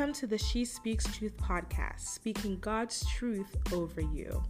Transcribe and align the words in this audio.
Welcome 0.00 0.14
to 0.14 0.26
the 0.26 0.38
She 0.38 0.64
Speaks 0.64 1.04
Truth 1.14 1.36
podcast, 1.36 2.00
speaking 2.00 2.56
God's 2.58 3.06
truth 3.10 3.54
over 3.70 4.00
you. 4.00 4.42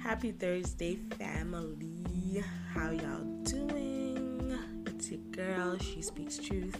Happy 0.00 0.30
Thursday, 0.30 1.00
family. 1.18 2.44
How 2.72 2.92
y'all 2.92 3.24
doing? 3.42 4.56
It's 4.86 5.10
your 5.10 5.18
girl, 5.32 5.76
She 5.78 6.00
Speaks 6.00 6.38
Truth. 6.38 6.78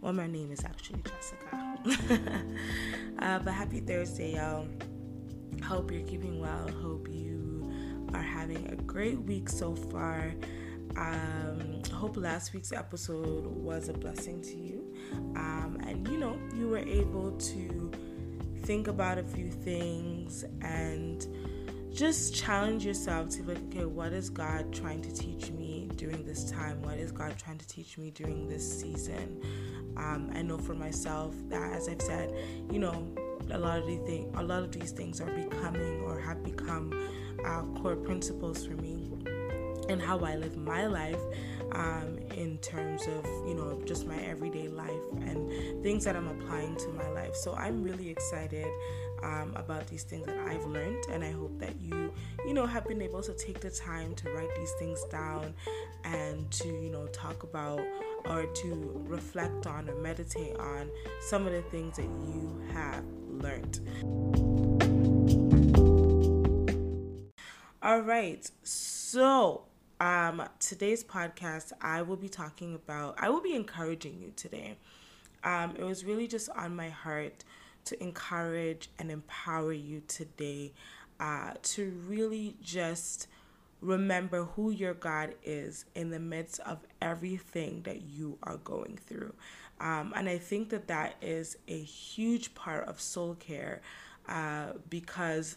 Well, 0.00 0.14
my 0.14 0.26
name 0.26 0.50
is 0.50 0.64
actually 0.64 1.04
Jessica. 1.04 1.78
uh, 3.20 3.38
but 3.38 3.54
happy 3.54 3.78
Thursday, 3.78 4.34
y'all. 4.34 4.66
Hope 5.62 5.92
you're 5.92 6.02
keeping 6.02 6.40
well. 6.40 6.68
Hope 6.82 7.06
you 7.08 7.35
are 8.14 8.22
having 8.22 8.66
a 8.70 8.76
great 8.76 9.20
week 9.20 9.48
so 9.48 9.74
far. 9.74 10.32
Um, 10.96 11.82
hope 11.92 12.16
last 12.16 12.54
week's 12.54 12.72
episode 12.72 13.46
was 13.46 13.88
a 13.88 13.92
blessing 13.92 14.40
to 14.42 14.56
you. 14.56 14.94
Um, 15.34 15.78
and 15.86 16.06
you 16.08 16.18
know, 16.18 16.38
you 16.54 16.68
were 16.68 16.78
able 16.78 17.32
to 17.32 17.92
think 18.62 18.88
about 18.88 19.18
a 19.18 19.22
few 19.22 19.50
things 19.50 20.44
and 20.62 21.26
just 21.96 22.34
challenge 22.34 22.84
yourself 22.84 23.30
to 23.30 23.42
look, 23.42 23.56
okay, 23.68 23.86
what 23.86 24.12
is 24.12 24.28
God 24.28 24.70
trying 24.72 25.00
to 25.00 25.12
teach 25.12 25.50
me 25.50 25.88
during 25.96 26.26
this 26.26 26.50
time? 26.50 26.82
What 26.82 26.98
is 26.98 27.10
God 27.10 27.38
trying 27.38 27.56
to 27.56 27.66
teach 27.66 27.96
me 27.96 28.10
during 28.10 28.48
this 28.48 28.80
season? 28.80 29.40
Um, 29.96 30.30
I 30.34 30.42
know 30.42 30.58
for 30.58 30.74
myself 30.74 31.34
that, 31.48 31.72
as 31.72 31.88
I've 31.88 32.02
said, 32.02 32.34
you 32.70 32.78
know, 32.78 33.08
a 33.50 33.58
lot 33.58 33.78
of 33.78 33.86
these 33.86 34.00
things, 34.00 34.36
a 34.36 34.42
lot 34.42 34.62
of 34.62 34.72
these 34.72 34.90
things 34.90 35.22
are 35.22 35.30
becoming 35.30 36.02
or 36.02 36.20
have 36.20 36.42
become 36.44 36.90
uh, 37.46 37.62
core 37.80 37.96
principles 37.96 38.66
for 38.66 38.74
me 38.74 39.10
and 39.88 40.00
how 40.02 40.18
I 40.18 40.36
live 40.36 40.56
my 40.56 40.86
life 40.86 41.20
um, 41.72 42.18
in 42.34 42.58
terms 42.58 43.02
of 43.06 43.24
you 43.46 43.54
know 43.54 43.80
just 43.84 44.06
my 44.06 44.18
everyday 44.18 44.68
life 44.68 44.90
and 45.20 45.82
things 45.82 46.04
that 46.04 46.16
I'm 46.16 46.28
applying 46.28 46.76
to 46.76 46.88
my 46.88 47.08
life. 47.10 47.34
So 47.34 47.54
I'm 47.54 47.82
really 47.82 48.08
excited 48.08 48.66
um, 49.22 49.52
about 49.56 49.86
these 49.88 50.02
things 50.02 50.26
that 50.26 50.38
I've 50.38 50.64
learned, 50.64 51.04
and 51.10 51.24
I 51.24 51.32
hope 51.32 51.58
that 51.58 51.80
you 51.80 52.12
you 52.46 52.54
know 52.54 52.66
have 52.66 52.86
been 52.86 53.02
able 53.02 53.22
to 53.22 53.32
take 53.34 53.60
the 53.60 53.70
time 53.70 54.14
to 54.16 54.30
write 54.32 54.54
these 54.56 54.72
things 54.78 55.02
down 55.10 55.54
and 56.04 56.50
to 56.52 56.68
you 56.68 56.90
know 56.90 57.06
talk 57.08 57.42
about 57.42 57.80
or 58.26 58.46
to 58.46 59.04
reflect 59.06 59.66
on 59.66 59.88
or 59.88 59.94
meditate 59.96 60.56
on 60.56 60.90
some 61.20 61.46
of 61.46 61.52
the 61.52 61.62
things 61.62 61.96
that 61.96 62.04
you 62.04 62.60
have 62.72 63.04
learned. 63.28 64.85
All 67.86 68.00
right. 68.00 68.50
So, 68.64 69.62
um, 70.00 70.42
today's 70.58 71.04
podcast, 71.04 71.70
I 71.80 72.02
will 72.02 72.16
be 72.16 72.28
talking 72.28 72.74
about, 72.74 73.14
I 73.20 73.28
will 73.30 73.40
be 73.40 73.54
encouraging 73.54 74.18
you 74.20 74.32
today. 74.34 74.76
Um, 75.44 75.76
it 75.78 75.84
was 75.84 76.04
really 76.04 76.26
just 76.26 76.48
on 76.48 76.74
my 76.74 76.88
heart 76.88 77.44
to 77.84 78.02
encourage 78.02 78.90
and 78.98 79.08
empower 79.12 79.72
you 79.72 80.02
today 80.08 80.72
uh, 81.20 81.52
to 81.62 81.92
really 82.08 82.56
just 82.60 83.28
remember 83.80 84.42
who 84.42 84.70
your 84.70 84.94
God 84.94 85.36
is 85.44 85.84
in 85.94 86.10
the 86.10 86.18
midst 86.18 86.58
of 86.66 86.78
everything 87.00 87.82
that 87.82 88.02
you 88.02 88.36
are 88.42 88.56
going 88.56 88.98
through. 89.06 89.32
Um, 89.80 90.12
and 90.16 90.28
I 90.28 90.38
think 90.38 90.70
that 90.70 90.88
that 90.88 91.14
is 91.22 91.56
a 91.68 91.80
huge 91.80 92.52
part 92.56 92.88
of 92.88 93.00
soul 93.00 93.36
care 93.36 93.80
uh, 94.28 94.72
because 94.90 95.56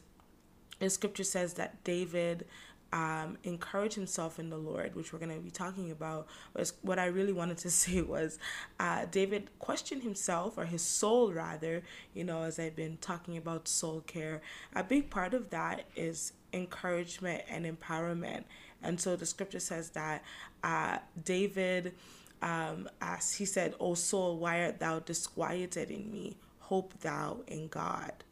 the 0.79 0.89
scripture 0.89 1.23
says 1.23 1.53
that 1.55 1.83
David 1.83 2.45
um, 2.91 3.37
encouraged 3.43 3.95
himself 3.95 4.39
in 4.39 4.49
the 4.49 4.57
Lord, 4.57 4.95
which 4.95 5.13
we're 5.13 5.19
going 5.19 5.35
to 5.35 5.41
be 5.41 5.51
talking 5.51 5.91
about. 5.91 6.27
Was 6.55 6.73
what 6.81 6.97
I 6.97 7.05
really 7.05 7.33
wanted 7.33 7.57
to 7.59 7.69
say 7.81 8.01
was 8.01 8.39
uh, 8.79 9.05
David 9.11 9.49
questioned 9.59 10.03
himself, 10.03 10.57
or 10.57 10.65
his 10.65 10.81
soul 10.81 11.31
rather, 11.31 11.83
you 12.13 12.23
know, 12.23 12.43
as 12.43 12.59
I've 12.59 12.75
been 12.75 12.97
talking 12.97 13.37
about 13.37 13.67
soul 13.67 14.01
care. 14.01 14.41
A 14.75 14.83
big 14.83 15.09
part 15.09 15.33
of 15.33 15.49
that 15.51 15.85
is 15.95 16.33
encouragement 16.53 17.43
and 17.49 17.65
empowerment. 17.65 18.43
And 18.81 18.99
so 18.99 19.15
the 19.15 19.25
scripture 19.25 19.59
says 19.59 19.89
that 19.91 20.23
uh, 20.63 20.97
David, 21.23 21.93
um, 22.41 22.89
as 23.01 23.33
he 23.33 23.45
said, 23.45 23.75
O 23.79 23.93
soul, 23.93 24.37
why 24.37 24.63
art 24.63 24.79
thou 24.79 24.99
disquieted 24.99 25.91
in 25.91 26.11
me? 26.11 26.37
Hope 26.59 26.93
thou 27.01 27.41
in 27.47 27.67
God. 27.67 28.23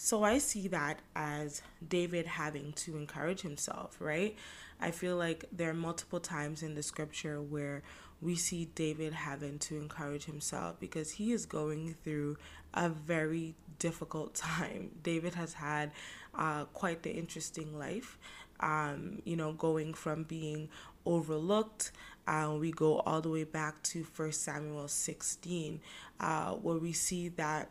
So 0.00 0.22
I 0.22 0.38
see 0.38 0.68
that 0.68 1.00
as 1.16 1.60
David 1.86 2.24
having 2.24 2.72
to 2.74 2.96
encourage 2.96 3.40
himself, 3.40 3.96
right? 4.00 4.36
I 4.80 4.92
feel 4.92 5.16
like 5.16 5.44
there 5.50 5.70
are 5.70 5.74
multiple 5.74 6.20
times 6.20 6.62
in 6.62 6.76
the 6.76 6.84
scripture 6.84 7.42
where 7.42 7.82
we 8.22 8.36
see 8.36 8.66
David 8.76 9.12
having 9.12 9.58
to 9.58 9.76
encourage 9.76 10.24
himself 10.24 10.78
because 10.78 11.10
he 11.10 11.32
is 11.32 11.46
going 11.46 11.96
through 12.04 12.36
a 12.74 12.88
very 12.88 13.56
difficult 13.80 14.34
time. 14.36 14.90
David 15.02 15.34
has 15.34 15.54
had 15.54 15.90
uh, 16.32 16.66
quite 16.66 17.02
the 17.02 17.10
interesting 17.10 17.76
life, 17.76 18.18
um, 18.60 19.20
you 19.24 19.34
know, 19.34 19.52
going 19.52 19.94
from 19.94 20.22
being 20.22 20.68
overlooked. 21.06 21.90
Uh, 22.28 22.54
we 22.56 22.70
go 22.70 23.00
all 23.00 23.20
the 23.20 23.30
way 23.30 23.44
back 23.44 23.82
to 23.82 24.04
First 24.04 24.42
Samuel 24.42 24.86
16, 24.86 25.80
uh, 26.20 26.52
where 26.52 26.76
we 26.76 26.92
see 26.92 27.30
that 27.30 27.70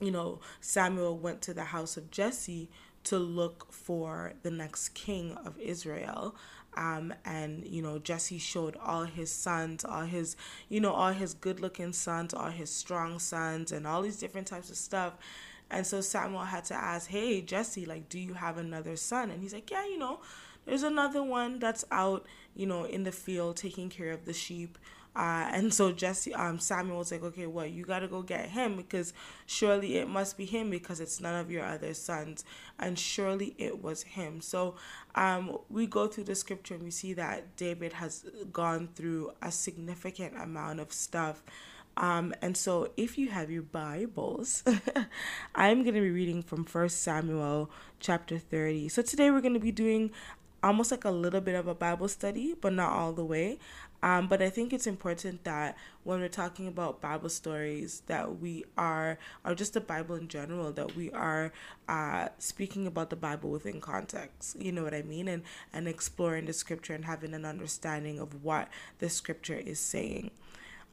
you 0.00 0.10
know, 0.10 0.40
Samuel 0.60 1.16
went 1.18 1.42
to 1.42 1.54
the 1.54 1.64
house 1.64 1.96
of 1.96 2.10
Jesse 2.10 2.68
to 3.04 3.18
look 3.18 3.72
for 3.72 4.34
the 4.42 4.50
next 4.50 4.90
king 4.90 5.32
of 5.44 5.58
Israel. 5.58 6.34
Um, 6.76 7.12
and 7.24 7.66
you 7.66 7.82
know 7.82 7.98
Jesse 7.98 8.38
showed 8.38 8.76
all 8.76 9.04
his 9.04 9.32
sons, 9.32 9.84
all 9.84 10.02
his 10.02 10.36
you 10.68 10.80
know 10.80 10.92
all 10.92 11.12
his 11.12 11.34
good-looking 11.34 11.92
sons, 11.92 12.34
all 12.34 12.50
his 12.50 12.70
strong 12.70 13.18
sons, 13.18 13.72
and 13.72 13.86
all 13.86 14.02
these 14.02 14.18
different 14.18 14.46
types 14.46 14.70
of 14.70 14.76
stuff. 14.76 15.14
And 15.70 15.86
so 15.86 16.00
Samuel 16.00 16.44
had 16.44 16.64
to 16.66 16.74
ask, 16.74 17.08
"Hey 17.08 17.40
Jesse, 17.40 17.84
like, 17.86 18.08
do 18.08 18.18
you 18.18 18.34
have 18.34 18.58
another 18.58 18.94
son?" 18.96 19.30
And 19.30 19.42
he's 19.42 19.54
like, 19.54 19.70
"Yeah, 19.70 19.86
you 19.86 19.98
know, 19.98 20.20
there's 20.66 20.82
another 20.84 21.22
one 21.22 21.58
that's 21.58 21.84
out, 21.90 22.26
you 22.54 22.66
know, 22.66 22.84
in 22.84 23.02
the 23.04 23.12
field 23.12 23.56
taking 23.56 23.88
care 23.88 24.12
of 24.12 24.24
the 24.24 24.34
sheep." 24.34 24.78
Uh, 25.18 25.50
and 25.52 25.74
so 25.74 25.90
Jesse, 25.90 26.32
um, 26.32 26.60
Samuel 26.60 26.98
was 26.98 27.10
like, 27.10 27.24
okay, 27.24 27.48
well, 27.48 27.66
you 27.66 27.84
got 27.84 27.98
to 27.98 28.08
go 28.08 28.22
get 28.22 28.50
him 28.50 28.76
because 28.76 29.12
surely 29.46 29.96
it 29.96 30.08
must 30.08 30.38
be 30.38 30.44
him 30.44 30.70
because 30.70 31.00
it's 31.00 31.20
none 31.20 31.34
of 31.34 31.50
your 31.50 31.64
other 31.64 31.92
sons. 31.92 32.44
And 32.78 32.96
surely 32.96 33.56
it 33.58 33.82
was 33.82 34.04
him. 34.04 34.40
So 34.40 34.76
um, 35.16 35.58
we 35.68 35.88
go 35.88 36.06
through 36.06 36.24
the 36.24 36.36
scripture 36.36 36.74
and 36.74 36.84
we 36.84 36.92
see 36.92 37.14
that 37.14 37.56
David 37.56 37.94
has 37.94 38.26
gone 38.52 38.90
through 38.94 39.32
a 39.42 39.50
significant 39.50 40.40
amount 40.40 40.78
of 40.78 40.92
stuff. 40.92 41.42
Um, 41.96 42.32
and 42.40 42.56
so 42.56 42.92
if 42.96 43.18
you 43.18 43.30
have 43.30 43.50
your 43.50 43.62
Bibles, 43.64 44.62
I'm 45.56 45.82
going 45.82 45.96
to 45.96 46.00
be 46.00 46.10
reading 46.10 46.44
from 46.44 46.64
First 46.64 47.02
Samuel 47.02 47.72
chapter 47.98 48.38
30. 48.38 48.88
So 48.88 49.02
today 49.02 49.32
we're 49.32 49.40
going 49.40 49.54
to 49.54 49.58
be 49.58 49.72
doing 49.72 50.12
almost 50.62 50.90
like 50.90 51.04
a 51.04 51.10
little 51.10 51.40
bit 51.40 51.54
of 51.54 51.66
a 51.66 51.74
Bible 51.74 52.08
study, 52.08 52.54
but 52.60 52.72
not 52.72 52.92
all 52.92 53.12
the 53.12 53.24
way. 53.24 53.58
Um, 54.02 54.28
but 54.28 54.40
I 54.40 54.48
think 54.48 54.72
it's 54.72 54.86
important 54.86 55.44
that 55.44 55.76
when 56.04 56.20
we're 56.20 56.28
talking 56.28 56.68
about 56.68 57.00
Bible 57.00 57.28
stories, 57.28 58.02
that 58.06 58.40
we 58.40 58.64
are, 58.76 59.18
or 59.44 59.54
just 59.54 59.74
the 59.74 59.80
Bible 59.80 60.14
in 60.14 60.28
general, 60.28 60.72
that 60.72 60.94
we 60.94 61.10
are 61.10 61.52
uh, 61.88 62.28
speaking 62.38 62.86
about 62.86 63.10
the 63.10 63.16
Bible 63.16 63.50
within 63.50 63.80
context. 63.80 64.60
You 64.60 64.70
know 64.72 64.84
what 64.84 64.94
I 64.94 65.02
mean? 65.02 65.26
And 65.26 65.42
and 65.72 65.88
exploring 65.88 66.46
the 66.46 66.52
scripture 66.52 66.94
and 66.94 67.04
having 67.04 67.34
an 67.34 67.44
understanding 67.44 68.20
of 68.20 68.44
what 68.44 68.68
the 69.00 69.08
scripture 69.08 69.56
is 69.56 69.80
saying. 69.80 70.30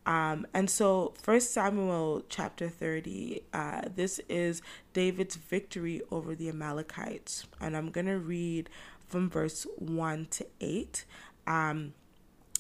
Um, 0.06 0.46
and 0.54 0.70
so, 0.70 1.14
First 1.20 1.52
Samuel 1.52 2.24
chapter 2.30 2.70
30, 2.70 3.42
uh, 3.54 3.82
this 3.96 4.20
is 4.30 4.62
David's 4.94 5.36
victory 5.36 6.02
over 6.12 6.36
the 6.36 6.48
Amalekites. 6.50 7.48
And 7.60 7.76
I'm 7.76 7.90
going 7.90 8.06
to 8.06 8.20
read 8.20 8.70
from 9.08 9.30
verse 9.30 9.66
1 9.78 10.28
to 10.32 10.46
8. 10.62 11.06
Um, 11.48 11.94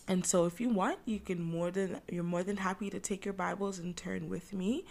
and 0.07 0.25
so 0.25 0.46
if 0.46 0.62
you 0.62 0.69
want, 0.69 1.00
you 1.06 1.19
can 1.19 1.42
more 1.42 1.72
than 1.72 2.02
you're 2.10 2.24
more 2.24 2.44
than 2.44 2.57
happy 2.57 2.90
to 2.90 3.00
take 3.00 3.25
your 3.25 3.34
Bibles 3.34 3.80
and 3.80 3.96
turn 3.96 4.30
with 4.30 4.54
me. 4.54 4.86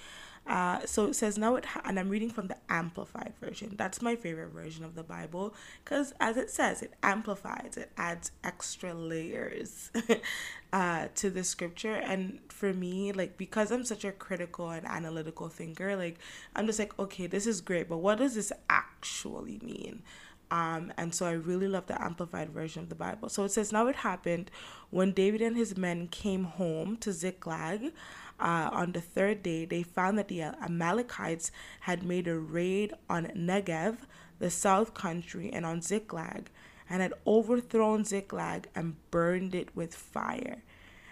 Uh, 0.46 0.80
so 0.84 1.06
it 1.06 1.14
says 1.14 1.38
now 1.38 1.56
it 1.56 1.64
ha- 1.64 1.80
and 1.86 1.98
I'm 1.98 2.10
reading 2.10 2.28
from 2.28 2.48
the 2.48 2.56
amplified 2.68 3.32
version. 3.40 3.74
That's 3.78 4.02
my 4.02 4.14
favorite 4.14 4.50
version 4.50 4.84
of 4.84 4.94
the 4.94 5.02
Bible 5.02 5.54
because 5.82 6.12
as 6.20 6.36
it 6.36 6.50
says, 6.50 6.82
it 6.82 6.92
amplifies, 7.02 7.76
it 7.78 7.90
adds 7.96 8.30
extra 8.42 8.92
layers 8.92 9.90
uh, 10.72 11.08
to 11.14 11.30
the 11.30 11.44
scripture. 11.44 11.94
And 11.94 12.40
for 12.48 12.74
me, 12.74 13.12
like 13.12 13.38
because 13.38 13.70
I'm 13.70 13.84
such 13.84 14.04
a 14.04 14.12
critical 14.12 14.68
and 14.68 14.84
analytical 14.86 15.48
thinker, 15.48 15.96
like 15.96 16.18
I'm 16.54 16.66
just 16.66 16.78
like, 16.78 16.98
okay, 16.98 17.26
this 17.26 17.46
is 17.46 17.60
great, 17.62 17.88
but 17.88 17.98
what 17.98 18.18
does 18.18 18.34
this 18.34 18.52
actually 18.68 19.60
mean? 19.62 20.02
Um, 20.50 20.92
and 20.96 21.14
so 21.14 21.26
I 21.26 21.32
really 21.32 21.68
love 21.68 21.86
the 21.86 22.00
amplified 22.02 22.50
version 22.50 22.82
of 22.82 22.88
the 22.88 22.94
Bible. 22.94 23.28
So 23.28 23.44
it 23.44 23.50
says, 23.50 23.72
Now 23.72 23.86
it 23.88 23.96
happened 23.96 24.50
when 24.90 25.12
David 25.12 25.42
and 25.42 25.56
his 25.56 25.76
men 25.76 26.08
came 26.08 26.44
home 26.44 26.96
to 26.98 27.12
Ziklag 27.12 27.92
uh, 28.40 28.68
on 28.72 28.92
the 28.92 29.00
third 29.00 29.42
day, 29.42 29.64
they 29.64 29.82
found 29.82 30.18
that 30.18 30.28
the 30.28 30.42
Amalekites 30.42 31.50
had 31.80 32.02
made 32.02 32.26
a 32.26 32.36
raid 32.36 32.92
on 33.08 33.26
Negev, 33.26 33.98
the 34.38 34.50
south 34.50 34.94
country, 34.94 35.50
and 35.52 35.64
on 35.64 35.80
Ziklag. 35.80 36.50
and 36.90 37.00
had 37.00 37.14
overthrown 37.26 38.04
Ziklag 38.04 38.68
and 38.74 38.96
burned 39.10 39.54
it 39.54 39.74
with 39.74 39.94
fire. 39.94 40.62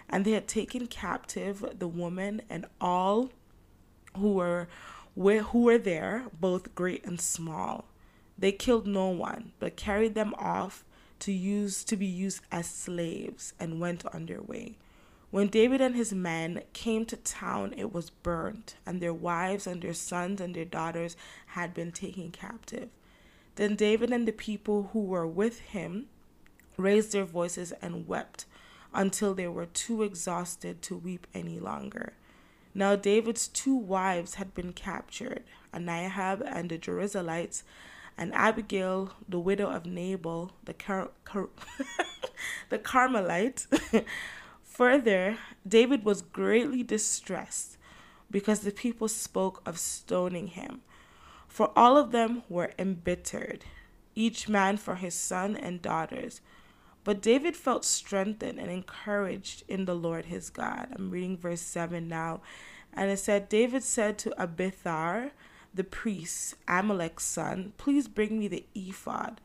And 0.07 0.23
they 0.23 0.31
had 0.33 0.47
taken 0.47 0.85
captive 0.85 1.65
the 1.79 1.87
woman 1.87 2.43
and 2.47 2.67
all 2.79 3.31
who 4.15 4.33
were 4.33 4.67
who 5.15 5.61
were 5.63 5.77
there, 5.79 6.25
both 6.39 6.75
great 6.75 7.03
and 7.05 7.19
small. 7.19 7.85
They 8.43 8.51
killed 8.51 8.85
no 8.85 9.07
one, 9.07 9.53
but 9.59 9.77
carried 9.77 10.15
them 10.15 10.35
off 10.37 10.83
to 11.19 11.31
use 11.31 11.81
to 11.85 11.95
be 11.95 12.05
used 12.05 12.41
as 12.51 12.67
slaves 12.67 13.53
and 13.57 13.79
went 13.79 14.05
on 14.07 14.25
their 14.25 14.41
way. 14.41 14.75
When 15.31 15.47
David 15.47 15.79
and 15.79 15.95
his 15.95 16.11
men 16.11 16.63
came 16.73 17.05
to 17.05 17.15
town, 17.15 17.73
it 17.77 17.93
was 17.93 18.09
burnt, 18.09 18.75
and 18.85 18.99
their 18.99 19.13
wives 19.13 19.65
and 19.65 19.81
their 19.81 19.93
sons 19.93 20.41
and 20.41 20.53
their 20.53 20.65
daughters 20.65 21.15
had 21.55 21.73
been 21.73 21.93
taken 21.93 22.31
captive. 22.31 22.89
Then 23.55 23.77
David 23.77 24.11
and 24.11 24.27
the 24.27 24.33
people 24.33 24.89
who 24.91 24.99
were 24.99 25.25
with 25.25 25.59
him 25.59 26.07
raised 26.75 27.13
their 27.13 27.23
voices 27.23 27.71
and 27.81 28.09
wept 28.09 28.45
until 28.93 29.33
they 29.33 29.47
were 29.47 29.67
too 29.67 30.03
exhausted 30.03 30.81
to 30.81 30.97
weep 30.97 31.27
any 31.33 31.61
longer. 31.61 32.11
Now 32.75 32.97
David's 32.97 33.47
two 33.47 33.77
wives 33.77 34.33
had 34.33 34.53
been 34.53 34.73
captured, 34.73 35.43
Aniahab 35.73 36.41
and 36.45 36.69
the 36.69 36.77
Jezreelites, 36.77 37.63
and 38.17 38.33
Abigail, 38.33 39.13
the 39.27 39.39
widow 39.39 39.69
of 39.69 39.85
Nabal, 39.85 40.51
the 40.63 40.73
Car- 40.73 41.11
Car- 41.25 41.49
the 42.69 42.77
Carmelite. 42.77 43.67
Further, 44.63 45.37
David 45.67 46.03
was 46.03 46.21
greatly 46.21 46.83
distressed 46.83 47.77
because 48.31 48.61
the 48.61 48.71
people 48.71 49.07
spoke 49.07 49.61
of 49.65 49.77
stoning 49.77 50.47
him. 50.47 50.81
For 51.47 51.71
all 51.77 51.97
of 51.97 52.11
them 52.11 52.41
were 52.49 52.71
embittered, 52.79 53.65
each 54.15 54.49
man 54.49 54.77
for 54.77 54.95
his 54.95 55.13
son 55.13 55.55
and 55.55 55.81
daughters. 55.81 56.41
But 57.03 57.21
David 57.21 57.55
felt 57.55 57.85
strengthened 57.85 58.59
and 58.59 58.71
encouraged 58.71 59.63
in 59.67 59.85
the 59.85 59.95
Lord 59.95 60.25
his 60.25 60.49
God. 60.49 60.87
I'm 60.95 61.11
reading 61.11 61.37
verse 61.37 61.61
7 61.61 62.07
now. 62.07 62.41
And 62.93 63.11
it 63.11 63.19
said, 63.19 63.49
David 63.49 63.83
said 63.83 64.17
to 64.19 64.41
Abiathar, 64.41 65.31
the 65.73 65.83
priest, 65.83 66.55
Ahimelech's 66.67 67.23
son, 67.23 67.73
please 67.77 68.07
bring 68.07 68.39
me 68.39 68.47
the 68.47 68.65
ephod. 68.75 69.41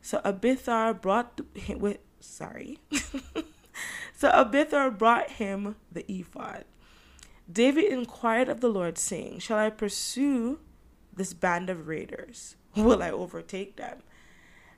So 0.00 0.20
Abithar 0.24 1.00
brought 1.00 1.40
him 1.54 1.78
with, 1.78 1.98
sorry. 2.20 2.78
so 4.14 4.30
Abiathar 4.32 4.90
brought 4.90 5.32
him 5.32 5.76
the 5.90 6.04
ephod. 6.10 6.64
David 7.50 7.84
inquired 7.84 8.48
of 8.48 8.60
the 8.60 8.68
Lord, 8.68 8.98
saying, 8.98 9.40
Shall 9.40 9.58
I 9.58 9.70
pursue 9.70 10.60
this 11.14 11.34
band 11.34 11.68
of 11.70 11.88
raiders? 11.88 12.56
Will 12.76 13.02
I 13.02 13.10
overtake 13.10 13.76
them? 13.76 14.02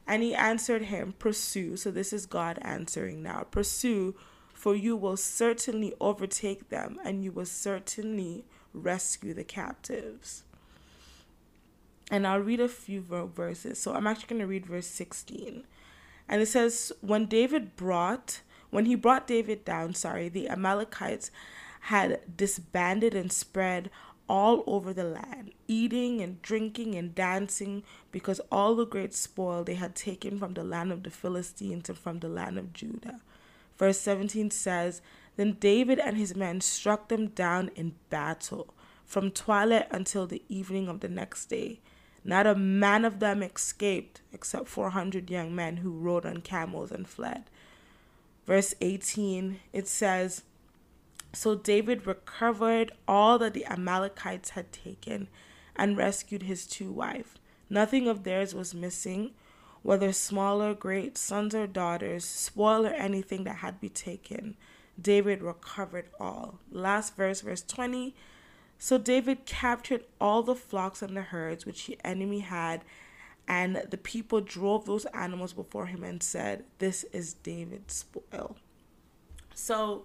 And 0.07 0.23
he 0.23 0.35
answered 0.35 0.83
him, 0.83 1.15
Pursue. 1.19 1.77
So 1.77 1.91
this 1.91 2.12
is 2.12 2.27
God 2.27 2.59
answering 2.62 3.23
now. 3.23 3.47
Pursue, 3.50 4.15
for 4.53 4.75
you 4.75 4.97
will 4.97 5.17
certainly 5.17 5.95
overtake 6.00 6.69
them, 6.69 6.99
and 7.05 7.23
you 7.25 7.33
will 7.33 7.47
certainly 7.47 8.45
rescue 8.73 9.35
the 9.35 9.45
captives. 9.45 10.44
And 12.11 12.27
I'll 12.27 12.41
read 12.41 12.61
a 12.61 12.69
few 12.69 13.01
verses. 13.01 13.79
So 13.79 13.95
I'm 13.95 14.06
actually 14.06 14.29
going 14.29 14.41
to 14.41 14.47
read 14.47 14.67
verse 14.67 14.87
16. 14.87 15.65
And 16.29 16.43
it 16.43 16.47
says, 16.47 16.93
When 17.01 17.27
David 17.27 17.77
brought, 17.77 18.41
when 18.71 18.87
he 18.87 18.95
brought 18.95 19.27
David 19.27 19.65
down, 19.65 19.95
sorry, 19.95 20.29
the 20.29 20.49
Amalekites 20.49 21.31
had 21.81 22.37
disbanded 22.37 23.15
and 23.15 23.31
spread 23.31 23.91
all 24.29 24.65
over 24.67 24.93
the 24.93 25.05
land, 25.05 25.53
eating 25.69 26.21
and 26.21 26.41
drinking 26.41 26.95
and 26.95 27.15
dancing, 27.15 27.83
because 28.11 28.41
all 28.50 28.75
the 28.75 28.87
great 28.87 29.12
spoil 29.12 29.65
they 29.65 29.75
had 29.75 29.95
taken 29.95 30.39
from 30.39 30.55
the 30.55 30.65
land 30.65 30.93
of 30.93 31.03
the 31.03 31.11
Philistines 31.11 31.89
and 31.89 31.99
from 31.99 32.21
the 32.21 32.29
land 32.29 32.59
of 32.59 32.73
Judah. 32.73 33.21
Verse 33.77 34.00
17 34.00 34.50
says, 34.50 35.03
Then 35.37 35.57
David 35.61 35.99
and 35.99 36.17
his 36.17 36.35
men 36.35 36.61
struck 36.61 37.09
them 37.09 37.29
down 37.29 37.71
in 37.75 37.97
battle, 38.09 38.73
from 39.05 39.31
twilight 39.31 39.89
until 39.91 40.27
the 40.27 40.43
evening 40.49 40.89
of 40.89 41.00
the 41.00 41.09
next 41.09 41.47
day. 41.47 41.81
Not 42.25 42.47
a 42.47 42.55
man 42.55 43.05
of 43.05 43.21
them 43.21 43.43
escaped, 43.43 44.23
except 44.32 44.69
400 44.69 45.31
young 45.31 45.55
men 45.55 45.79
who 45.79 45.91
rode 45.91 46.25
on 46.25 46.38
camels 46.41 46.91
and 46.91 47.06
fled. 47.06 47.44
Verse 48.47 48.75
18, 48.81 49.61
it 49.73 49.87
says, 49.87 50.43
so 51.35 51.55
David 51.55 52.06
recovered 52.06 52.93
all 53.09 53.38
that 53.38 53.55
the 53.55 53.67
Amalekites 53.67 54.50
had 54.50 54.73
taken 54.73 55.29
and 55.76 55.97
rescued 55.97 56.44
his 56.44 56.67
two 56.67 56.91
wives. 56.91 57.31
Nothing 57.69 58.06
of 58.06 58.23
theirs 58.23 58.55
was 58.55 58.75
missing, 58.75 59.32
whether 59.82 60.12
small 60.12 60.62
or 60.62 60.75
great, 60.75 61.19
sons 61.19 61.55
or 61.55 61.67
daughters, 61.67 62.25
spoil 62.25 62.87
or 62.87 62.91
anything 62.91 63.44
that 63.44 63.56
had 63.56 63.81
been 63.81 63.91
taken. 63.91 64.56
David 65.00 65.43
recovered 65.43 66.06
all. 66.21 66.61
Last 66.71 67.17
verse, 67.17 67.41
verse 67.41 67.62
20. 67.62 68.15
So 68.79 68.99
David 68.99 69.47
captured 69.47 70.05
all 70.21 70.43
the 70.43 70.55
flocks 70.55 71.03
and 71.03 71.17
the 71.17 71.23
herds 71.23 71.65
which 71.65 71.87
the 71.87 71.99
enemy 72.05 72.41
had, 72.41 72.85
and 73.47 73.76
the 73.91 73.97
people 73.99 74.41
drove 74.41 74.85
those 74.85 75.05
animals 75.06 75.53
before 75.53 75.87
him 75.87 76.03
and 76.03 76.23
said, 76.23 76.65
This 76.79 77.05
is 77.05 77.35
David's 77.35 77.94
spoil. 77.94 78.56
So 79.55 80.05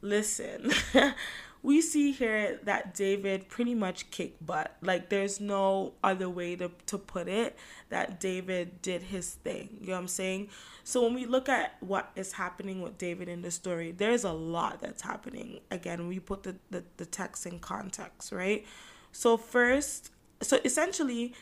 listen, 0.00 0.72
we 1.62 1.80
see 1.80 2.12
here 2.12 2.58
that 2.64 2.94
David 2.94 3.48
pretty 3.48 3.74
much 3.74 4.10
kicked 4.10 4.44
butt. 4.44 4.76
Like 4.80 5.10
there's 5.10 5.40
no 5.40 5.94
other 6.02 6.28
way 6.28 6.56
to, 6.56 6.70
to 6.86 6.98
put 6.98 7.28
it 7.28 7.56
that 7.90 8.18
David 8.18 8.80
did 8.82 9.02
his 9.02 9.34
thing. 9.34 9.76
You 9.80 9.88
know 9.88 9.92
what 9.94 9.98
I'm 10.00 10.08
saying? 10.08 10.48
So 10.84 11.02
when 11.02 11.14
we 11.14 11.26
look 11.26 11.48
at 11.48 11.76
what 11.80 12.10
is 12.16 12.32
happening 12.32 12.80
with 12.80 12.96
David 12.96 13.28
in 13.28 13.42
the 13.42 13.50
story, 13.50 13.92
there's 13.92 14.24
a 14.24 14.32
lot 14.32 14.80
that's 14.80 15.02
happening. 15.02 15.60
Again, 15.70 16.08
we 16.08 16.18
put 16.18 16.44
the, 16.44 16.56
the, 16.70 16.84
the 16.96 17.06
text 17.06 17.44
in 17.44 17.58
context, 17.58 18.32
right? 18.32 18.64
So 19.12 19.36
first, 19.36 20.10
so 20.40 20.58
essentially 20.64 21.34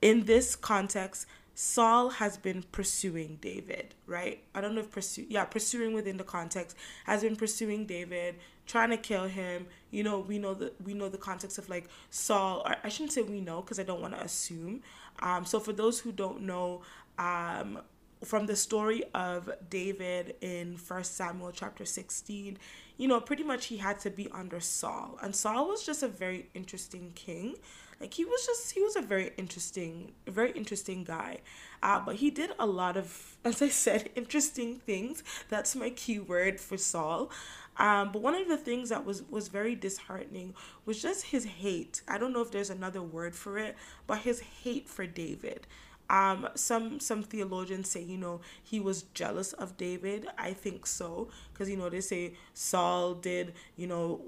in 0.00 0.24
this 0.24 0.56
context, 0.56 1.26
Saul 1.54 2.10
has 2.10 2.36
been 2.36 2.64
pursuing 2.72 3.38
David, 3.40 3.94
right? 4.06 4.42
I 4.54 4.60
don't 4.60 4.74
know 4.74 4.80
if 4.80 4.90
pursue, 4.90 5.26
yeah, 5.28 5.44
pursuing 5.44 5.92
within 5.92 6.16
the 6.16 6.24
context 6.24 6.76
has 7.04 7.22
been 7.22 7.36
pursuing 7.36 7.86
David, 7.86 8.36
trying 8.66 8.90
to 8.90 8.96
kill 8.96 9.24
him. 9.24 9.66
You 9.90 10.02
know, 10.02 10.20
we 10.20 10.38
know 10.38 10.54
the 10.54 10.72
we 10.84 10.94
know 10.94 11.08
the 11.08 11.18
context 11.18 11.58
of 11.58 11.68
like 11.68 11.88
Saul. 12.10 12.62
Or 12.64 12.76
I 12.82 12.88
shouldn't 12.88 13.12
say 13.12 13.22
we 13.22 13.40
know 13.40 13.60
because 13.60 13.78
I 13.78 13.82
don't 13.82 14.00
want 14.00 14.14
to 14.14 14.22
assume. 14.22 14.82
Um, 15.20 15.44
so 15.44 15.60
for 15.60 15.72
those 15.72 16.00
who 16.00 16.12
don't 16.12 16.42
know, 16.42 16.82
um, 17.18 17.80
from 18.24 18.46
the 18.46 18.56
story 18.56 19.02
of 19.14 19.50
David 19.68 20.36
in 20.40 20.76
First 20.76 21.16
Samuel 21.16 21.52
chapter 21.52 21.84
sixteen, 21.84 22.58
you 22.96 23.08
know, 23.08 23.20
pretty 23.20 23.42
much 23.42 23.66
he 23.66 23.78
had 23.78 23.98
to 24.00 24.10
be 24.10 24.28
under 24.32 24.60
Saul, 24.60 25.18
and 25.22 25.34
Saul 25.34 25.68
was 25.68 25.84
just 25.84 26.02
a 26.02 26.08
very 26.08 26.48
interesting 26.54 27.12
king. 27.14 27.56
Like 28.00 28.14
he 28.14 28.24
was 28.24 28.44
just 28.44 28.72
he 28.72 28.82
was 28.82 28.96
a 28.96 29.00
very 29.02 29.32
interesting, 29.36 30.12
very 30.26 30.50
interesting 30.52 31.04
guy. 31.04 31.38
Uh, 31.82 32.00
but 32.00 32.16
he 32.16 32.30
did 32.30 32.50
a 32.58 32.66
lot 32.66 32.96
of, 32.96 33.36
as 33.44 33.60
I 33.60 33.68
said, 33.68 34.10
interesting 34.14 34.76
things. 34.76 35.22
That's 35.48 35.74
my 35.74 35.90
keyword 35.90 36.60
for 36.60 36.76
Saul. 36.76 37.30
Um, 37.78 38.12
but 38.12 38.20
one 38.22 38.34
of 38.34 38.48
the 38.48 38.56
things 38.56 38.90
that 38.90 39.04
was 39.04 39.22
was 39.30 39.48
very 39.48 39.74
disheartening 39.74 40.54
was 40.84 41.00
just 41.00 41.26
his 41.26 41.44
hate. 41.44 42.02
I 42.06 42.18
don't 42.18 42.32
know 42.32 42.42
if 42.42 42.50
there's 42.50 42.70
another 42.70 43.02
word 43.02 43.34
for 43.34 43.58
it, 43.58 43.76
but 44.06 44.18
his 44.18 44.40
hate 44.40 44.88
for 44.88 45.06
David. 45.06 45.66
Um, 46.10 46.48
some 46.54 47.00
some 47.00 47.22
theologians 47.22 47.88
say 47.88 48.02
you 48.02 48.18
know 48.18 48.40
he 48.62 48.78
was 48.80 49.04
jealous 49.14 49.54
of 49.54 49.76
David. 49.78 50.26
I 50.36 50.52
think 50.52 50.86
so 50.86 51.28
because 51.52 51.70
you 51.70 51.76
know 51.76 51.88
they 51.88 52.02
say 52.02 52.34
Saul 52.52 53.14
did 53.14 53.54
you 53.76 53.86
know 53.86 54.20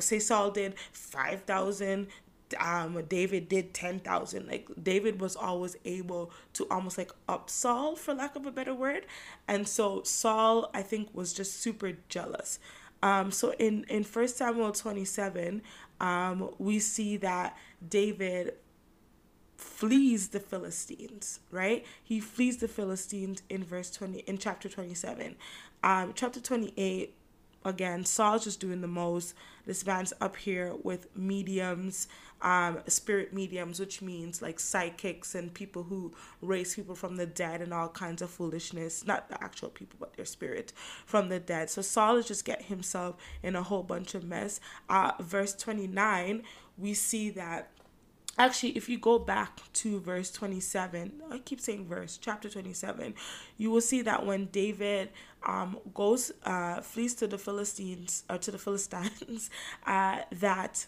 say 0.00 0.18
Saul 0.18 0.50
did 0.50 0.74
five 0.92 1.42
thousand 1.42 2.08
um 2.58 3.02
David 3.08 3.48
did 3.50 3.74
10,000 3.74 4.46
like 4.48 4.66
David 4.82 5.20
was 5.20 5.36
always 5.36 5.76
able 5.84 6.30
to 6.54 6.66
almost 6.70 6.96
like 6.96 7.12
up 7.28 7.50
Saul 7.50 7.94
for 7.94 8.14
lack 8.14 8.36
of 8.36 8.46
a 8.46 8.50
better 8.50 8.72
word 8.74 9.04
and 9.46 9.68
so 9.68 10.02
Saul 10.02 10.70
I 10.72 10.80
think 10.80 11.10
was 11.14 11.34
just 11.34 11.60
super 11.60 11.92
jealous 12.08 12.58
um 13.02 13.30
so 13.30 13.52
in 13.58 13.84
in 13.84 14.04
first 14.04 14.36
Samuel 14.36 14.72
27 14.72 15.62
um 16.00 16.50
we 16.58 16.78
see 16.78 17.16
that 17.16 17.56
David 17.86 18.54
flees 19.56 20.28
the 20.28 20.38
Philistines, 20.40 21.40
right? 21.50 21.84
He 22.02 22.20
flees 22.20 22.58
the 22.58 22.68
Philistines 22.68 23.42
in 23.50 23.64
verse 23.64 23.90
20 23.90 24.20
in 24.20 24.38
chapter 24.38 24.68
27. 24.68 25.34
Um 25.82 26.12
chapter 26.14 26.40
28 26.40 27.14
again, 27.64 28.04
Saul's 28.04 28.44
just 28.44 28.60
doing 28.60 28.80
the 28.80 28.88
most. 28.88 29.34
This 29.66 29.84
man's 29.84 30.12
up 30.20 30.36
here 30.36 30.74
with 30.82 31.14
mediums 31.16 32.08
um, 32.40 32.78
spirit 32.86 33.32
mediums, 33.32 33.80
which 33.80 34.00
means 34.00 34.40
like 34.40 34.60
psychics 34.60 35.34
and 35.34 35.52
people 35.52 35.84
who 35.84 36.12
raise 36.40 36.74
people 36.74 36.94
from 36.94 37.16
the 37.16 37.26
dead 37.26 37.60
and 37.60 37.72
all 37.72 37.88
kinds 37.88 38.22
of 38.22 38.30
foolishness. 38.30 39.06
Not 39.06 39.28
the 39.28 39.42
actual 39.42 39.70
people, 39.70 39.96
but 39.98 40.14
their 40.14 40.24
spirit 40.24 40.72
from 41.04 41.28
the 41.28 41.40
dead. 41.40 41.70
So 41.70 41.82
Saul 41.82 42.16
is 42.16 42.26
just 42.26 42.44
getting 42.44 42.66
himself 42.66 43.16
in 43.42 43.56
a 43.56 43.62
whole 43.62 43.82
bunch 43.82 44.14
of 44.14 44.24
mess. 44.24 44.60
Uh, 44.88 45.12
verse 45.20 45.54
29, 45.54 46.42
we 46.76 46.94
see 46.94 47.30
that 47.30 47.70
actually 48.38 48.70
if 48.76 48.88
you 48.88 48.96
go 48.96 49.18
back 49.18 49.60
to 49.72 49.98
verse 49.98 50.30
27 50.30 51.10
i 51.32 51.38
keep 51.38 51.60
saying 51.60 51.84
verse 51.84 52.16
chapter 52.22 52.48
27 52.48 53.12
you 53.56 53.68
will 53.68 53.80
see 53.80 54.00
that 54.00 54.24
when 54.24 54.44
david 54.52 55.10
um, 55.44 55.78
goes 55.94 56.32
uh, 56.44 56.80
flees 56.80 57.14
to 57.16 57.26
the 57.26 57.38
philistines 57.38 58.24
or 58.28 58.38
to 58.38 58.50
the 58.50 58.58
philistines 58.58 59.50
uh, 59.86 60.20
that 60.32 60.86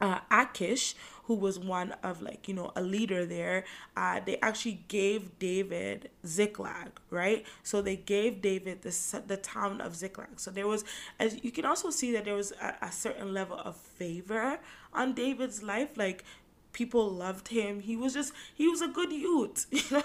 uh, 0.00 0.20
Achish, 0.30 0.94
who 1.24 1.34
was 1.34 1.58
one 1.58 1.92
of 2.02 2.22
like 2.22 2.48
you 2.48 2.54
know 2.54 2.72
a 2.76 2.80
leader 2.82 3.26
there, 3.26 3.64
uh, 3.96 4.20
they 4.24 4.38
actually 4.40 4.84
gave 4.88 5.38
David 5.38 6.10
Ziklag, 6.24 6.92
right? 7.10 7.44
So 7.62 7.82
they 7.82 7.96
gave 7.96 8.40
David 8.40 8.82
the 8.82 9.22
the 9.26 9.36
town 9.36 9.80
of 9.80 9.96
Ziklag. 9.96 10.38
So 10.40 10.50
there 10.50 10.66
was, 10.68 10.84
as 11.18 11.42
you 11.44 11.50
can 11.50 11.64
also 11.64 11.90
see 11.90 12.12
that 12.12 12.24
there 12.24 12.34
was 12.34 12.52
a, 12.62 12.74
a 12.82 12.92
certain 12.92 13.34
level 13.34 13.58
of 13.58 13.76
favor 13.76 14.60
on 14.92 15.14
David's 15.14 15.62
life, 15.62 15.96
like 15.96 16.24
people 16.72 17.08
loved 17.10 17.48
him. 17.48 17.80
He 17.80 17.96
was 17.96 18.14
just 18.14 18.32
he 18.54 18.68
was 18.68 18.80
a 18.82 18.88
good 18.88 19.12
youth. 19.12 19.66
You 19.72 19.82
know 19.98 20.02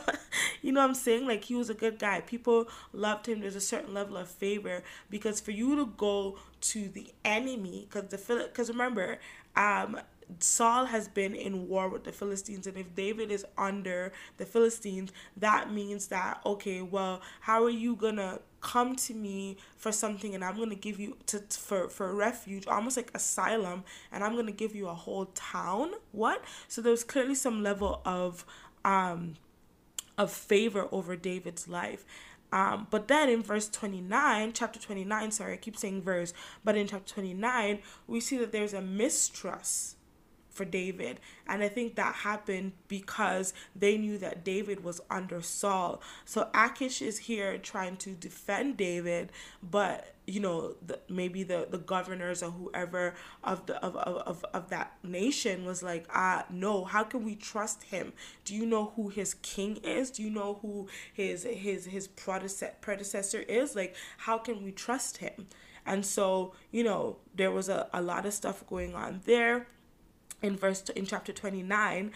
you 0.61 0.71
know 0.71 0.81
what 0.81 0.89
i'm 0.89 0.95
saying? 0.95 1.27
Like 1.27 1.43
he 1.45 1.55
was 1.55 1.69
a 1.69 1.73
good 1.73 1.99
guy. 1.99 2.21
People 2.21 2.67
loved 2.93 3.27
him. 3.27 3.41
There's 3.41 3.55
a 3.55 3.61
certain 3.61 3.93
level 3.93 4.17
of 4.17 4.27
favor 4.29 4.83
because 5.09 5.39
for 5.41 5.51
you 5.51 5.75
to 5.75 5.85
go 5.97 6.37
to 6.61 6.87
the 6.89 7.07
enemy 7.25 7.87
because 7.89 8.09
the 8.09 8.43
because 8.47 8.69
remember 8.69 9.19
um 9.55 9.99
Saul 10.39 10.85
has 10.85 11.07
been 11.07 11.35
in 11.35 11.67
war 11.67 11.89
with 11.89 12.05
the 12.05 12.11
Philistines, 12.11 12.65
and 12.65 12.77
if 12.77 12.95
David 12.95 13.29
is 13.31 13.45
under 13.57 14.11
the 14.37 14.45
Philistines, 14.45 15.11
that 15.37 15.71
means 15.71 16.07
that 16.07 16.39
okay, 16.45 16.81
well, 16.81 17.21
how 17.41 17.63
are 17.63 17.69
you 17.69 17.95
gonna 17.95 18.39
come 18.63 18.95
to 18.95 19.13
me 19.13 19.57
for 19.77 19.91
something, 19.91 20.33
and 20.33 20.43
I'm 20.43 20.57
gonna 20.57 20.73
give 20.73 20.99
you 20.99 21.17
to 21.27 21.39
for 21.39 21.89
for 21.89 22.15
refuge, 22.15 22.65
almost 22.65 22.97
like 22.97 23.11
asylum, 23.13 23.83
and 24.11 24.23
I'm 24.23 24.35
gonna 24.35 24.51
give 24.51 24.73
you 24.73 24.87
a 24.87 24.95
whole 24.95 25.25
town? 25.35 25.91
What? 26.11 26.43
So 26.67 26.81
there's 26.81 27.03
clearly 27.03 27.35
some 27.35 27.61
level 27.61 28.01
of 28.05 28.45
um 28.83 29.35
of 30.17 30.31
favor 30.31 30.87
over 30.91 31.15
David's 31.15 31.67
life. 31.67 32.05
Um, 32.51 32.87
but 32.91 33.07
then 33.07 33.29
in 33.29 33.41
verse 33.41 33.67
29, 33.67 34.53
chapter 34.53 34.79
29, 34.79 35.31
sorry, 35.31 35.53
I 35.53 35.57
keep 35.57 35.75
saying 35.75 36.03
verse, 36.03 36.35
but 36.63 36.77
in 36.77 36.85
chapter 36.87 37.11
29, 37.15 37.79
we 38.05 38.19
see 38.19 38.37
that 38.37 38.51
there's 38.51 38.73
a 38.73 38.81
mistrust 38.81 39.95
for 40.53 40.65
David. 40.65 41.19
And 41.47 41.63
I 41.63 41.67
think 41.67 41.95
that 41.95 42.15
happened 42.15 42.73
because 42.87 43.53
they 43.75 43.97
knew 43.97 44.17
that 44.19 44.43
David 44.43 44.83
was 44.83 45.01
under 45.09 45.41
Saul. 45.41 46.01
So 46.25 46.49
Achish 46.53 47.01
is 47.01 47.17
here 47.19 47.57
trying 47.57 47.97
to 47.97 48.11
defend 48.11 48.77
David, 48.77 49.31
but 49.61 50.13
you 50.25 50.39
know, 50.39 50.75
the, 50.85 50.99
maybe 51.09 51.43
the, 51.43 51.67
the 51.69 51.77
governors 51.77 52.41
or 52.41 52.51
whoever 52.51 53.13
of 53.43 53.65
the 53.65 53.83
of, 53.83 53.95
of, 53.97 54.45
of 54.53 54.69
that 54.69 54.93
nation 55.03 55.65
was 55.65 55.83
like, 55.83 56.05
ah, 56.13 56.45
no, 56.49 56.85
how 56.85 57.03
can 57.03 57.25
we 57.25 57.35
trust 57.35 57.83
him? 57.83 58.13
Do 58.45 58.55
you 58.55 58.65
know 58.65 58.93
who 58.95 59.09
his 59.09 59.33
king 59.35 59.77
is? 59.77 60.11
Do 60.11 60.23
you 60.23 60.29
know 60.29 60.59
who 60.61 60.87
his 61.13 61.43
his 61.43 61.85
his 61.85 62.07
predecessor 62.07 62.73
predecessor 62.79 63.39
is? 63.39 63.75
Like, 63.75 63.95
how 64.17 64.37
can 64.37 64.63
we 64.63 64.71
trust 64.71 65.17
him? 65.17 65.47
And 65.85 66.05
so, 66.05 66.53
you 66.71 66.83
know, 66.85 67.17
there 67.35 67.51
was 67.51 67.67
a, 67.67 67.89
a 67.93 68.01
lot 68.01 68.25
of 68.25 68.33
stuff 68.33 68.65
going 68.67 68.95
on 68.95 69.21
there 69.25 69.67
in 70.43 70.55
verse 70.55 70.83
in 70.89 71.05
chapter 71.05 71.33
29 71.33 72.11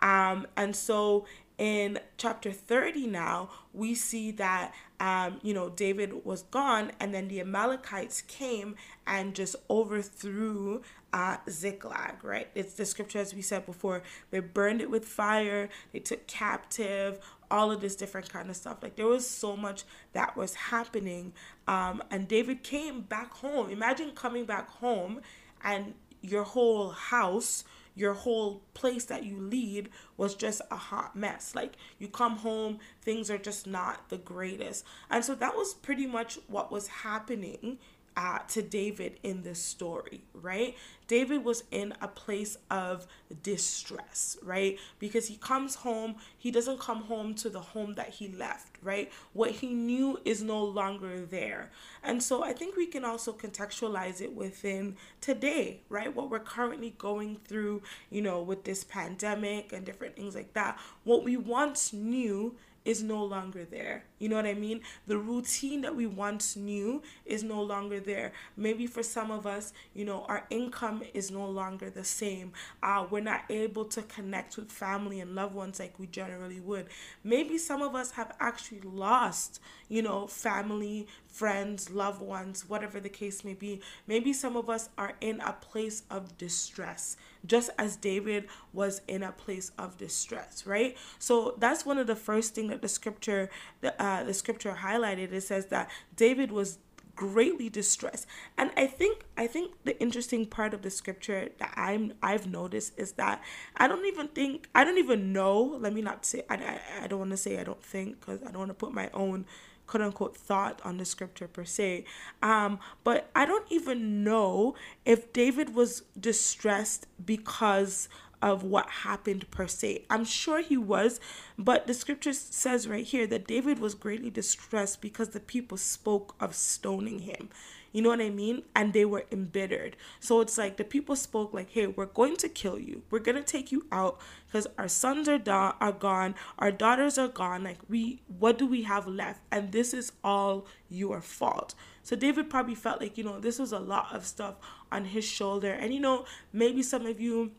um, 0.00 0.46
and 0.56 0.74
so 0.74 1.26
in 1.58 1.98
chapter 2.16 2.50
30 2.50 3.06
now 3.06 3.50
we 3.74 3.94
see 3.94 4.30
that 4.30 4.72
um, 5.00 5.38
you 5.42 5.52
know 5.52 5.68
david 5.68 6.24
was 6.24 6.42
gone 6.44 6.90
and 6.98 7.12
then 7.12 7.28
the 7.28 7.40
amalekites 7.40 8.22
came 8.22 8.74
and 9.06 9.34
just 9.34 9.54
overthrew 9.68 10.80
uh, 11.12 11.36
ziklag 11.48 12.24
right? 12.24 12.48
It's 12.54 12.74
the 12.74 12.86
scripture 12.86 13.18
as 13.18 13.34
we 13.34 13.42
said 13.42 13.66
before 13.66 14.02
they 14.30 14.40
burned 14.40 14.80
it 14.80 14.90
with 14.90 15.04
fire 15.04 15.68
they 15.92 15.98
took 15.98 16.26
captive 16.26 17.18
all 17.50 17.70
of 17.70 17.82
this 17.82 17.94
different 17.94 18.32
kind 18.32 18.48
of 18.48 18.56
stuff. 18.56 18.78
Like 18.82 18.96
there 18.96 19.06
was 19.06 19.28
so 19.28 19.54
much 19.56 19.84
that 20.14 20.36
was 20.36 20.54
happening. 20.54 21.34
Um, 21.68 22.02
and 22.10 22.26
david 22.26 22.62
came 22.62 23.02
back 23.02 23.32
home. 23.34 23.68
Imagine 23.68 24.12
coming 24.12 24.46
back 24.46 24.70
home 24.70 25.20
and 25.62 25.94
your 26.22 26.44
whole 26.44 26.90
house 26.90 27.64
your 27.94 28.14
whole 28.14 28.62
place 28.74 29.04
that 29.06 29.24
you 29.24 29.38
lead 29.38 29.90
was 30.16 30.34
just 30.34 30.62
a 30.70 30.76
hot 30.76 31.14
mess. 31.14 31.54
Like 31.54 31.74
you 31.98 32.08
come 32.08 32.36
home, 32.36 32.78
things 33.02 33.30
are 33.30 33.38
just 33.38 33.66
not 33.66 34.08
the 34.08 34.18
greatest. 34.18 34.84
And 35.10 35.24
so 35.24 35.34
that 35.34 35.54
was 35.54 35.74
pretty 35.74 36.06
much 36.06 36.38
what 36.46 36.72
was 36.72 36.86
happening 36.88 37.78
uh, 38.16 38.38
to 38.48 38.62
David 38.62 39.18
in 39.22 39.42
this 39.42 39.60
story, 39.60 40.22
right? 40.34 40.76
David 41.06 41.44
was 41.44 41.64
in 41.70 41.94
a 42.00 42.08
place 42.08 42.56
of 42.70 43.06
distress, 43.42 44.36
right? 44.42 44.78
Because 44.98 45.28
he 45.28 45.36
comes 45.36 45.76
home, 45.76 46.16
he 46.38 46.50
doesn't 46.50 46.80
come 46.80 47.02
home 47.02 47.34
to 47.34 47.50
the 47.50 47.60
home 47.60 47.94
that 47.94 48.10
he 48.10 48.28
left, 48.28 48.76
right? 48.82 49.10
What 49.32 49.50
he 49.50 49.74
knew 49.74 50.18
is 50.24 50.42
no 50.42 50.64
longer 50.64 51.24
there. 51.26 51.70
And 52.02 52.22
so 52.22 52.42
I 52.42 52.52
think 52.52 52.76
we 52.76 52.86
can 52.86 53.04
also 53.04 53.32
contextualize 53.32 54.20
it 54.20 54.34
within 54.34 54.96
today, 55.20 55.80
right? 55.88 56.14
What 56.14 56.30
we're 56.30 56.40
currently 56.40 56.94
going 56.98 57.38
through, 57.46 57.82
you 58.10 58.22
know, 58.22 58.42
with 58.42 58.64
this 58.64 58.84
pandemic 58.84 59.72
and 59.72 59.84
different 59.84 60.16
things 60.16 60.34
like 60.34 60.54
that. 60.54 60.78
What 61.04 61.24
we 61.24 61.36
once 61.36 61.92
knew 61.92 62.56
is 62.84 63.02
no 63.02 63.24
longer 63.24 63.64
there. 63.64 64.04
You 64.22 64.28
know 64.28 64.36
what 64.36 64.46
I 64.46 64.54
mean? 64.54 64.82
The 65.08 65.18
routine 65.18 65.80
that 65.80 65.96
we 65.96 66.06
once 66.06 66.54
knew 66.54 67.02
is 67.26 67.42
no 67.42 67.60
longer 67.60 67.98
there. 67.98 68.30
Maybe 68.56 68.86
for 68.86 69.02
some 69.02 69.32
of 69.32 69.48
us, 69.48 69.72
you 69.94 70.04
know, 70.04 70.24
our 70.28 70.46
income 70.48 71.02
is 71.12 71.32
no 71.32 71.44
longer 71.44 71.90
the 71.90 72.04
same. 72.04 72.52
Uh, 72.84 73.04
we're 73.10 73.20
not 73.20 73.42
able 73.50 73.84
to 73.86 74.02
connect 74.02 74.56
with 74.56 74.70
family 74.70 75.18
and 75.18 75.34
loved 75.34 75.56
ones 75.56 75.80
like 75.80 75.98
we 75.98 76.06
generally 76.06 76.60
would. 76.60 76.86
Maybe 77.24 77.58
some 77.58 77.82
of 77.82 77.96
us 77.96 78.12
have 78.12 78.32
actually 78.38 78.82
lost, 78.82 79.60
you 79.88 80.02
know, 80.02 80.28
family, 80.28 81.08
friends, 81.26 81.90
loved 81.90 82.20
ones, 82.20 82.68
whatever 82.68 83.00
the 83.00 83.08
case 83.08 83.42
may 83.44 83.54
be. 83.54 83.80
Maybe 84.06 84.32
some 84.32 84.56
of 84.56 84.70
us 84.70 84.88
are 84.96 85.14
in 85.20 85.40
a 85.40 85.52
place 85.54 86.02
of 86.10 86.38
distress, 86.38 87.16
just 87.44 87.70
as 87.78 87.96
David 87.96 88.46
was 88.72 89.00
in 89.08 89.22
a 89.22 89.32
place 89.32 89.72
of 89.78 89.96
distress, 89.98 90.64
right? 90.66 90.96
So 91.18 91.56
that's 91.58 91.84
one 91.84 91.98
of 91.98 92.06
the 92.06 92.14
first 92.16 92.54
thing 92.54 92.68
that 92.68 92.82
the 92.82 92.88
scripture, 92.88 93.50
the, 93.80 94.00
the 94.22 94.34
scripture 94.34 94.78
highlighted. 94.80 95.32
It 95.32 95.42
says 95.42 95.66
that 95.66 95.90
David 96.16 96.52
was 96.52 96.78
greatly 97.14 97.68
distressed 97.68 98.26
and 98.56 98.70
i 98.74 98.86
think 98.86 99.22
i 99.36 99.46
think 99.46 99.70
the 99.84 100.00
interesting 100.00 100.46
part 100.46 100.72
of 100.72 100.80
the 100.80 100.88
scripture 100.88 101.50
that 101.58 101.70
i'm 101.76 102.14
i've 102.22 102.46
noticed 102.46 102.98
is 102.98 103.12
that 103.12 103.42
i 103.76 103.86
don't 103.86 104.06
even 104.06 104.26
think 104.28 104.66
i 104.74 104.82
don't 104.82 104.96
even 104.96 105.30
know 105.30 105.60
let 105.78 105.92
me 105.92 106.00
not 106.00 106.24
say 106.24 106.42
i, 106.48 106.54
I, 106.54 106.80
I 107.02 107.06
don't 107.06 107.18
want 107.18 107.30
to 107.32 107.36
say 107.36 107.58
i 107.58 107.64
don't 107.64 107.82
think 107.82 108.18
because 108.18 108.42
i 108.42 108.46
don't 108.46 108.60
want 108.60 108.70
to 108.70 108.74
put 108.74 108.94
my 108.94 109.10
own 109.12 109.44
quote 109.86 110.02
unquote 110.02 110.36
thought 110.36 110.80
on 110.84 110.96
the 110.96 111.04
scripture 111.04 111.46
per 111.46 111.64
se. 111.64 112.04
Um, 112.42 112.78
but 113.04 113.30
I 113.34 113.44
don't 113.44 113.66
even 113.70 114.24
know 114.24 114.74
if 115.04 115.32
David 115.34 115.74
was 115.74 116.04
distressed 116.18 117.06
because 117.22 118.08
of 118.42 118.64
what 118.64 118.90
happened 118.90 119.50
per 119.50 119.68
se. 119.68 120.04
I'm 120.10 120.24
sure 120.24 120.60
he 120.60 120.76
was, 120.76 121.20
but 121.56 121.86
the 121.86 121.94
scripture 121.94 122.32
says 122.32 122.88
right 122.88 123.04
here 123.04 123.26
that 123.28 123.46
David 123.46 123.78
was 123.78 123.94
greatly 123.94 124.30
distressed 124.30 125.00
because 125.00 125.30
the 125.30 125.40
people 125.40 125.78
spoke 125.78 126.34
of 126.40 126.54
stoning 126.54 127.20
him. 127.20 127.48
You 127.92 128.00
know 128.00 128.08
what 128.08 128.22
I 128.22 128.30
mean? 128.30 128.62
And 128.74 128.92
they 128.92 129.04
were 129.04 129.26
embittered. 129.30 129.96
So 130.18 130.40
it's 130.40 130.56
like 130.56 130.78
the 130.78 130.84
people 130.84 131.14
spoke 131.14 131.52
like, 131.52 131.70
"Hey, 131.70 131.86
we're 131.86 132.06
going 132.06 132.36
to 132.36 132.48
kill 132.48 132.78
you. 132.78 133.02
We're 133.10 133.18
going 133.18 133.36
to 133.36 133.42
take 133.42 133.70
you 133.70 133.86
out 133.92 134.18
because 134.46 134.66
our 134.78 134.88
sons 134.88 135.28
are 135.28 135.38
da- 135.38 135.74
are 135.78 135.92
gone, 135.92 136.34
our 136.58 136.72
daughters 136.72 137.18
are 137.18 137.28
gone. 137.28 137.62
Like 137.64 137.78
we 137.88 138.22
what 138.38 138.58
do 138.58 138.66
we 138.66 138.82
have 138.84 139.06
left? 139.06 139.40
And 139.50 139.72
this 139.72 139.92
is 139.92 140.12
all 140.24 140.66
your 140.88 141.20
fault." 141.20 141.74
So 142.02 142.16
David 142.16 142.50
probably 142.50 142.74
felt 142.74 143.00
like, 143.00 143.16
you 143.16 143.24
know, 143.24 143.38
this 143.38 143.58
was 143.58 143.72
a 143.72 143.78
lot 143.78 144.08
of 144.12 144.26
stuff 144.26 144.56
on 144.90 145.04
his 145.04 145.24
shoulder. 145.24 145.70
And 145.70 145.92
you 145.94 146.00
know, 146.00 146.24
maybe 146.52 146.82
some 146.82 147.06
of 147.06 147.20
you 147.20 147.52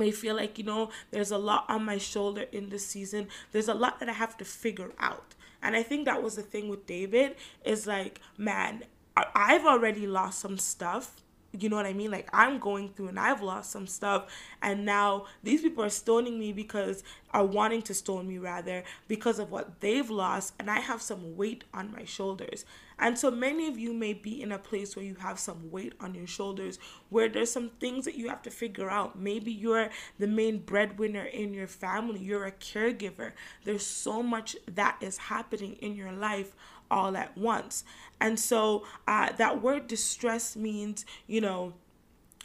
may 0.00 0.10
feel 0.10 0.34
like 0.34 0.58
you 0.58 0.64
know 0.64 0.90
there's 1.12 1.30
a 1.30 1.38
lot 1.38 1.64
on 1.68 1.84
my 1.84 1.98
shoulder 1.98 2.46
in 2.50 2.70
this 2.70 2.86
season 2.86 3.28
there's 3.52 3.68
a 3.68 3.74
lot 3.74 4.00
that 4.00 4.08
i 4.08 4.12
have 4.12 4.36
to 4.36 4.44
figure 4.44 4.90
out 4.98 5.34
and 5.62 5.76
i 5.76 5.82
think 5.82 6.04
that 6.06 6.22
was 6.22 6.34
the 6.34 6.42
thing 6.42 6.68
with 6.68 6.86
david 6.86 7.36
is 7.64 7.86
like 7.86 8.20
man 8.36 8.82
I've 9.34 9.66
already 9.66 10.06
lost 10.06 10.40
some 10.40 10.58
stuff. 10.58 11.16
You 11.52 11.68
know 11.68 11.76
what 11.76 11.86
I 11.86 11.92
mean? 11.92 12.12
Like 12.12 12.28
I'm 12.32 12.60
going 12.60 12.90
through 12.90 13.08
and 13.08 13.18
I've 13.18 13.42
lost 13.42 13.72
some 13.72 13.88
stuff 13.88 14.32
and 14.62 14.84
now 14.84 15.26
these 15.42 15.62
people 15.62 15.82
are 15.82 15.90
stoning 15.90 16.38
me 16.38 16.52
because 16.52 17.02
are 17.32 17.44
wanting 17.44 17.82
to 17.82 17.94
stone 17.94 18.28
me 18.28 18.38
rather 18.38 18.84
because 19.08 19.40
of 19.40 19.50
what 19.50 19.80
they've 19.80 20.08
lost 20.08 20.54
and 20.60 20.70
I 20.70 20.78
have 20.78 21.02
some 21.02 21.36
weight 21.36 21.64
on 21.74 21.90
my 21.90 22.04
shoulders. 22.04 22.64
And 23.00 23.18
so 23.18 23.30
many 23.30 23.66
of 23.66 23.78
you 23.78 23.94
may 23.94 24.12
be 24.12 24.42
in 24.42 24.52
a 24.52 24.58
place 24.58 24.94
where 24.94 25.04
you 25.04 25.14
have 25.16 25.38
some 25.38 25.70
weight 25.70 25.94
on 26.00 26.14
your 26.14 26.26
shoulders, 26.26 26.78
where 27.08 27.30
there's 27.30 27.50
some 27.50 27.70
things 27.80 28.04
that 28.04 28.14
you 28.14 28.28
have 28.28 28.42
to 28.42 28.50
figure 28.50 28.90
out. 28.90 29.18
Maybe 29.18 29.50
you're 29.50 29.88
the 30.18 30.26
main 30.26 30.58
breadwinner 30.58 31.24
in 31.24 31.54
your 31.54 31.66
family, 31.66 32.20
you're 32.20 32.44
a 32.44 32.52
caregiver. 32.52 33.32
There's 33.64 33.86
so 33.86 34.22
much 34.22 34.54
that 34.72 34.98
is 35.00 35.16
happening 35.16 35.72
in 35.80 35.96
your 35.96 36.12
life 36.12 36.54
all 36.90 37.16
at 37.16 37.36
once. 37.38 37.84
And 38.20 38.38
so 38.38 38.84
uh, 39.08 39.32
that 39.32 39.62
word 39.62 39.86
distress 39.86 40.54
means, 40.54 41.06
you 41.26 41.40
know, 41.40 41.72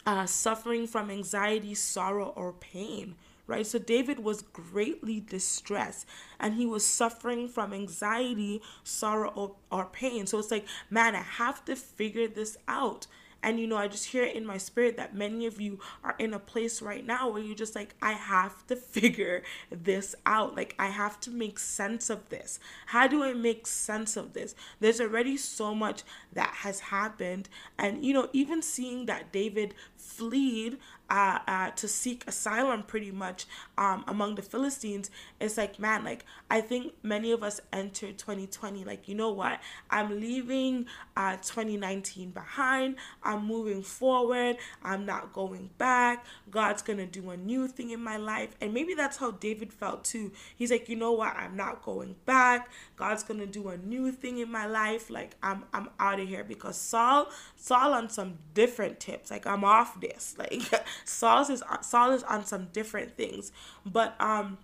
uh, 0.06 0.24
suffering 0.24 0.86
from 0.86 1.10
anxiety, 1.10 1.74
sorrow, 1.74 2.32
or 2.34 2.52
pain 2.52 3.16
right? 3.46 3.66
So 3.66 3.78
David 3.78 4.20
was 4.20 4.42
greatly 4.42 5.20
distressed 5.20 6.06
and 6.40 6.54
he 6.54 6.66
was 6.66 6.84
suffering 6.84 7.48
from 7.48 7.72
anxiety, 7.72 8.62
sorrow, 8.84 9.30
or, 9.34 9.56
or, 9.70 9.86
pain. 9.86 10.26
So 10.26 10.38
it's 10.38 10.50
like, 10.50 10.66
man, 10.90 11.14
I 11.14 11.22
have 11.22 11.64
to 11.66 11.76
figure 11.76 12.28
this 12.28 12.56
out. 12.68 13.06
And 13.42 13.60
you 13.60 13.68
know, 13.68 13.76
I 13.76 13.86
just 13.86 14.06
hear 14.06 14.24
it 14.24 14.34
in 14.34 14.44
my 14.44 14.58
spirit 14.58 14.96
that 14.96 15.14
many 15.14 15.46
of 15.46 15.60
you 15.60 15.78
are 16.02 16.16
in 16.18 16.34
a 16.34 16.38
place 16.38 16.82
right 16.82 17.06
now 17.06 17.28
where 17.28 17.40
you're 17.40 17.54
just 17.54 17.76
like, 17.76 17.94
I 18.02 18.12
have 18.12 18.66
to 18.66 18.74
figure 18.96 19.44
this 19.70 20.16
out. 20.24 20.56
Like, 20.56 20.74
I 20.78 20.88
have 20.88 21.20
to 21.20 21.30
make 21.30 21.60
sense 21.60 22.10
of 22.10 22.28
this. 22.28 22.58
How 22.86 23.06
do 23.06 23.22
I 23.22 23.34
make 23.34 23.68
sense 23.68 24.16
of 24.16 24.32
this? 24.32 24.56
There's 24.80 25.00
already 25.00 25.36
so 25.36 25.74
much 25.76 26.02
that 26.32 26.54
has 26.62 26.80
happened. 26.80 27.48
And 27.78 28.04
you 28.04 28.12
know, 28.12 28.28
even 28.32 28.62
seeing 28.62 29.06
that 29.06 29.30
David 29.30 29.74
fled 29.96 30.78
uh, 31.08 31.38
uh, 31.46 31.70
to 31.70 31.88
seek 31.88 32.24
asylum 32.26 32.82
pretty 32.82 33.10
much 33.10 33.46
um, 33.78 34.04
among 34.08 34.34
the 34.34 34.42
Philistines, 34.42 35.10
it's 35.40 35.56
like, 35.56 35.78
man, 35.78 36.04
like, 36.04 36.24
I 36.50 36.60
think 36.60 36.94
many 37.02 37.32
of 37.32 37.42
us 37.42 37.60
entered 37.72 38.18
2020, 38.18 38.84
like, 38.84 39.08
you 39.08 39.14
know 39.14 39.30
what? 39.30 39.60
I'm 39.90 40.20
leaving 40.20 40.86
uh, 41.16 41.36
2019 41.36 42.30
behind. 42.30 42.96
I'm 43.22 43.46
moving 43.46 43.82
forward. 43.82 44.56
I'm 44.82 45.06
not 45.06 45.32
going 45.32 45.70
back. 45.78 46.26
God's 46.50 46.82
going 46.82 46.98
to 46.98 47.06
do 47.06 47.30
a 47.30 47.36
new 47.36 47.68
thing 47.68 47.90
in 47.90 48.02
my 48.02 48.16
life. 48.16 48.56
And 48.60 48.74
maybe 48.74 48.94
that's 48.94 49.16
how 49.16 49.32
David 49.32 49.72
felt 49.72 50.04
too. 50.04 50.32
He's 50.56 50.70
like, 50.70 50.88
you 50.88 50.96
know 50.96 51.12
what? 51.12 51.36
I'm 51.36 51.56
not 51.56 51.82
going 51.82 52.16
back. 52.24 52.70
God's 52.96 53.22
going 53.22 53.40
to 53.40 53.46
do 53.46 53.68
a 53.68 53.76
new 53.76 54.10
thing 54.12 54.38
in 54.38 54.50
my 54.50 54.66
life. 54.66 55.10
Like, 55.10 55.36
I'm, 55.42 55.64
I'm 55.72 55.90
out 56.00 56.20
of 56.20 56.28
here 56.28 56.44
because 56.44 56.76
Saul, 56.76 57.28
Saul 57.56 57.94
on 57.94 58.08
some 58.08 58.38
different 58.54 59.00
tips. 59.00 59.30
Like, 59.30 59.46
I'm 59.46 59.64
off 59.64 60.00
this. 60.00 60.34
Like, 60.46 60.62
Saul 61.04 61.50
is 61.50 61.62
Saul 61.82 62.12
is 62.12 62.22
on 62.24 62.44
some 62.44 62.68
different 62.72 63.16
things, 63.16 63.52
but 63.84 64.14
um 64.20 64.58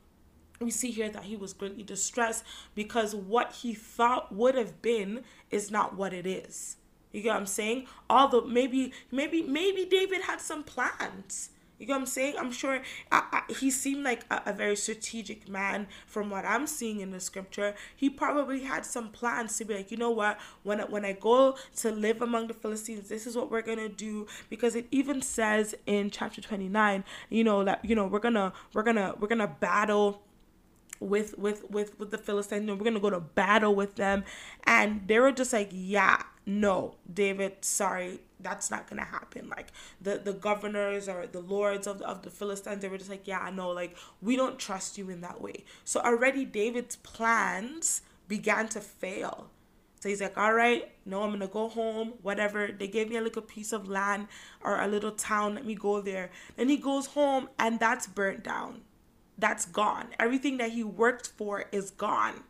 we 0.60 0.70
see 0.70 0.90
here 0.90 1.10
that 1.10 1.24
he 1.24 1.36
was 1.36 1.52
greatly 1.52 1.82
distressed 1.82 2.44
because 2.74 3.14
what 3.14 3.52
he 3.52 3.74
thought 3.74 4.32
would 4.32 4.54
have 4.54 4.80
been 4.80 5.24
is 5.50 5.70
not 5.70 5.96
what 5.96 6.12
it 6.12 6.26
is. 6.26 6.76
You 7.12 7.22
get 7.22 7.30
what 7.30 7.40
I'm 7.40 7.46
saying? 7.46 7.86
Although 8.08 8.42
maybe 8.42 8.92
maybe 9.10 9.42
maybe 9.42 9.84
David 9.84 10.22
had 10.22 10.40
some 10.40 10.62
plans. 10.62 11.50
You 11.82 11.88
know 11.88 11.94
what 11.94 12.00
I'm 12.02 12.06
saying? 12.06 12.34
I'm 12.38 12.52
sure 12.52 12.80
I, 13.10 13.22
I, 13.32 13.52
he 13.52 13.68
seemed 13.72 14.04
like 14.04 14.24
a, 14.30 14.40
a, 14.46 14.52
very 14.52 14.76
strategic 14.76 15.48
man 15.48 15.88
from 16.06 16.30
what 16.30 16.44
I'm 16.44 16.68
seeing 16.68 17.00
in 17.00 17.10
the 17.10 17.18
scripture. 17.18 17.74
He 17.96 18.08
probably 18.08 18.62
had 18.62 18.86
some 18.86 19.08
plans 19.08 19.58
to 19.58 19.64
be 19.64 19.74
like, 19.74 19.90
you 19.90 19.96
know 19.96 20.10
what? 20.10 20.38
When 20.62 20.80
I, 20.80 20.84
when 20.84 21.04
I 21.04 21.10
go 21.10 21.56
to 21.78 21.90
live 21.90 22.22
among 22.22 22.46
the 22.46 22.54
Philistines, 22.54 23.08
this 23.08 23.26
is 23.26 23.34
what 23.34 23.50
we're 23.50 23.62
gonna 23.62 23.88
do. 23.88 24.28
Because 24.48 24.76
it 24.76 24.86
even 24.92 25.22
says 25.22 25.74
in 25.84 26.10
chapter 26.10 26.40
29, 26.40 27.02
you 27.30 27.42
know 27.42 27.64
that 27.64 27.84
you 27.84 27.96
know 27.96 28.06
we're 28.06 28.20
gonna 28.20 28.52
we're 28.72 28.84
gonna 28.84 29.16
we're 29.18 29.26
gonna 29.26 29.48
battle 29.48 30.22
with 31.00 31.36
with 31.36 31.68
with 31.68 31.98
with 31.98 32.12
the 32.12 32.18
Philistines. 32.18 32.70
we're 32.70 32.76
gonna 32.76 33.00
go 33.00 33.10
to 33.10 33.18
battle 33.18 33.74
with 33.74 33.96
them, 33.96 34.22
and 34.64 35.02
they 35.08 35.18
were 35.18 35.32
just 35.32 35.52
like, 35.52 35.70
yeah, 35.72 36.22
no, 36.44 36.96
David, 37.12 37.64
sorry, 37.64 38.20
that's 38.40 38.70
not 38.70 38.88
gonna 38.88 39.04
happen. 39.04 39.48
Like 39.48 39.68
the 40.00 40.18
the 40.18 40.32
governors 40.32 41.08
or 41.08 41.26
the 41.26 41.40
lords 41.40 41.86
of 41.86 41.98
the, 42.00 42.08
of 42.08 42.22
the 42.22 42.30
Philistines, 42.30 42.82
they 42.82 42.88
were 42.88 42.98
just 42.98 43.10
like, 43.10 43.26
yeah, 43.26 43.38
I 43.38 43.50
know, 43.50 43.70
like 43.70 43.96
we 44.20 44.36
don't 44.36 44.58
trust 44.58 44.98
you 44.98 45.08
in 45.08 45.20
that 45.20 45.40
way. 45.40 45.64
So 45.84 46.00
already 46.00 46.44
David's 46.44 46.96
plans 46.96 48.02
began 48.28 48.68
to 48.70 48.80
fail. 48.80 49.50
So 50.00 50.08
he's 50.08 50.20
like, 50.20 50.36
all 50.36 50.52
right, 50.52 50.90
no, 51.06 51.22
I'm 51.22 51.30
gonna 51.30 51.46
go 51.46 51.68
home, 51.68 52.14
whatever. 52.22 52.70
They 52.76 52.88
gave 52.88 53.08
me 53.08 53.16
a 53.16 53.20
little 53.20 53.42
piece 53.42 53.72
of 53.72 53.88
land 53.88 54.26
or 54.60 54.80
a 54.80 54.88
little 54.88 55.12
town, 55.12 55.54
let 55.54 55.64
me 55.64 55.76
go 55.76 56.00
there. 56.00 56.30
Then 56.56 56.68
he 56.68 56.76
goes 56.76 57.06
home 57.06 57.48
and 57.56 57.78
that's 57.78 58.08
burnt 58.08 58.42
down. 58.42 58.80
That's 59.38 59.64
gone. 59.64 60.08
Everything 60.18 60.56
that 60.58 60.72
he 60.72 60.82
worked 60.82 61.28
for 61.28 61.66
is 61.70 61.90
gone. 61.90 62.42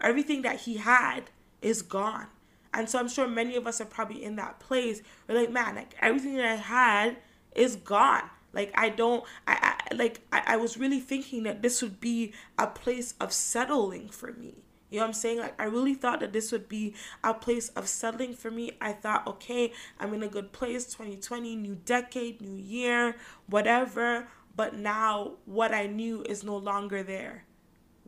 Everything 0.00 0.42
that 0.42 0.60
he 0.62 0.78
had 0.78 1.30
is 1.62 1.82
gone. 1.82 2.26
And 2.74 2.88
so 2.88 2.98
I'm 2.98 3.08
sure 3.08 3.26
many 3.26 3.56
of 3.56 3.66
us 3.66 3.80
are 3.80 3.86
probably 3.86 4.22
in 4.22 4.36
that 4.36 4.60
place 4.60 5.02
where 5.26 5.38
like, 5.38 5.50
man, 5.50 5.76
like 5.76 5.94
everything 6.00 6.36
that 6.36 6.44
I 6.44 6.56
had 6.56 7.16
is 7.54 7.76
gone. 7.76 8.30
Like 8.52 8.72
I 8.74 8.88
don't 8.88 9.24
I, 9.46 9.76
I 9.90 9.94
like 9.94 10.20
I, 10.32 10.42
I 10.46 10.56
was 10.56 10.76
really 10.76 11.00
thinking 11.00 11.42
that 11.44 11.62
this 11.62 11.82
would 11.82 12.00
be 12.00 12.32
a 12.58 12.66
place 12.66 13.14
of 13.20 13.32
settling 13.32 14.08
for 14.08 14.32
me. 14.32 14.54
You 14.90 14.98
know 14.98 15.04
what 15.04 15.08
I'm 15.08 15.14
saying? 15.14 15.38
Like 15.38 15.60
I 15.60 15.64
really 15.64 15.94
thought 15.94 16.20
that 16.20 16.32
this 16.32 16.50
would 16.50 16.68
be 16.68 16.94
a 17.22 17.34
place 17.34 17.68
of 17.70 17.88
settling 17.88 18.34
for 18.34 18.50
me. 18.50 18.72
I 18.80 18.92
thought, 18.92 19.26
okay, 19.26 19.72
I'm 20.00 20.14
in 20.14 20.22
a 20.22 20.28
good 20.28 20.52
place, 20.52 20.86
2020, 20.86 21.56
new 21.56 21.74
decade, 21.74 22.40
new 22.40 22.56
year, 22.56 23.16
whatever. 23.46 24.28
But 24.56 24.74
now 24.74 25.32
what 25.44 25.72
I 25.72 25.86
knew 25.86 26.22
is 26.22 26.42
no 26.42 26.56
longer 26.56 27.02
there. 27.02 27.44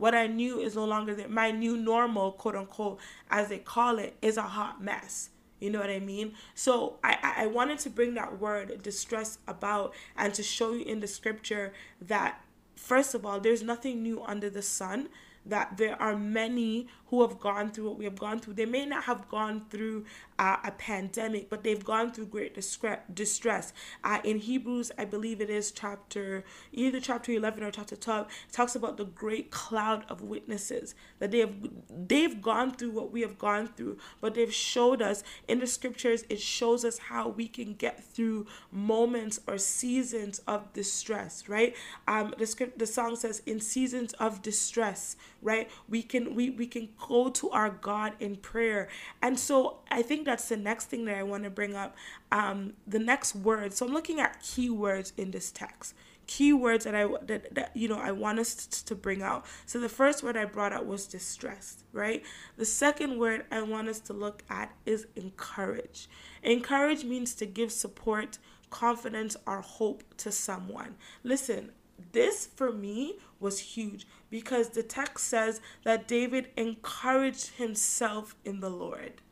What 0.01 0.15
I 0.15 0.29
knew 0.29 0.59
is 0.61 0.77
no 0.77 0.87
longer 0.87 1.15
there. 1.15 1.29
My 1.29 1.51
new 1.51 1.77
normal, 1.77 2.33
quote 2.33 2.57
unquote, 2.57 2.99
as 3.31 3.49
they 3.49 3.59
call 3.59 3.99
it, 3.99 4.17
is 4.23 4.39
a 4.39 4.43
hot 4.43 4.83
mess. 4.83 5.29
You 5.61 5.69
know 5.69 5.79
what 5.79 5.91
I 5.91 6.01
mean? 6.01 6.33
So 6.55 6.97
I, 7.05 7.35
I 7.37 7.47
wanted 7.49 7.81
to 7.81 7.91
bring 7.91 8.15
that 8.15 8.41
word 8.41 8.83
distress 8.83 9.37
about 9.47 9.93
and 10.17 10.33
to 10.33 10.43
show 10.43 10.73
you 10.73 10.87
in 10.87 11.01
the 11.01 11.07
scripture 11.07 11.75
that, 12.01 12.43
first 12.77 13.15
of 13.15 13.27
all, 13.27 13.41
there's 13.41 13.63
nothing 13.63 14.03
new 14.03 14.23
under 14.23 14.49
the 14.49 14.63
sun 14.63 15.11
that 15.45 15.77
there 15.77 16.01
are 16.01 16.17
many 16.17 16.89
who 17.11 17.21
have 17.23 17.39
gone 17.39 17.71
through 17.71 17.89
what 17.89 17.99
we 17.99 18.05
have 18.05 18.19
gone 18.19 18.39
through. 18.39 18.55
They 18.55 18.67
may 18.67 18.87
not 18.87 19.05
have 19.05 19.29
gone 19.29 19.67
through 19.69 20.05
uh, 20.39 20.57
a 20.65 20.71
pandemic, 20.71 21.51
but 21.51 21.65
they've 21.65 21.85
gone 21.85 22.13
through 22.13 22.27
great 22.27 22.55
distress. 22.55 23.73
Uh, 24.03 24.21
in 24.25 24.39
Hebrews, 24.39 24.93
I 24.97 25.05
believe 25.05 25.41
it 25.41 25.51
is 25.51 25.73
chapter 25.73 26.45
either 26.73 27.01
chapter 27.01 27.33
eleven 27.33 27.65
or 27.65 27.71
chapter 27.71 27.97
twelve, 27.97 28.29
talks 28.53 28.75
about 28.77 28.97
the 28.97 29.05
great 29.05 29.51
cloud 29.51 30.05
of 30.09 30.23
witnesses 30.23 30.95
that 31.19 31.31
they 31.33 31.41
have 31.41 31.55
they've 31.91 32.41
gone 32.41 32.71
through 32.71 32.93
what 32.93 33.11
we 33.11 33.21
have 33.23 33.39
gone 33.39 33.67
through, 33.67 33.99
but 34.21 34.35
they've 34.35 34.55
showed 34.55 35.03
us 35.03 35.23
in 35.49 35.59
the 35.59 35.67
scriptures. 35.67 36.25
It 36.29 36.41
shows 36.41 36.85
us 36.85 36.99
how 36.99 37.29
we 37.29 37.49
can 37.49 37.75
get 37.75 38.03
through 38.03 38.47
moments 38.71 39.41
or 39.47 39.59
seasons 39.59 40.39
of 40.47 40.73
distress. 40.73 41.49
Right? 41.49 41.75
Um, 42.07 42.35
the 42.39 42.47
script, 42.47 42.79
the 42.79 42.87
song 42.87 43.17
says, 43.17 43.43
"In 43.47 43.61
seasons 43.61 44.13
of 44.15 44.43
distress." 44.43 45.17
Right? 45.43 45.71
We 45.89 46.03
can 46.03 46.35
we 46.35 46.51
we 46.51 46.67
can 46.67 46.89
go 47.01 47.31
to 47.31 47.51
our 47.51 47.71
God 47.71 48.13
in 48.21 48.37
prayer. 48.37 48.89
And 49.23 49.39
so 49.39 49.79
I 49.91 50.03
think 50.03 50.25
that's 50.25 50.49
the 50.49 50.57
next 50.57 50.87
thing 50.87 51.05
that 51.07 51.17
I 51.17 51.23
want 51.23 51.45
to 51.45 51.51
bring 51.51 51.75
up. 51.75 51.97
Um, 52.31 52.75
the 52.87 52.99
next 52.99 53.35
word. 53.35 53.73
So 53.73 53.87
I'm 53.87 53.93
looking 53.93 54.21
at 54.21 54.41
keywords 54.41 55.13
in 55.17 55.31
this 55.31 55.51
text. 55.51 55.95
Keywords 56.27 56.85
that 56.85 56.95
I 56.95 57.07
that, 57.27 57.55
that 57.57 57.77
you 57.77 57.89
know 57.89 57.99
I 57.99 58.13
want 58.13 58.39
us 58.39 58.55
to 58.67 58.95
bring 58.95 59.21
out. 59.21 59.45
So 59.67 59.81
the 59.81 59.89
first 59.89 60.23
word 60.23 60.37
I 60.37 60.45
brought 60.45 60.73
out 60.73 60.87
was 60.87 61.09
distress, 61.09 61.83
right? 61.93 62.23
The 62.57 62.65
second 62.65 63.19
word 63.19 63.47
I 63.51 63.63
want 63.63 63.89
us 63.89 63.99
to 64.01 64.13
look 64.13 64.45
at 64.49 64.73
is 64.87 65.09
encourage. 65.17 66.09
Encourage 66.45 67.03
means 67.03 67.35
to 67.35 67.47
give 67.47 67.73
support, 67.73 68.39
confidence, 68.71 69.37
or 69.45 69.61
hope 69.61 70.05
to 70.19 70.31
someone. 70.31 70.95
Listen, 71.25 71.73
this 72.13 72.47
for 72.47 72.73
me 72.73 73.19
was 73.39 73.59
huge 73.59 74.07
because 74.29 74.71
the 74.71 74.83
text 74.83 75.27
says 75.27 75.61
that 75.85 76.07
David 76.07 76.49
encouraged 76.57 77.57
himself 77.57 78.35
in 78.45 78.61
the 78.61 78.71
Lord. 78.71 79.23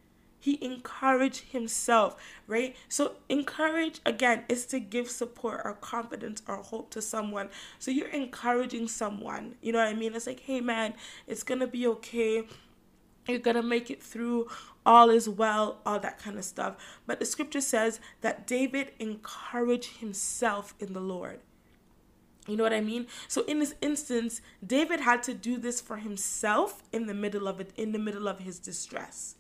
He 0.41 0.63
encouraged 0.65 1.51
himself, 1.51 2.17
right? 2.47 2.77
So, 2.89 3.17
encourage 3.29 4.01
again 4.07 4.45
is 4.49 4.67
to 4.67 4.79
give 4.79 5.11
support 5.11 5.63
or 5.65 5.75
confidence 5.75 6.43
or 6.47 6.57
hope 6.57 6.91
to 6.93 7.03
someone. 7.03 7.51
So, 7.79 7.91
you're 7.91 8.09
encouraging 8.09 8.89
someone, 8.89 9.57
you 9.61 9.73
know 9.73 9.79
what 9.79 9.89
I 9.89 9.95
mean? 9.95 10.15
It's 10.15 10.27
like, 10.29 10.41
hey, 10.41 10.61
man, 10.61 10.95
it's 11.27 11.43
gonna 11.43 11.67
be 11.67 11.87
okay. 11.89 12.45
You're 13.27 13.41
gonna 13.41 13.63
make 13.63 13.91
it 13.91 14.03
through. 14.03 14.49
All 14.87 15.11
is 15.11 15.29
well, 15.29 15.81
all 15.85 15.99
that 16.01 16.19
kind 16.19 16.39
of 16.39 16.45
stuff. 16.45 16.77
But 17.07 17.19
the 17.19 17.27
scripture 17.27 17.61
says 17.61 18.01
that 18.23 18.47
David 18.47 18.93
encouraged 18.99 19.99
himself 19.99 20.75
in 20.79 20.95
the 20.95 21.01
Lord. 21.01 21.41
You 22.49 22.57
know 22.57 22.65
what 22.65 22.73
I 22.73 22.81
mean? 22.81 23.07
So 23.29 23.45
in 23.45 23.59
this 23.59 23.75
instance, 23.83 24.41
David 24.67 25.01
had 25.01 25.23
to 25.25 25.35
do 25.35 25.59
this 25.59 25.83
for 25.83 25.99
himself 25.99 26.83
in 26.93 27.07
the 27.07 27.15
middle 27.15 27.47
of 27.47 27.61
it, 27.61 27.73
in 27.77 27.93
the 27.93 27.99
middle 27.99 28.27
of 28.27 28.41
his 28.41 28.59
distress. 28.59 29.35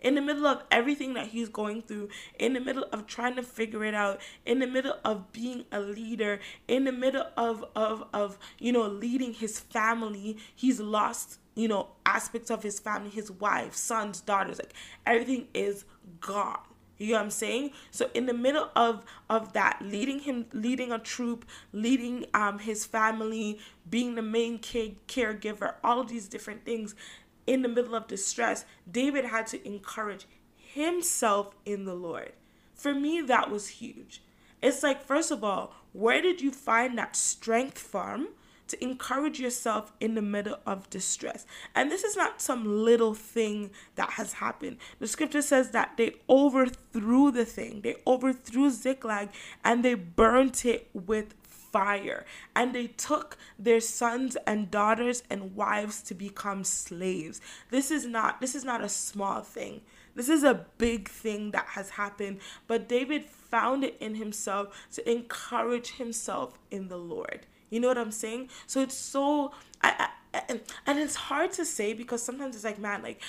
In 0.00 0.14
the 0.14 0.22
middle 0.22 0.46
of 0.46 0.62
everything 0.70 1.14
that 1.14 1.28
he's 1.28 1.48
going 1.48 1.82
through, 1.82 2.08
in 2.38 2.52
the 2.54 2.60
middle 2.60 2.84
of 2.92 3.06
trying 3.06 3.36
to 3.36 3.42
figure 3.42 3.84
it 3.84 3.94
out, 3.94 4.20
in 4.44 4.58
the 4.58 4.66
middle 4.66 4.96
of 5.04 5.32
being 5.32 5.64
a 5.72 5.80
leader, 5.80 6.40
in 6.68 6.84
the 6.84 6.92
middle 6.92 7.26
of 7.38 7.64
of 7.74 8.04
of 8.12 8.38
you 8.58 8.72
know 8.72 8.86
leading 8.86 9.32
his 9.32 9.60
family, 9.60 10.36
he's 10.54 10.78
lost, 10.78 11.38
you 11.54 11.68
know, 11.68 11.88
aspects 12.04 12.50
of 12.50 12.62
his 12.62 12.78
family, 12.78 13.08
his 13.08 13.30
wife, 13.30 13.74
sons, 13.74 14.20
daughters, 14.20 14.58
like 14.58 14.74
everything 15.06 15.48
is 15.54 15.84
gone 16.20 16.60
you 17.04 17.12
know 17.12 17.18
what 17.18 17.24
I'm 17.24 17.30
saying? 17.30 17.70
So 17.90 18.10
in 18.14 18.26
the 18.26 18.34
middle 18.34 18.70
of 18.74 19.04
of 19.28 19.52
that, 19.52 19.78
leading 19.82 20.20
him, 20.20 20.46
leading 20.52 20.92
a 20.92 20.98
troop, 20.98 21.44
leading 21.72 22.26
um 22.34 22.58
his 22.58 22.84
family, 22.84 23.58
being 23.88 24.14
the 24.14 24.22
main 24.22 24.58
kid 24.58 25.06
caregiver, 25.06 25.74
all 25.82 26.00
of 26.00 26.08
these 26.08 26.28
different 26.28 26.64
things, 26.64 26.94
in 27.46 27.62
the 27.62 27.68
middle 27.68 27.94
of 27.94 28.06
distress, 28.06 28.64
David 28.90 29.26
had 29.26 29.46
to 29.48 29.66
encourage 29.66 30.26
himself 30.56 31.54
in 31.64 31.84
the 31.84 31.94
Lord. 31.94 32.32
For 32.74 32.94
me, 32.94 33.20
that 33.20 33.50
was 33.50 33.68
huge. 33.68 34.22
It's 34.62 34.82
like, 34.82 35.04
first 35.04 35.30
of 35.30 35.44
all, 35.44 35.74
where 35.92 36.22
did 36.22 36.40
you 36.40 36.50
find 36.50 36.96
that 36.98 37.16
strength 37.16 37.78
from? 37.78 38.30
To 38.68 38.82
encourage 38.82 39.40
yourself 39.40 39.92
in 40.00 40.14
the 40.14 40.22
middle 40.22 40.58
of 40.66 40.88
distress. 40.90 41.46
And 41.74 41.90
this 41.90 42.04
is 42.04 42.16
not 42.16 42.40
some 42.40 42.84
little 42.84 43.14
thing 43.14 43.70
that 43.96 44.10
has 44.10 44.34
happened. 44.34 44.78
The 44.98 45.06
scripture 45.06 45.42
says 45.42 45.70
that 45.70 45.96
they 45.96 46.16
overthrew 46.28 47.30
the 47.30 47.44
thing, 47.44 47.82
they 47.82 47.96
overthrew 48.06 48.70
Ziklag 48.70 49.30
and 49.64 49.84
they 49.84 49.94
burnt 49.94 50.64
it 50.64 50.88
with 50.92 51.34
fire 51.74 52.24
and 52.54 52.72
they 52.72 52.86
took 52.86 53.36
their 53.58 53.80
sons 53.80 54.36
and 54.46 54.70
daughters 54.70 55.24
and 55.28 55.56
wives 55.56 56.02
to 56.02 56.14
become 56.14 56.62
slaves 56.62 57.40
this 57.72 57.90
is 57.90 58.06
not 58.06 58.40
this 58.40 58.54
is 58.54 58.64
not 58.64 58.80
a 58.80 58.88
small 58.88 59.40
thing 59.40 59.80
this 60.14 60.28
is 60.28 60.42
a 60.42 60.66
big 60.78 61.08
thing 61.08 61.50
that 61.50 61.66
has 61.66 61.90
happened 61.90 62.38
but 62.66 62.88
david 62.88 63.24
found 63.24 63.84
it 63.84 63.96
in 64.00 64.14
himself 64.16 64.86
to 64.92 65.10
encourage 65.10 65.92
himself 65.92 66.58
in 66.70 66.88
the 66.88 66.96
lord 66.96 67.46
you 67.70 67.80
know 67.80 67.88
what 67.88 67.98
i'm 67.98 68.12
saying 68.12 68.48
so 68.66 68.80
it's 68.80 68.96
so 68.96 69.52
I, 69.82 70.08
I 70.32 70.42
and, 70.48 70.60
and 70.86 70.98
it's 70.98 71.14
hard 71.14 71.52
to 71.52 71.64
say 71.64 71.92
because 71.92 72.22
sometimes 72.22 72.56
it's 72.56 72.64
like 72.64 72.78
man 72.78 73.02
like 73.02 73.20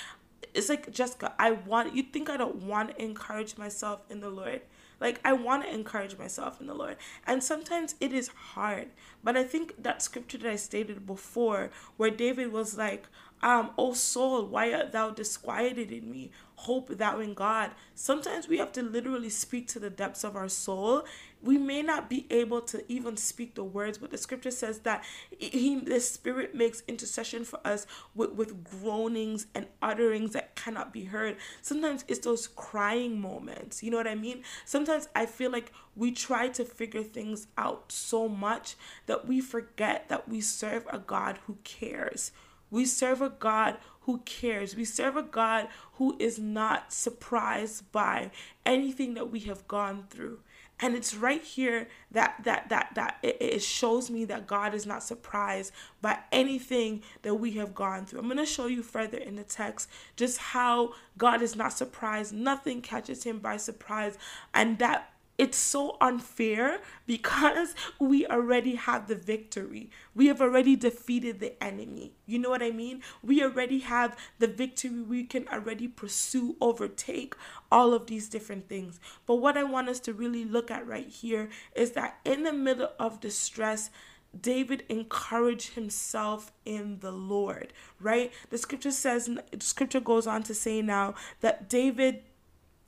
it's 0.54 0.68
like 0.68 0.90
jessica 0.92 1.34
i 1.38 1.52
want 1.52 1.94
you 1.94 2.02
think 2.02 2.28
i 2.28 2.36
don't 2.36 2.56
want 2.56 2.90
to 2.90 3.02
encourage 3.02 3.56
myself 3.56 4.00
in 4.10 4.20
the 4.20 4.30
lord 4.30 4.62
like, 5.00 5.20
I 5.24 5.34
want 5.34 5.64
to 5.64 5.72
encourage 5.72 6.16
myself 6.16 6.60
in 6.60 6.66
the 6.66 6.74
Lord. 6.74 6.96
And 7.26 7.42
sometimes 7.42 7.94
it 8.00 8.12
is 8.12 8.28
hard. 8.28 8.88
But 9.22 9.36
I 9.36 9.44
think 9.44 9.82
that 9.82 10.02
scripture 10.02 10.38
that 10.38 10.50
I 10.50 10.56
stated 10.56 11.06
before, 11.06 11.70
where 11.96 12.10
David 12.10 12.52
was 12.52 12.78
like, 12.78 13.06
um, 13.42 13.70
O 13.76 13.92
soul, 13.92 14.46
why 14.46 14.72
art 14.72 14.92
thou 14.92 15.10
disquieted 15.10 15.92
in 15.92 16.10
me? 16.10 16.30
Hope 16.60 16.88
thou 16.88 17.20
in 17.20 17.34
God. 17.34 17.72
Sometimes 17.94 18.48
we 18.48 18.56
have 18.56 18.72
to 18.72 18.82
literally 18.82 19.28
speak 19.28 19.68
to 19.68 19.78
the 19.78 19.90
depths 19.90 20.24
of 20.24 20.36
our 20.36 20.48
soul. 20.48 21.04
We 21.42 21.58
may 21.58 21.82
not 21.82 22.08
be 22.08 22.26
able 22.30 22.62
to 22.62 22.82
even 22.90 23.18
speak 23.18 23.54
the 23.54 23.62
words, 23.62 23.98
but 23.98 24.10
the 24.10 24.16
scripture 24.16 24.50
says 24.50 24.80
that 24.80 25.04
he, 25.38 25.78
the 25.78 26.00
Spirit 26.00 26.54
makes 26.54 26.82
intercession 26.88 27.44
for 27.44 27.60
us 27.62 27.86
with, 28.14 28.32
with 28.32 28.64
groanings 28.64 29.46
and 29.54 29.66
utterings 29.82 30.32
that 30.32 30.56
cannot 30.56 30.94
be 30.94 31.04
heard. 31.04 31.36
Sometimes 31.60 32.06
it's 32.08 32.20
those 32.20 32.48
crying 32.48 33.20
moments. 33.20 33.82
You 33.82 33.90
know 33.90 33.98
what 33.98 34.08
I 34.08 34.14
mean? 34.14 34.42
Sometimes 34.64 35.08
I 35.14 35.26
feel 35.26 35.52
like 35.52 35.72
we 35.94 36.10
try 36.10 36.48
to 36.48 36.64
figure 36.64 37.02
things 37.02 37.48
out 37.58 37.92
so 37.92 38.28
much 38.28 38.76
that 39.04 39.28
we 39.28 39.42
forget 39.42 40.08
that 40.08 40.26
we 40.26 40.40
serve 40.40 40.86
a 40.90 40.98
God 40.98 41.38
who 41.46 41.58
cares 41.64 42.32
we 42.70 42.84
serve 42.84 43.22
a 43.22 43.30
God 43.30 43.76
who 44.02 44.18
cares. 44.18 44.76
We 44.76 44.84
serve 44.84 45.16
a 45.16 45.22
God 45.22 45.68
who 45.94 46.16
is 46.18 46.38
not 46.38 46.92
surprised 46.92 47.90
by 47.90 48.30
anything 48.64 49.14
that 49.14 49.30
we 49.30 49.40
have 49.40 49.66
gone 49.66 50.04
through. 50.10 50.38
And 50.78 50.94
it's 50.94 51.14
right 51.14 51.42
here 51.42 51.88
that 52.10 52.36
that 52.44 52.68
that 52.68 52.90
that 52.94 53.18
it, 53.22 53.36
it 53.40 53.62
shows 53.62 54.10
me 54.10 54.26
that 54.26 54.46
God 54.46 54.74
is 54.74 54.84
not 54.84 55.02
surprised 55.02 55.72
by 56.02 56.18
anything 56.30 57.02
that 57.22 57.36
we 57.36 57.52
have 57.52 57.74
gone 57.74 58.04
through. 58.04 58.20
I'm 58.20 58.26
going 58.26 58.36
to 58.36 58.46
show 58.46 58.66
you 58.66 58.82
further 58.82 59.16
in 59.16 59.36
the 59.36 59.42
text 59.42 59.88
just 60.16 60.38
how 60.38 60.92
God 61.16 61.40
is 61.40 61.56
not 61.56 61.72
surprised. 61.72 62.34
Nothing 62.34 62.82
catches 62.82 63.24
him 63.24 63.38
by 63.38 63.56
surprise 63.56 64.18
and 64.52 64.78
that 64.78 65.10
it's 65.38 65.58
so 65.58 65.96
unfair 66.00 66.80
because 67.06 67.74
we 68.00 68.26
already 68.26 68.74
have 68.76 69.08
the 69.08 69.14
victory. 69.14 69.90
We 70.14 70.26
have 70.26 70.40
already 70.40 70.76
defeated 70.76 71.40
the 71.40 71.62
enemy. 71.62 72.12
You 72.26 72.38
know 72.38 72.50
what 72.50 72.62
I 72.62 72.70
mean? 72.70 73.02
We 73.22 73.42
already 73.42 73.80
have 73.80 74.16
the 74.38 74.46
victory. 74.46 75.02
We 75.02 75.24
can 75.24 75.46
already 75.48 75.88
pursue, 75.88 76.56
overtake 76.60 77.34
all 77.70 77.92
of 77.92 78.06
these 78.06 78.28
different 78.28 78.68
things. 78.68 79.00
But 79.26 79.36
what 79.36 79.56
I 79.56 79.64
want 79.64 79.88
us 79.88 80.00
to 80.00 80.12
really 80.12 80.44
look 80.44 80.70
at 80.70 80.86
right 80.86 81.08
here 81.08 81.48
is 81.74 81.92
that 81.92 82.18
in 82.24 82.42
the 82.42 82.52
middle 82.52 82.90
of 82.98 83.20
distress, 83.20 83.90
David 84.38 84.84
encouraged 84.88 85.74
himself 85.74 86.52
in 86.64 86.98
the 87.00 87.12
Lord, 87.12 87.72
right? 88.00 88.32
The 88.50 88.58
scripture 88.58 88.90
says, 88.90 89.26
the 89.26 89.60
scripture 89.60 90.00
goes 90.00 90.26
on 90.26 90.42
to 90.44 90.54
say 90.54 90.82
now 90.82 91.14
that 91.40 91.68
David 91.68 92.22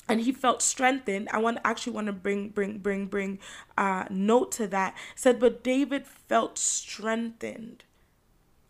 and 0.09 0.21
he 0.21 0.33
felt 0.33 0.63
strengthened. 0.63 1.29
I 1.33 1.39
want 1.39 1.59
actually 1.65 1.93
want 1.93 2.07
to 2.07 2.13
bring 2.13 2.49
bring 2.49 2.79
bring 2.79 3.07
bring 3.07 3.39
uh 3.77 4.05
note 4.11 4.53
to 4.53 4.67
that. 4.69 4.97
Said 5.15 5.39
but 5.39 5.63
david 5.63 6.07
felt 6.07 6.59
strengthened 6.59 7.85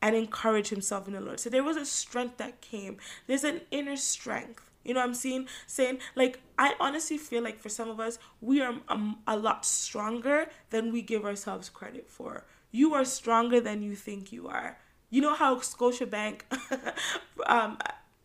and 0.00 0.14
encouraged 0.14 0.70
himself 0.70 1.06
in 1.06 1.14
the 1.14 1.20
lord. 1.20 1.40
So 1.40 1.50
there 1.50 1.64
was 1.64 1.76
a 1.76 1.84
strength 1.84 2.36
that 2.38 2.60
came. 2.60 2.98
There's 3.26 3.44
an 3.44 3.62
inner 3.70 3.96
strength. 3.96 4.64
You 4.84 4.94
know 4.94 5.00
what 5.00 5.08
i'm 5.08 5.14
saying 5.14 5.48
saying? 5.66 5.98
Like 6.14 6.40
i 6.58 6.74
honestly 6.80 7.18
feel 7.18 7.42
like 7.42 7.60
for 7.60 7.68
some 7.68 7.88
of 7.88 8.00
us 8.00 8.18
we 8.40 8.60
are 8.60 8.74
um, 8.88 9.18
a 9.26 9.36
lot 9.36 9.64
stronger 9.64 10.46
than 10.70 10.92
we 10.92 11.02
give 11.02 11.24
ourselves 11.24 11.68
credit 11.68 12.10
for. 12.10 12.44
You 12.70 12.94
are 12.94 13.04
stronger 13.04 13.60
than 13.60 13.82
you 13.82 13.96
think 13.96 14.30
you 14.32 14.48
are. 14.48 14.78
You 15.10 15.22
know 15.22 15.34
how 15.34 15.56
Scotiabank 15.56 16.42
um, 17.46 17.78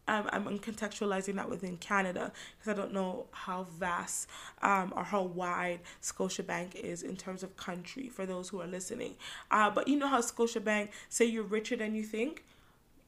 I'm, 0.08 0.28
I'm 0.32 0.60
contextualizing 0.60 1.36
that 1.36 1.50
within 1.50 1.78
Canada 1.78 2.32
because 2.58 2.74
I 2.74 2.82
don't 2.82 2.94
know 2.94 3.28
how 3.32 3.64
vast 3.64 4.28
um, 4.62 4.94
or 4.96 5.04
how 5.04 5.24
wide 5.24 5.80
Scotiabank 6.02 6.76
is 6.76 7.04
in 7.04 7.16
terms 7.16 7.44
of 7.44 7.56
country 7.58 8.10
for 8.10 8.26
those 8.26 8.50
who 8.50 8.62
are 8.62 8.68
listening. 8.68 9.16
Uh, 9.50 9.70
but 9.70 9.88
you 9.88 9.98
know 9.98 10.08
how 10.08 10.22
Scotiabank 10.22 10.90
say 11.10 11.26
you're 11.26 11.44
richer 11.44 11.76
than 11.76 11.96
you 11.96 12.04
think? 12.04 12.44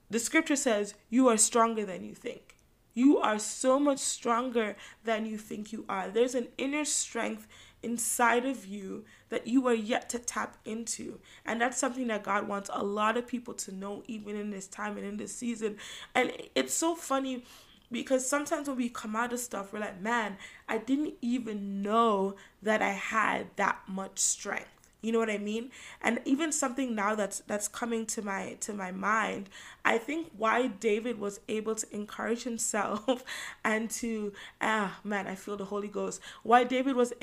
The 0.10 0.20
scripture 0.20 0.56
says 0.56 0.94
you 1.10 1.28
are 1.28 1.38
stronger 1.38 1.86
than 1.86 2.04
you 2.04 2.14
think. 2.14 2.56
You 2.94 3.18
are 3.18 3.40
so 3.40 3.78
much 3.78 4.00
stronger 4.00 4.78
than 5.04 5.26
you 5.26 5.38
think 5.38 5.74
you 5.74 5.84
are. 5.90 6.08
There's 6.08 6.34
an 6.34 6.48
inner 6.58 6.86
strength 6.86 7.46
inside 7.86 8.46
of 8.46 8.66
you 8.66 9.06
that 9.30 9.48
you 9.48 9.66
are 9.68 9.74
yet 9.74 10.10
to 10.10 10.20
tap 10.20 10.58
into. 10.66 11.20
And 11.46 11.62
that's 11.62 11.78
something 11.78 12.08
that 12.08 12.24
God 12.24 12.48
wants 12.48 12.70
a 12.74 12.84
lot 12.84 13.16
of 13.16 13.28
people 13.28 13.54
to 13.54 13.74
know, 13.74 14.04
even 14.08 14.36
in 14.36 14.50
this 14.50 14.68
time 14.68 14.98
and 14.98 15.06
in 15.06 15.18
this 15.18 15.34
season. 15.34 15.78
And 16.14 16.32
it's 16.56 16.74
so 16.74 16.96
funny 16.96 17.46
because 17.92 18.28
sometimes 18.28 18.68
when 18.68 18.78
we 18.78 18.90
come 18.90 19.16
out 19.16 19.32
of 19.32 19.40
stuff, 19.40 19.72
we're 19.72 19.80
like, 19.80 20.02
man, 20.02 20.38
I 20.68 20.80
didn't 20.80 21.14
even 21.22 21.82
know 21.82 22.36
that 22.64 22.82
I 22.82 22.90
had 22.90 23.48
that 23.56 23.80
much 23.88 24.20
strength. 24.20 24.75
You 25.06 25.12
know 25.12 25.20
what 25.20 25.30
I 25.30 25.38
mean? 25.38 25.70
And 26.02 26.20
even 26.26 26.52
something 26.52 26.96
now 26.96 27.14
that's 27.14 27.40
that's 27.42 27.68
coming 27.68 28.08
to 28.08 28.24
my 28.24 28.58
to 28.62 28.74
my 28.74 28.92
mind, 28.92 29.50
I 29.86 30.00
think 30.00 30.32
why 30.36 30.66
David 30.66 31.20
was 31.20 31.40
able 31.48 31.76
to 31.76 31.96
encourage 31.96 32.42
himself 32.42 33.24
and 33.64 33.88
to 33.92 34.34
ah 34.62 34.98
man, 35.04 35.28
I 35.28 35.36
feel 35.36 35.58
the 35.58 35.66
Holy 35.66 35.90
Ghost. 35.90 36.20
Why 36.42 36.64
David 36.64 36.96
was 36.96 37.14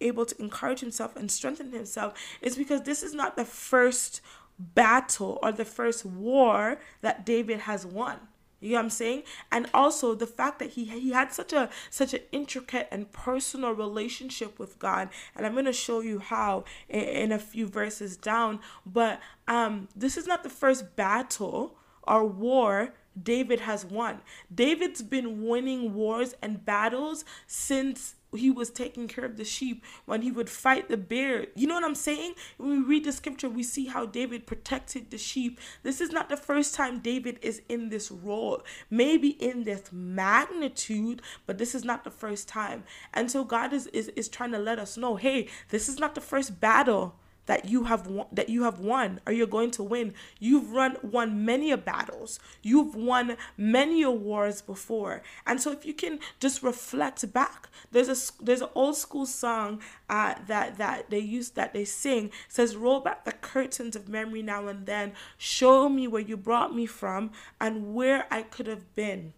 able 0.00 0.24
to 0.24 0.42
encourage 0.42 0.80
himself 0.80 1.14
and 1.14 1.30
strengthen 1.30 1.72
himself 1.72 2.14
is 2.40 2.56
because 2.56 2.82
this 2.84 3.02
is 3.02 3.12
not 3.12 3.36
the 3.36 3.44
first 3.44 4.22
battle 4.58 5.38
or 5.42 5.52
the 5.52 5.66
first 5.66 6.06
war 6.06 6.80
that 7.02 7.26
David 7.26 7.60
has 7.60 7.84
won. 7.84 8.16
You 8.60 8.70
know 8.70 8.76
what 8.76 8.84
I'm 8.84 8.90
saying? 8.90 9.22
And 9.52 9.68
also 9.74 10.14
the 10.14 10.26
fact 10.26 10.58
that 10.60 10.70
he 10.70 10.86
he 10.86 11.10
had 11.10 11.32
such 11.32 11.52
a 11.52 11.68
such 11.90 12.14
an 12.14 12.20
intricate 12.32 12.88
and 12.90 13.10
personal 13.12 13.72
relationship 13.72 14.58
with 14.58 14.78
God, 14.78 15.08
and 15.34 15.46
I'm 15.46 15.54
gonna 15.54 15.72
show 15.72 16.00
you 16.00 16.18
how 16.18 16.64
in, 16.88 17.00
in 17.00 17.32
a 17.32 17.38
few 17.38 17.66
verses 17.66 18.16
down. 18.16 18.60
But 18.84 19.20
um, 19.46 19.88
this 19.94 20.16
is 20.16 20.26
not 20.26 20.42
the 20.42 20.50
first 20.50 20.96
battle 20.96 21.76
or 22.02 22.24
war 22.24 22.94
David 23.20 23.60
has 23.60 23.84
won. 23.84 24.20
David's 24.54 25.02
been 25.02 25.46
winning 25.46 25.94
wars 25.94 26.34
and 26.42 26.64
battles 26.64 27.24
since 27.46 28.15
he 28.36 28.50
was 28.50 28.70
taking 28.70 29.08
care 29.08 29.24
of 29.24 29.36
the 29.36 29.44
sheep 29.44 29.84
when 30.04 30.22
he 30.22 30.30
would 30.30 30.48
fight 30.48 30.88
the 30.88 30.96
bear. 30.96 31.46
You 31.54 31.66
know 31.66 31.74
what 31.74 31.84
I'm 31.84 31.94
saying? 31.94 32.34
When 32.56 32.70
we 32.70 32.78
read 32.78 33.04
the 33.04 33.12
scripture, 33.12 33.48
we 33.48 33.62
see 33.62 33.86
how 33.86 34.06
David 34.06 34.46
protected 34.46 35.10
the 35.10 35.18
sheep. 35.18 35.58
This 35.82 36.00
is 36.00 36.10
not 36.10 36.28
the 36.28 36.36
first 36.36 36.74
time 36.74 37.00
David 37.00 37.38
is 37.42 37.62
in 37.68 37.88
this 37.88 38.10
role, 38.10 38.62
maybe 38.90 39.30
in 39.30 39.64
this 39.64 39.90
magnitude, 39.92 41.22
but 41.46 41.58
this 41.58 41.74
is 41.74 41.84
not 41.84 42.04
the 42.04 42.10
first 42.10 42.48
time. 42.48 42.84
And 43.12 43.30
so 43.30 43.44
God 43.44 43.72
is, 43.72 43.86
is, 43.88 44.08
is 44.08 44.28
trying 44.28 44.52
to 44.52 44.58
let 44.58 44.78
us 44.78 44.96
know 44.96 45.16
hey, 45.16 45.48
this 45.70 45.88
is 45.88 45.98
not 45.98 46.14
the 46.14 46.20
first 46.20 46.60
battle 46.60 47.16
that 47.46 47.64
you 47.66 47.84
have 47.84 48.06
won, 48.06 48.26
that 48.32 48.48
you 48.48 48.64
have 48.64 48.80
won 48.80 49.20
or 49.26 49.32
you're 49.32 49.46
going 49.46 49.70
to 49.72 49.82
win. 49.82 50.14
You've 50.38 50.72
run 50.72 50.96
won 51.02 51.44
many 51.44 51.70
a 51.70 51.76
battles. 51.76 52.38
You've 52.62 52.94
won 52.94 53.36
many 53.56 54.02
a 54.02 54.10
wars 54.10 54.62
before. 54.62 55.22
And 55.46 55.60
so 55.60 55.72
if 55.72 55.86
you 55.86 55.94
can 55.94 56.18
just 56.40 56.62
reflect 56.62 57.32
back, 57.32 57.68
there's 57.92 58.08
a 58.08 58.44
there's 58.44 58.62
an 58.62 58.68
old 58.74 58.96
school 58.96 59.26
song 59.26 59.80
uh, 60.10 60.34
that 60.46 60.78
that 60.78 61.10
they 61.10 61.18
use 61.18 61.50
that 61.50 61.72
they 61.72 61.84
sing 61.84 62.26
it 62.26 62.32
says 62.48 62.76
roll 62.76 63.00
back 63.00 63.24
the 63.24 63.32
curtains 63.32 63.96
of 63.96 64.08
memory 64.08 64.42
now 64.42 64.66
and 64.66 64.86
then 64.86 65.12
show 65.38 65.88
me 65.88 66.06
where 66.08 66.22
you 66.22 66.36
brought 66.36 66.74
me 66.74 66.86
from 66.86 67.30
and 67.60 67.94
where 67.94 68.26
I 68.30 68.42
could 68.42 68.66
have 68.66 68.94
been. 68.94 69.32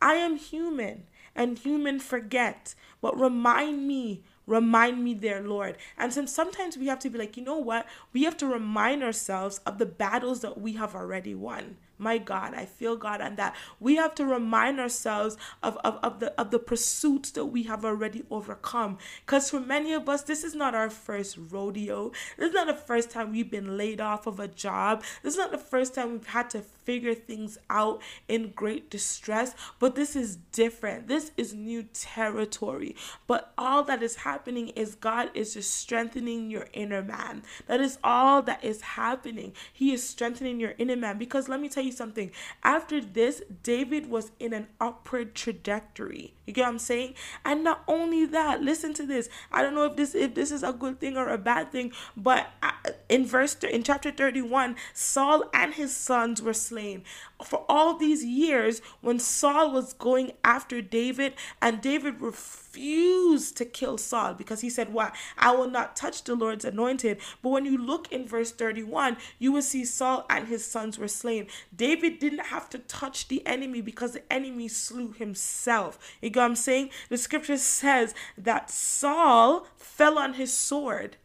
I 0.00 0.14
am 0.14 0.36
human 0.36 1.04
and 1.34 1.58
human 1.58 2.00
forget, 2.00 2.74
but 3.00 3.18
remind 3.18 3.86
me 3.86 4.22
Remind 4.50 5.04
me 5.04 5.14
there, 5.14 5.42
Lord. 5.42 5.76
And 5.96 6.12
since 6.12 6.32
sometimes 6.32 6.76
we 6.76 6.88
have 6.88 6.98
to 7.00 7.08
be 7.08 7.16
like, 7.16 7.36
you 7.36 7.44
know 7.44 7.58
what? 7.58 7.86
We 8.12 8.24
have 8.24 8.36
to 8.38 8.48
remind 8.48 9.04
ourselves 9.04 9.60
of 9.64 9.78
the 9.78 9.86
battles 9.86 10.40
that 10.40 10.60
we 10.60 10.72
have 10.72 10.92
already 10.92 11.36
won. 11.36 11.76
My 12.00 12.18
God, 12.18 12.54
I 12.54 12.64
feel 12.64 12.96
God 12.96 13.20
and 13.20 13.36
that 13.36 13.54
we 13.78 13.96
have 13.96 14.14
to 14.16 14.24
remind 14.24 14.80
ourselves 14.80 15.36
of, 15.62 15.76
of, 15.84 15.98
of 16.02 16.20
the 16.20 16.32
of 16.40 16.50
the 16.50 16.58
pursuits 16.58 17.30
that 17.32 17.46
we 17.46 17.64
have 17.64 17.84
already 17.84 18.24
overcome. 18.30 18.98
Because 19.24 19.50
for 19.50 19.60
many 19.60 19.92
of 19.92 20.08
us, 20.08 20.22
this 20.22 20.42
is 20.42 20.54
not 20.54 20.74
our 20.74 20.90
first 20.90 21.36
rodeo. 21.50 22.12
This 22.38 22.48
is 22.48 22.54
not 22.54 22.66
the 22.66 22.74
first 22.74 23.10
time 23.10 23.32
we've 23.32 23.50
been 23.50 23.76
laid 23.76 24.00
off 24.00 24.26
of 24.26 24.40
a 24.40 24.48
job. 24.48 25.02
This 25.22 25.34
is 25.34 25.38
not 25.38 25.50
the 25.50 25.58
first 25.58 25.94
time 25.94 26.12
we've 26.12 26.26
had 26.26 26.50
to 26.50 26.60
figure 26.60 27.14
things 27.14 27.58
out 27.68 28.00
in 28.28 28.52
great 28.56 28.90
distress. 28.90 29.54
But 29.78 29.94
this 29.94 30.16
is 30.16 30.36
different. 30.52 31.06
This 31.06 31.32
is 31.36 31.52
new 31.54 31.84
territory. 31.92 32.96
But 33.26 33.52
all 33.58 33.82
that 33.84 34.02
is 34.02 34.16
happening 34.16 34.68
is 34.70 34.94
God 34.94 35.30
is 35.34 35.54
just 35.54 35.74
strengthening 35.74 36.50
your 36.50 36.66
inner 36.72 37.02
man. 37.02 37.42
That 37.66 37.80
is 37.80 37.98
all 38.02 38.42
that 38.42 38.64
is 38.64 38.80
happening. 38.80 39.52
He 39.72 39.92
is 39.92 40.08
strengthening 40.08 40.58
your 40.58 40.74
inner 40.78 40.96
man. 40.96 41.18
Because 41.18 41.48
let 41.48 41.60
me 41.60 41.68
tell 41.68 41.84
you 41.84 41.89
something. 41.90 42.30
After 42.62 43.00
this, 43.00 43.42
David 43.62 44.08
was 44.08 44.32
in 44.38 44.52
an 44.52 44.68
upward 44.80 45.34
trajectory. 45.34 46.34
You 46.46 46.52
get 46.52 46.62
what 46.62 46.70
I'm 46.70 46.78
saying? 46.78 47.14
And 47.44 47.62
not 47.62 47.82
only 47.86 48.26
that, 48.26 48.62
listen 48.62 48.92
to 48.94 49.06
this. 49.06 49.28
I 49.52 49.62
don't 49.62 49.74
know 49.74 49.84
if 49.84 49.96
this 49.96 50.14
if 50.14 50.34
this 50.34 50.50
is 50.50 50.62
a 50.62 50.72
good 50.72 50.98
thing 50.98 51.16
or 51.16 51.28
a 51.28 51.38
bad 51.38 51.70
thing, 51.70 51.92
but 52.16 52.48
uh, 52.62 52.72
in 53.08 53.26
verse 53.26 53.54
in 53.62 53.82
chapter 53.82 54.10
31, 54.10 54.76
Saul 54.92 55.44
and 55.54 55.74
his 55.74 55.94
sons 55.94 56.42
were 56.42 56.54
slain. 56.54 57.04
For 57.44 57.64
all 57.68 57.96
these 57.96 58.24
years 58.24 58.82
when 59.00 59.18
Saul 59.18 59.72
was 59.72 59.92
going 59.92 60.32
after 60.44 60.82
David 60.82 61.34
and 61.60 61.80
David 61.80 62.20
refused 62.20 63.56
to 63.56 63.64
kill 63.64 63.98
Saul 63.98 64.34
because 64.34 64.60
he 64.60 64.70
said, 64.70 64.92
"What? 64.92 65.14
I 65.38 65.52
will 65.52 65.70
not 65.70 65.96
touch 65.96 66.24
the 66.24 66.34
Lord's 66.34 66.64
anointed." 66.64 67.20
But 67.42 67.50
when 67.50 67.64
you 67.64 67.78
look 67.78 68.10
in 68.12 68.26
verse 68.26 68.52
31, 68.52 69.16
you 69.38 69.52
will 69.52 69.62
see 69.62 69.84
Saul 69.84 70.26
and 70.28 70.48
his 70.48 70.64
sons 70.64 70.98
were 70.98 71.08
slain. 71.08 71.46
David 71.74 72.18
didn't 72.18 72.46
have 72.46 72.68
to 72.70 72.78
touch 72.78 73.28
the 73.28 73.46
enemy 73.46 73.80
because 73.80 74.12
the 74.12 74.32
enemy 74.32 74.68
slew 74.68 75.12
himself. 75.12 75.98
You 76.20 76.30
get 76.30 76.40
what 76.40 76.46
I'm 76.46 76.56
saying? 76.56 76.90
The 77.08 77.18
scripture 77.18 77.58
says 77.58 78.14
that 78.36 78.70
Saul 78.70 79.66
fell 79.76 80.18
on 80.18 80.34
his 80.34 80.52
sword 80.52 81.16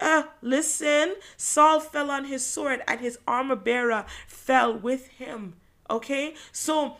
uh, 0.00 0.24
listen, 0.42 1.16
Saul 1.36 1.80
fell 1.80 2.10
on 2.10 2.26
his 2.26 2.44
sword 2.44 2.82
and 2.86 3.00
his 3.00 3.18
armor 3.26 3.56
bearer 3.56 4.04
fell 4.26 4.76
with 4.76 5.08
him. 5.08 5.54
Okay, 5.88 6.34
so 6.52 6.96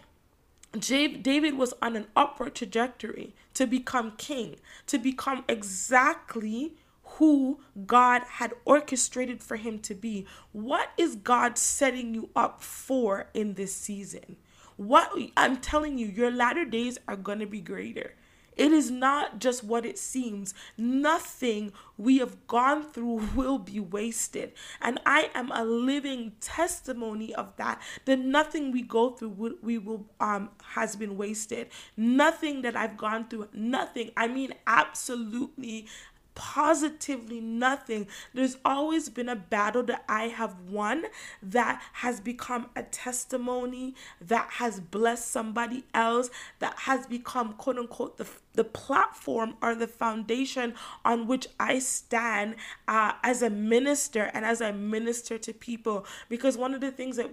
David 0.78 1.56
was 1.56 1.74
on 1.82 1.96
an 1.96 2.06
upward 2.14 2.54
trajectory 2.54 3.34
to 3.54 3.66
become 3.66 4.12
king, 4.16 4.56
to 4.86 4.98
become 4.98 5.44
exactly 5.48 6.74
who 7.02 7.60
God 7.86 8.22
had 8.22 8.52
orchestrated 8.64 9.42
for 9.42 9.56
him 9.56 9.78
to 9.80 9.94
be. 9.94 10.26
What 10.52 10.90
is 10.96 11.16
God 11.16 11.56
setting 11.56 12.14
you 12.14 12.30
up 12.36 12.62
for 12.62 13.28
in 13.32 13.54
this 13.54 13.74
season? 13.74 14.36
What 14.76 15.10
I'm 15.36 15.56
telling 15.56 15.96
you, 15.98 16.06
your 16.06 16.30
latter 16.30 16.64
days 16.64 16.98
are 17.08 17.16
going 17.16 17.38
to 17.38 17.46
be 17.46 17.60
greater. 17.60 18.14
It 18.56 18.72
is 18.72 18.90
not 18.90 19.38
just 19.38 19.62
what 19.62 19.84
it 19.84 19.98
seems. 19.98 20.54
Nothing 20.78 21.72
we 21.98 22.18
have 22.18 22.46
gone 22.46 22.82
through 22.84 23.22
will 23.34 23.58
be 23.58 23.80
wasted. 23.80 24.52
And 24.80 24.98
I 25.04 25.30
am 25.34 25.50
a 25.52 25.64
living 25.64 26.32
testimony 26.40 27.34
of 27.34 27.54
that. 27.56 27.80
That 28.06 28.18
nothing 28.18 28.72
we 28.72 28.82
go 28.82 29.10
through 29.10 29.58
we 29.62 29.78
will 29.78 30.06
um 30.20 30.50
has 30.74 30.96
been 30.96 31.16
wasted. 31.16 31.68
Nothing 31.96 32.62
that 32.62 32.76
I've 32.76 32.96
gone 32.96 33.28
through, 33.28 33.48
nothing. 33.52 34.10
I 34.16 34.28
mean 34.28 34.54
absolutely 34.66 35.86
positively 36.36 37.40
nothing. 37.40 38.06
There's 38.32 38.58
always 38.64 39.08
been 39.08 39.28
a 39.28 39.34
battle 39.34 39.82
that 39.84 40.04
I 40.08 40.24
have 40.28 40.60
won 40.68 41.06
that 41.42 41.82
has 41.94 42.20
become 42.20 42.68
a 42.76 42.84
testimony, 42.84 43.96
that 44.20 44.50
has 44.52 44.78
blessed 44.78 45.28
somebody 45.28 45.84
else, 45.92 46.30
that 46.60 46.74
has 46.80 47.06
become 47.06 47.54
quote 47.54 47.78
unquote 47.78 48.18
the, 48.18 48.28
the 48.52 48.64
platform 48.64 49.54
or 49.60 49.74
the 49.74 49.88
foundation 49.88 50.74
on 51.04 51.26
which 51.26 51.48
I 51.58 51.80
stand 51.80 52.56
uh, 52.86 53.14
as 53.24 53.42
a 53.42 53.50
minister 53.50 54.30
and 54.32 54.44
as 54.44 54.60
I 54.60 54.70
minister 54.70 55.38
to 55.38 55.52
people. 55.52 56.06
Because 56.28 56.56
one 56.56 56.74
of 56.74 56.80
the 56.80 56.90
things 56.92 57.16
that 57.16 57.30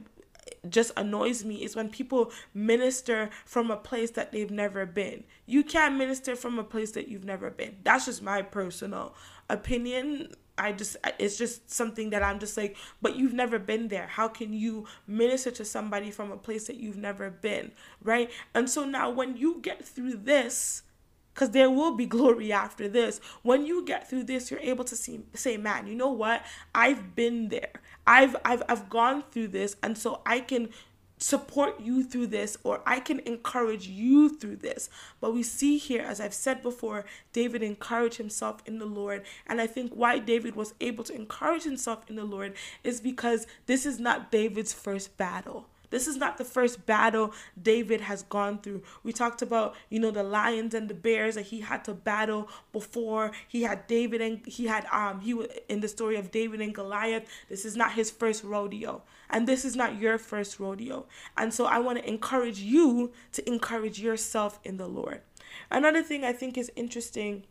just 0.69 0.91
annoys 0.97 1.43
me 1.43 1.63
is 1.63 1.75
when 1.75 1.89
people 1.89 2.31
minister 2.53 3.29
from 3.45 3.71
a 3.71 3.77
place 3.77 4.11
that 4.11 4.31
they've 4.31 4.51
never 4.51 4.85
been. 4.85 5.23
You 5.45 5.63
can't 5.63 5.95
minister 5.95 6.35
from 6.35 6.59
a 6.59 6.63
place 6.63 6.91
that 6.91 7.07
you've 7.07 7.25
never 7.25 7.49
been. 7.49 7.77
That's 7.83 8.05
just 8.05 8.21
my 8.21 8.41
personal 8.41 9.15
opinion. 9.49 10.33
I 10.57 10.71
just 10.71 10.97
it's 11.17 11.37
just 11.37 11.71
something 11.71 12.11
that 12.11 12.21
I'm 12.21 12.39
just 12.39 12.55
like, 12.57 12.77
but 13.01 13.15
you've 13.15 13.33
never 13.33 13.57
been 13.57 13.87
there. 13.87 14.07
How 14.07 14.27
can 14.27 14.53
you 14.53 14.85
minister 15.07 15.49
to 15.51 15.65
somebody 15.65 16.11
from 16.11 16.31
a 16.31 16.37
place 16.37 16.67
that 16.67 16.75
you've 16.75 16.97
never 16.97 17.29
been, 17.29 17.71
right? 18.03 18.29
And 18.53 18.69
so 18.69 18.85
now 18.85 19.09
when 19.09 19.35
you 19.35 19.59
get 19.61 19.83
through 19.83 20.17
this, 20.17 20.83
because 21.33 21.49
there 21.49 21.69
will 21.69 21.95
be 21.95 22.05
glory 22.05 22.51
after 22.51 22.87
this. 22.87 23.19
When 23.41 23.65
you 23.65 23.83
get 23.83 24.09
through 24.09 24.25
this, 24.25 24.51
you're 24.51 24.59
able 24.59 24.83
to 24.85 24.95
see, 24.95 25.21
say, 25.33 25.57
man, 25.57 25.87
you 25.87 25.95
know 25.95 26.11
what? 26.11 26.45
I've 26.75 27.15
been 27.15 27.49
there. 27.49 27.71
I've 28.05 28.35
I've 28.43 28.63
I've 28.67 28.89
gone 28.89 29.23
through 29.31 29.49
this 29.49 29.75
and 29.81 29.97
so 29.97 30.21
I 30.25 30.39
can 30.39 30.69
support 31.17 31.79
you 31.79 32.03
through 32.03 32.27
this 32.27 32.57
or 32.63 32.81
I 32.85 32.99
can 32.99 33.19
encourage 33.19 33.87
you 33.87 34.37
through 34.37 34.57
this. 34.57 34.89
But 35.21 35.33
we 35.33 35.41
see 35.41 35.77
here 35.77 36.01
as 36.01 36.19
I've 36.19 36.33
said 36.33 36.61
before, 36.61 37.05
David 37.31 37.63
encouraged 37.63 38.17
himself 38.17 38.61
in 38.65 38.79
the 38.79 38.85
Lord. 38.85 39.23
And 39.47 39.61
I 39.61 39.67
think 39.67 39.93
why 39.93 40.19
David 40.19 40.55
was 40.55 40.73
able 40.81 41.03
to 41.05 41.15
encourage 41.15 41.63
himself 41.63 42.09
in 42.09 42.15
the 42.15 42.25
Lord 42.25 42.55
is 42.83 42.99
because 42.99 43.47
this 43.67 43.85
is 43.85 43.99
not 43.99 44.31
David's 44.31 44.73
first 44.73 45.17
battle. 45.17 45.67
This 45.93 46.07
is 46.07 46.17
not 46.17 46.39
the 46.39 46.43
first 46.43 46.87
battle 46.87 47.35
David 47.61 48.01
has 48.01 48.23
gone 48.23 48.57
through. 48.57 48.81
We 49.03 49.13
talked 49.13 49.43
about, 49.43 49.75
you 49.91 49.99
know, 49.99 50.09
the 50.09 50.23
lions 50.23 50.73
and 50.73 50.89
the 50.89 50.95
bears 50.95 51.35
that 51.35 51.45
he 51.45 51.61
had 51.61 51.85
to 51.85 51.93
battle 51.93 52.49
before. 52.71 53.31
He 53.47 53.61
had 53.61 53.85
David 53.85 54.19
and 54.19 54.43
he 54.47 54.65
had 54.65 54.87
um 54.91 55.21
he 55.21 55.39
in 55.69 55.81
the 55.81 55.87
story 55.87 56.15
of 56.15 56.31
David 56.31 56.61
and 56.61 56.73
Goliath. 56.73 57.29
This 57.47 57.63
is 57.63 57.77
not 57.77 57.93
his 57.93 58.09
first 58.09 58.43
rodeo. 58.43 59.03
And 59.29 59.47
this 59.47 59.63
is 59.63 59.75
not 59.75 59.99
your 59.99 60.17
first 60.17 60.59
rodeo. 60.59 61.05
And 61.37 61.53
so 61.53 61.65
I 61.65 61.77
want 61.77 61.99
to 61.99 62.09
encourage 62.09 62.57
you 62.57 63.11
to 63.33 63.47
encourage 63.47 63.99
yourself 63.99 64.59
in 64.63 64.77
the 64.77 64.87
Lord. 64.87 65.21
Another 65.69 66.01
thing 66.01 66.23
I 66.23 66.33
think 66.33 66.57
is 66.57 66.71
interesting 66.75 67.43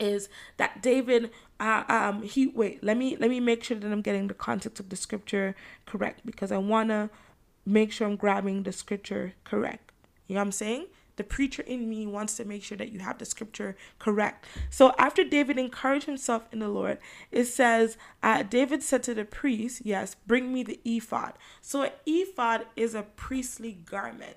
is 0.00 0.30
that 0.56 0.80
David 0.80 1.30
uh, 1.60 1.84
um 1.88 2.22
he 2.22 2.46
wait 2.46 2.82
let 2.82 2.96
me 2.96 3.14
let 3.16 3.28
me 3.28 3.40
make 3.40 3.62
sure 3.62 3.76
that 3.76 3.92
I'm 3.92 4.00
getting 4.00 4.28
the 4.28 4.32
context 4.32 4.80
of 4.80 4.88
the 4.88 4.96
scripture 4.96 5.54
correct 5.84 6.24
because 6.24 6.50
I 6.50 6.56
want 6.56 6.88
to 6.88 7.10
make 7.68 7.92
sure 7.92 8.06
I'm 8.06 8.16
grabbing 8.16 8.62
the 8.62 8.72
scripture 8.72 9.34
correct. 9.44 9.92
You 10.26 10.34
know 10.34 10.40
what 10.40 10.46
I'm 10.46 10.52
saying? 10.52 10.86
The 11.16 11.24
preacher 11.24 11.62
in 11.62 11.90
me 11.90 12.06
wants 12.06 12.36
to 12.36 12.44
make 12.44 12.62
sure 12.62 12.78
that 12.78 12.92
you 12.92 13.00
have 13.00 13.18
the 13.18 13.24
scripture 13.24 13.76
correct. 13.98 14.46
So 14.70 14.94
after 14.98 15.24
David 15.24 15.58
encouraged 15.58 16.06
himself 16.06 16.46
in 16.52 16.60
the 16.60 16.68
Lord, 16.68 16.98
it 17.32 17.46
says, 17.46 17.98
uh, 18.22 18.44
David 18.44 18.82
said 18.84 19.02
to 19.02 19.14
the 19.14 19.24
priest, 19.24 19.82
Yes, 19.84 20.14
bring 20.26 20.52
me 20.52 20.62
the 20.62 20.80
ephod. 20.84 21.32
So 21.60 21.82
an 21.82 21.90
ephod 22.06 22.66
is 22.76 22.94
a 22.94 23.02
priestly 23.02 23.72
garment. 23.72 24.36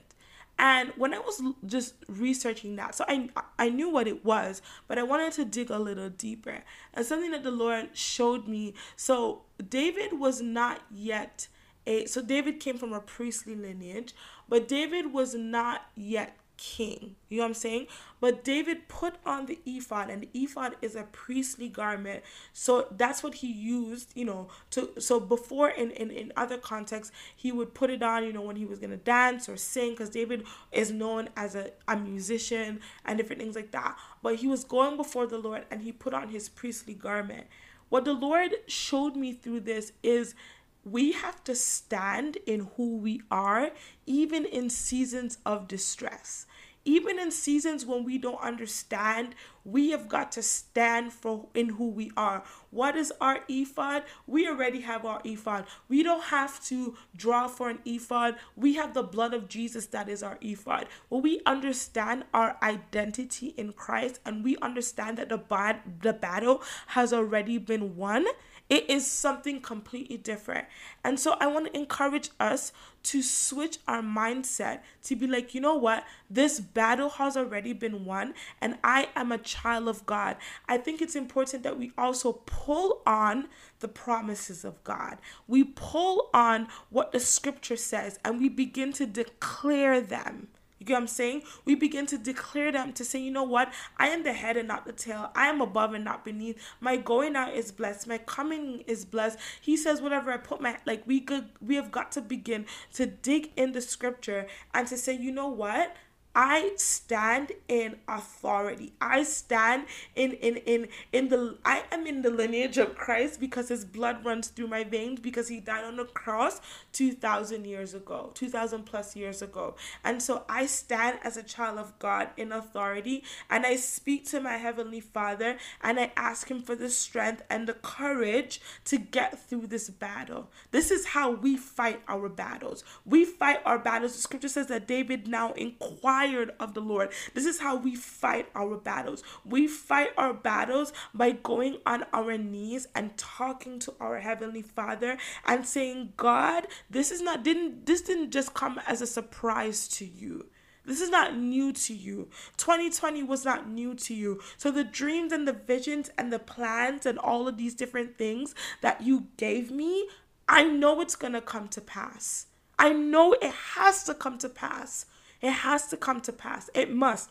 And 0.58 0.92
when 0.96 1.14
I 1.14 1.20
was 1.20 1.42
just 1.66 1.96
researching 2.08 2.76
that, 2.76 2.96
so 2.96 3.06
I 3.08 3.30
I 3.58 3.70
knew 3.70 3.90
what 3.90 4.08
it 4.08 4.24
was, 4.24 4.62
but 4.88 5.00
I 5.00 5.04
wanted 5.04 5.34
to 5.34 5.46
dig 5.46 5.72
a 5.72 5.80
little 5.80 6.10
deeper. 6.10 6.64
And 6.94 7.06
something 7.06 7.32
that 7.32 7.44
the 7.44 7.52
Lord 7.52 7.90
showed 7.94 8.48
me. 8.48 8.76
So 8.96 9.44
David 9.70 10.20
was 10.20 10.42
not 10.42 10.82
yet 10.92 11.48
a 11.86 12.06
so 12.06 12.22
David 12.22 12.60
came 12.60 12.78
from 12.78 12.94
a 12.94 13.00
priestly 13.00 13.56
lineage, 13.56 14.14
but 14.48 14.68
David 14.68 15.14
was 15.14 15.36
not 15.36 15.84
yet 15.96 16.38
king. 16.62 17.16
You 17.28 17.38
know 17.38 17.44
what 17.44 17.48
I'm 17.48 17.54
saying? 17.56 17.88
But 18.20 18.44
David 18.44 18.88
put 18.88 19.16
on 19.26 19.48
the 19.48 19.58
ephod, 19.66 20.12
and 20.12 20.22
the 20.22 20.30
ephod 20.34 20.76
is 20.82 20.96
a 20.96 21.04
priestly 21.04 21.68
garment. 21.68 22.24
So 22.54 22.88
that's 22.92 23.24
what 23.24 23.36
he 23.36 23.52
used, 23.52 24.12
you 24.14 24.26
know, 24.26 24.48
to 24.72 24.92
so 25.00 25.20
before 25.20 25.70
in, 25.70 25.90
in, 25.92 26.12
in 26.12 26.32
other 26.38 26.58
contexts, 26.58 27.12
he 27.36 27.52
would 27.52 27.74
put 27.74 27.90
it 27.90 28.04
on, 28.04 28.24
you 28.24 28.32
know, 28.32 28.42
when 28.42 28.58
he 28.58 28.66
was 28.66 28.78
gonna 28.78 28.98
dance 28.98 29.50
or 29.50 29.58
sing, 29.58 29.92
because 29.92 30.12
David 30.12 30.46
is 30.72 30.92
known 30.92 31.30
as 31.36 31.56
a, 31.56 31.72
a 31.88 31.98
musician 31.98 32.80
and 33.06 33.18
different 33.18 33.42
things 33.42 33.56
like 33.56 33.72
that. 33.72 33.98
But 34.22 34.36
he 34.36 34.46
was 34.46 34.64
going 34.64 34.98
before 34.98 35.26
the 35.26 35.40
Lord 35.40 35.66
and 35.72 35.82
he 35.82 35.92
put 35.92 36.14
on 36.14 36.30
his 36.30 36.48
priestly 36.48 36.94
garment. 36.94 37.48
What 37.90 38.06
the 38.06 38.14
Lord 38.14 38.52
showed 38.68 39.16
me 39.16 39.34
through 39.34 39.62
this 39.62 39.92
is 40.04 40.36
we 40.84 41.12
have 41.12 41.44
to 41.44 41.56
stand 41.56 42.38
in 42.46 42.70
who 42.76 42.98
we 42.98 43.22
are, 43.30 43.72
even 44.06 44.46
in 44.46 44.70
seasons 44.70 45.38
of 45.46 45.68
distress. 45.68 46.46
Even 46.84 47.20
in 47.20 47.30
seasons 47.30 47.86
when 47.86 48.04
we 48.04 48.18
don't 48.18 48.42
understand, 48.42 49.36
we 49.64 49.92
have 49.92 50.08
got 50.08 50.32
to 50.32 50.42
stand 50.42 51.14
for 51.14 51.48
in 51.54 51.70
who 51.70 51.88
we 51.88 52.12
are. 52.18 52.44
What 52.72 52.96
is 52.96 53.14
our 53.22 53.42
ephod? 53.48 54.04
We 54.26 54.48
already 54.48 54.82
have 54.82 55.06
our 55.06 55.22
ephod. 55.24 55.66
We 55.88 56.02
don't 56.02 56.24
have 56.24 56.64
to 56.66 56.98
draw 57.16 57.48
for 57.48 57.70
an 57.70 57.80
ephod. 57.86 58.36
We 58.56 58.74
have 58.76 58.96
the 58.96 59.04
blood 59.04 59.36
of 59.36 59.48
Jesus 59.48 59.86
that 59.88 60.10
is 60.10 60.24
our 60.24 60.40
ephod. 60.42 60.88
When 61.10 61.22
we 61.22 61.42
understand 61.46 62.24
our 62.34 62.58
identity 62.64 63.54
in 63.58 63.74
Christ 63.74 64.20
and 64.26 64.44
we 64.44 64.58
understand 64.58 65.20
that 65.20 65.30
the 65.30 65.38
bad 65.38 66.02
the 66.02 66.14
battle 66.14 66.64
has 66.88 67.14
already 67.14 67.60
been 67.60 67.96
won, 67.96 68.26
It 68.72 68.90
is 68.90 69.06
something 69.06 69.60
completely 69.60 70.16
different. 70.16 70.66
And 71.04 71.20
so 71.20 71.36
I 71.42 71.48
want 71.48 71.66
to 71.66 71.78
encourage 71.78 72.30
us 72.40 72.72
to 73.04 73.22
switch 73.22 73.80
our 73.86 74.02
mindset 74.02 74.80
to 75.04 75.16
be 75.18 75.28
like, 75.28 75.54
you 75.54 75.60
know 75.60 75.76
what? 75.76 76.06
This 76.30 76.62
battle 76.62 77.10
has 77.10 77.36
already 77.36 77.74
been 77.74 78.06
won, 78.06 78.34
and 78.62 78.78
I 78.82 79.10
am 79.14 79.34
a 79.34 79.38
child 79.38 79.90
of 79.90 80.06
God. 80.06 80.38
I 80.70 80.78
think 80.78 81.02
it's 81.02 81.18
important 81.18 81.64
that 81.64 81.78
we 81.78 81.92
also 81.98 82.32
pull 82.46 83.02
on 83.06 83.50
the 83.82 83.90
promises 83.90 84.64
of 84.64 84.82
God. 84.86 85.18
We 85.50 85.66
pull 85.66 86.30
on 86.34 86.70
what 86.90 87.12
the 87.12 87.20
scripture 87.20 87.76
says 87.76 88.20
and 88.24 88.40
we 88.40 88.48
begin 88.48 88.94
to 88.94 89.06
declare 89.06 90.00
them. 90.00 90.48
You 90.82 90.86
get 90.86 90.94
what 90.96 91.02
I'm 91.02 91.08
saying? 91.08 91.44
We 91.64 91.76
begin 91.76 92.08
to 92.08 92.18
declare 92.18 92.72
them 92.72 92.92
to 92.94 93.06
say, 93.06 93.20
you 93.20 93.30
know 93.30 93.44
what? 93.44 93.72
I 93.98 94.08
am 94.08 94.24
the 94.24 94.34
head 94.34 94.58
and 94.58 94.68
not 94.68 94.84
the 94.84 94.94
tail. 94.94 95.30
I 95.36 95.46
am 95.46 95.62
above 95.62 95.94
and 95.94 96.04
not 96.04 96.26
beneath. 96.26 96.60
My 96.80 96.98
going 96.98 97.36
out 97.36 97.54
is 97.54 97.72
blessed. 97.72 98.08
My 98.08 98.18
coming 98.18 98.84
is 98.88 99.06
blessed. 99.06 99.38
He 99.62 99.78
says, 99.78 100.02
whatever 100.02 100.32
I 100.32 100.38
put 100.38 100.60
my 100.60 100.80
like 100.88 101.04
we 101.06 101.20
could 101.20 101.50
we 101.62 101.76
have 101.76 101.92
got 101.92 102.12
to 102.14 102.22
begin 102.22 102.66
to 102.94 103.06
dig 103.06 103.52
in 103.56 103.74
the 103.74 103.82
scripture 103.82 104.48
and 104.74 104.88
to 104.88 104.98
say, 104.98 105.16
you 105.16 105.32
know 105.32 105.50
what? 105.50 105.96
I 106.34 106.72
stand 106.78 107.52
in 107.68 107.98
authority. 108.08 108.94
I 109.02 109.24
stand 109.24 109.86
in 110.16 110.32
in 110.34 110.58
in 110.58 110.88
in 111.12 111.28
the 111.28 111.58
I 111.66 111.84
am 111.92 112.08
in 112.08 112.22
the 112.22 112.30
lineage 112.30 112.78
of 112.78 112.96
Christ 112.96 113.40
because 113.40 113.68
his 113.68 113.84
blood 113.84 114.24
runs 114.24 114.48
through 114.48 114.68
my 114.68 114.86
veins 114.86 115.20
because 115.20 115.50
he 115.50 115.60
died 115.60 115.84
on 115.84 115.98
the 115.98 116.06
cross 116.06 116.62
2000 116.94 117.66
years 117.66 117.94
ago, 117.94 118.32
2000 118.34 118.86
plus 118.86 119.16
years 119.16 119.42
ago. 119.42 119.76
And 120.06 120.22
so 120.24 120.46
I 120.48 120.68
stand 120.68 121.20
as 121.24 121.36
a 121.36 121.44
child 121.44 121.78
of 121.78 122.00
God 122.00 122.30
in 122.38 122.54
authority 122.54 123.24
and 123.50 123.66
I 123.66 123.76
speak 123.76 124.26
to 124.30 124.40
my 124.40 124.56
heavenly 124.56 125.02
Father 125.02 125.58
and 125.82 126.00
I 126.00 126.14
ask 126.16 126.50
him 126.50 126.62
for 126.62 126.76
the 126.76 126.90
strength 126.90 127.44
and 127.50 127.68
the 127.68 127.74
courage 127.74 128.62
to 128.86 128.98
get 128.98 129.38
through 129.38 129.68
this 129.68 129.90
battle. 129.90 130.50
This 130.72 130.92
is 130.92 131.08
how 131.08 131.32
we 131.32 131.58
fight 131.58 132.02
our 132.08 132.30
battles. 132.30 132.86
We 133.06 133.26
fight 133.26 133.60
our 133.66 133.80
battles. 133.80 134.16
The 134.16 134.22
scripture 134.22 134.48
says 134.48 134.68
that 134.68 134.88
David 134.88 135.28
now 135.28 135.52
inquired 135.54 136.21
of 136.60 136.74
the 136.74 136.82
Lord. 136.82 137.12
This 137.34 137.46
is 137.46 137.60
how 137.60 137.76
we 137.76 137.96
fight 137.96 138.48
our 138.54 138.78
battles. 138.78 139.24
We 139.44 139.68
fight 139.68 140.10
our 140.18 140.34
battles 140.34 140.94
by 141.14 141.32
going 141.32 141.78
on 141.86 142.06
our 142.14 142.38
knees 142.38 142.88
and 142.94 143.18
talking 143.18 143.80
to 143.80 143.96
our 144.00 144.20
heavenly 144.20 144.62
Father 144.62 145.18
and 145.46 145.66
saying, 145.66 146.14
"God, 146.18 146.68
this 146.90 147.12
is 147.12 147.22
not 147.22 147.44
didn't 147.44 147.88
this 147.88 148.02
didn't 148.02 148.32
just 148.32 148.54
come 148.54 148.80
as 148.86 149.02
a 149.02 149.08
surprise 149.08 149.88
to 149.90 150.06
you." 150.06 150.46
This 150.86 151.02
is 151.02 151.10
not 151.10 151.36
new 151.36 151.74
to 151.74 151.94
you. 151.94 152.30
2020 152.58 153.24
was 153.24 153.46
not 153.46 153.68
new 153.68 153.96
to 153.96 154.14
you. 154.14 154.42
So 154.58 154.72
the 154.72 154.84
dreams 154.84 155.32
and 155.32 155.48
the 155.48 155.54
visions 155.54 156.10
and 156.18 156.32
the 156.32 156.40
plans 156.40 157.06
and 157.06 157.18
all 157.20 157.48
of 157.48 157.58
these 157.58 157.76
different 157.76 158.18
things 158.18 158.56
that 158.82 159.02
you 159.02 159.28
gave 159.38 159.70
me, 159.72 160.08
I 160.48 160.64
know 160.64 161.02
it's 161.02 161.16
going 161.16 161.34
to 161.34 161.42
come 161.42 161.68
to 161.70 161.82
pass. 161.82 162.48
I 162.80 162.94
know 162.94 163.34
it 163.34 163.54
has 163.54 164.04
to 164.06 164.16
come 164.16 164.40
to 164.40 164.50
pass. 164.50 165.06
It 165.42 165.52
has 165.52 165.88
to 165.88 165.98
come 165.98 166.22
to 166.22 166.34
pass. 166.34 166.70
It 166.74 166.94
must. 166.94 167.30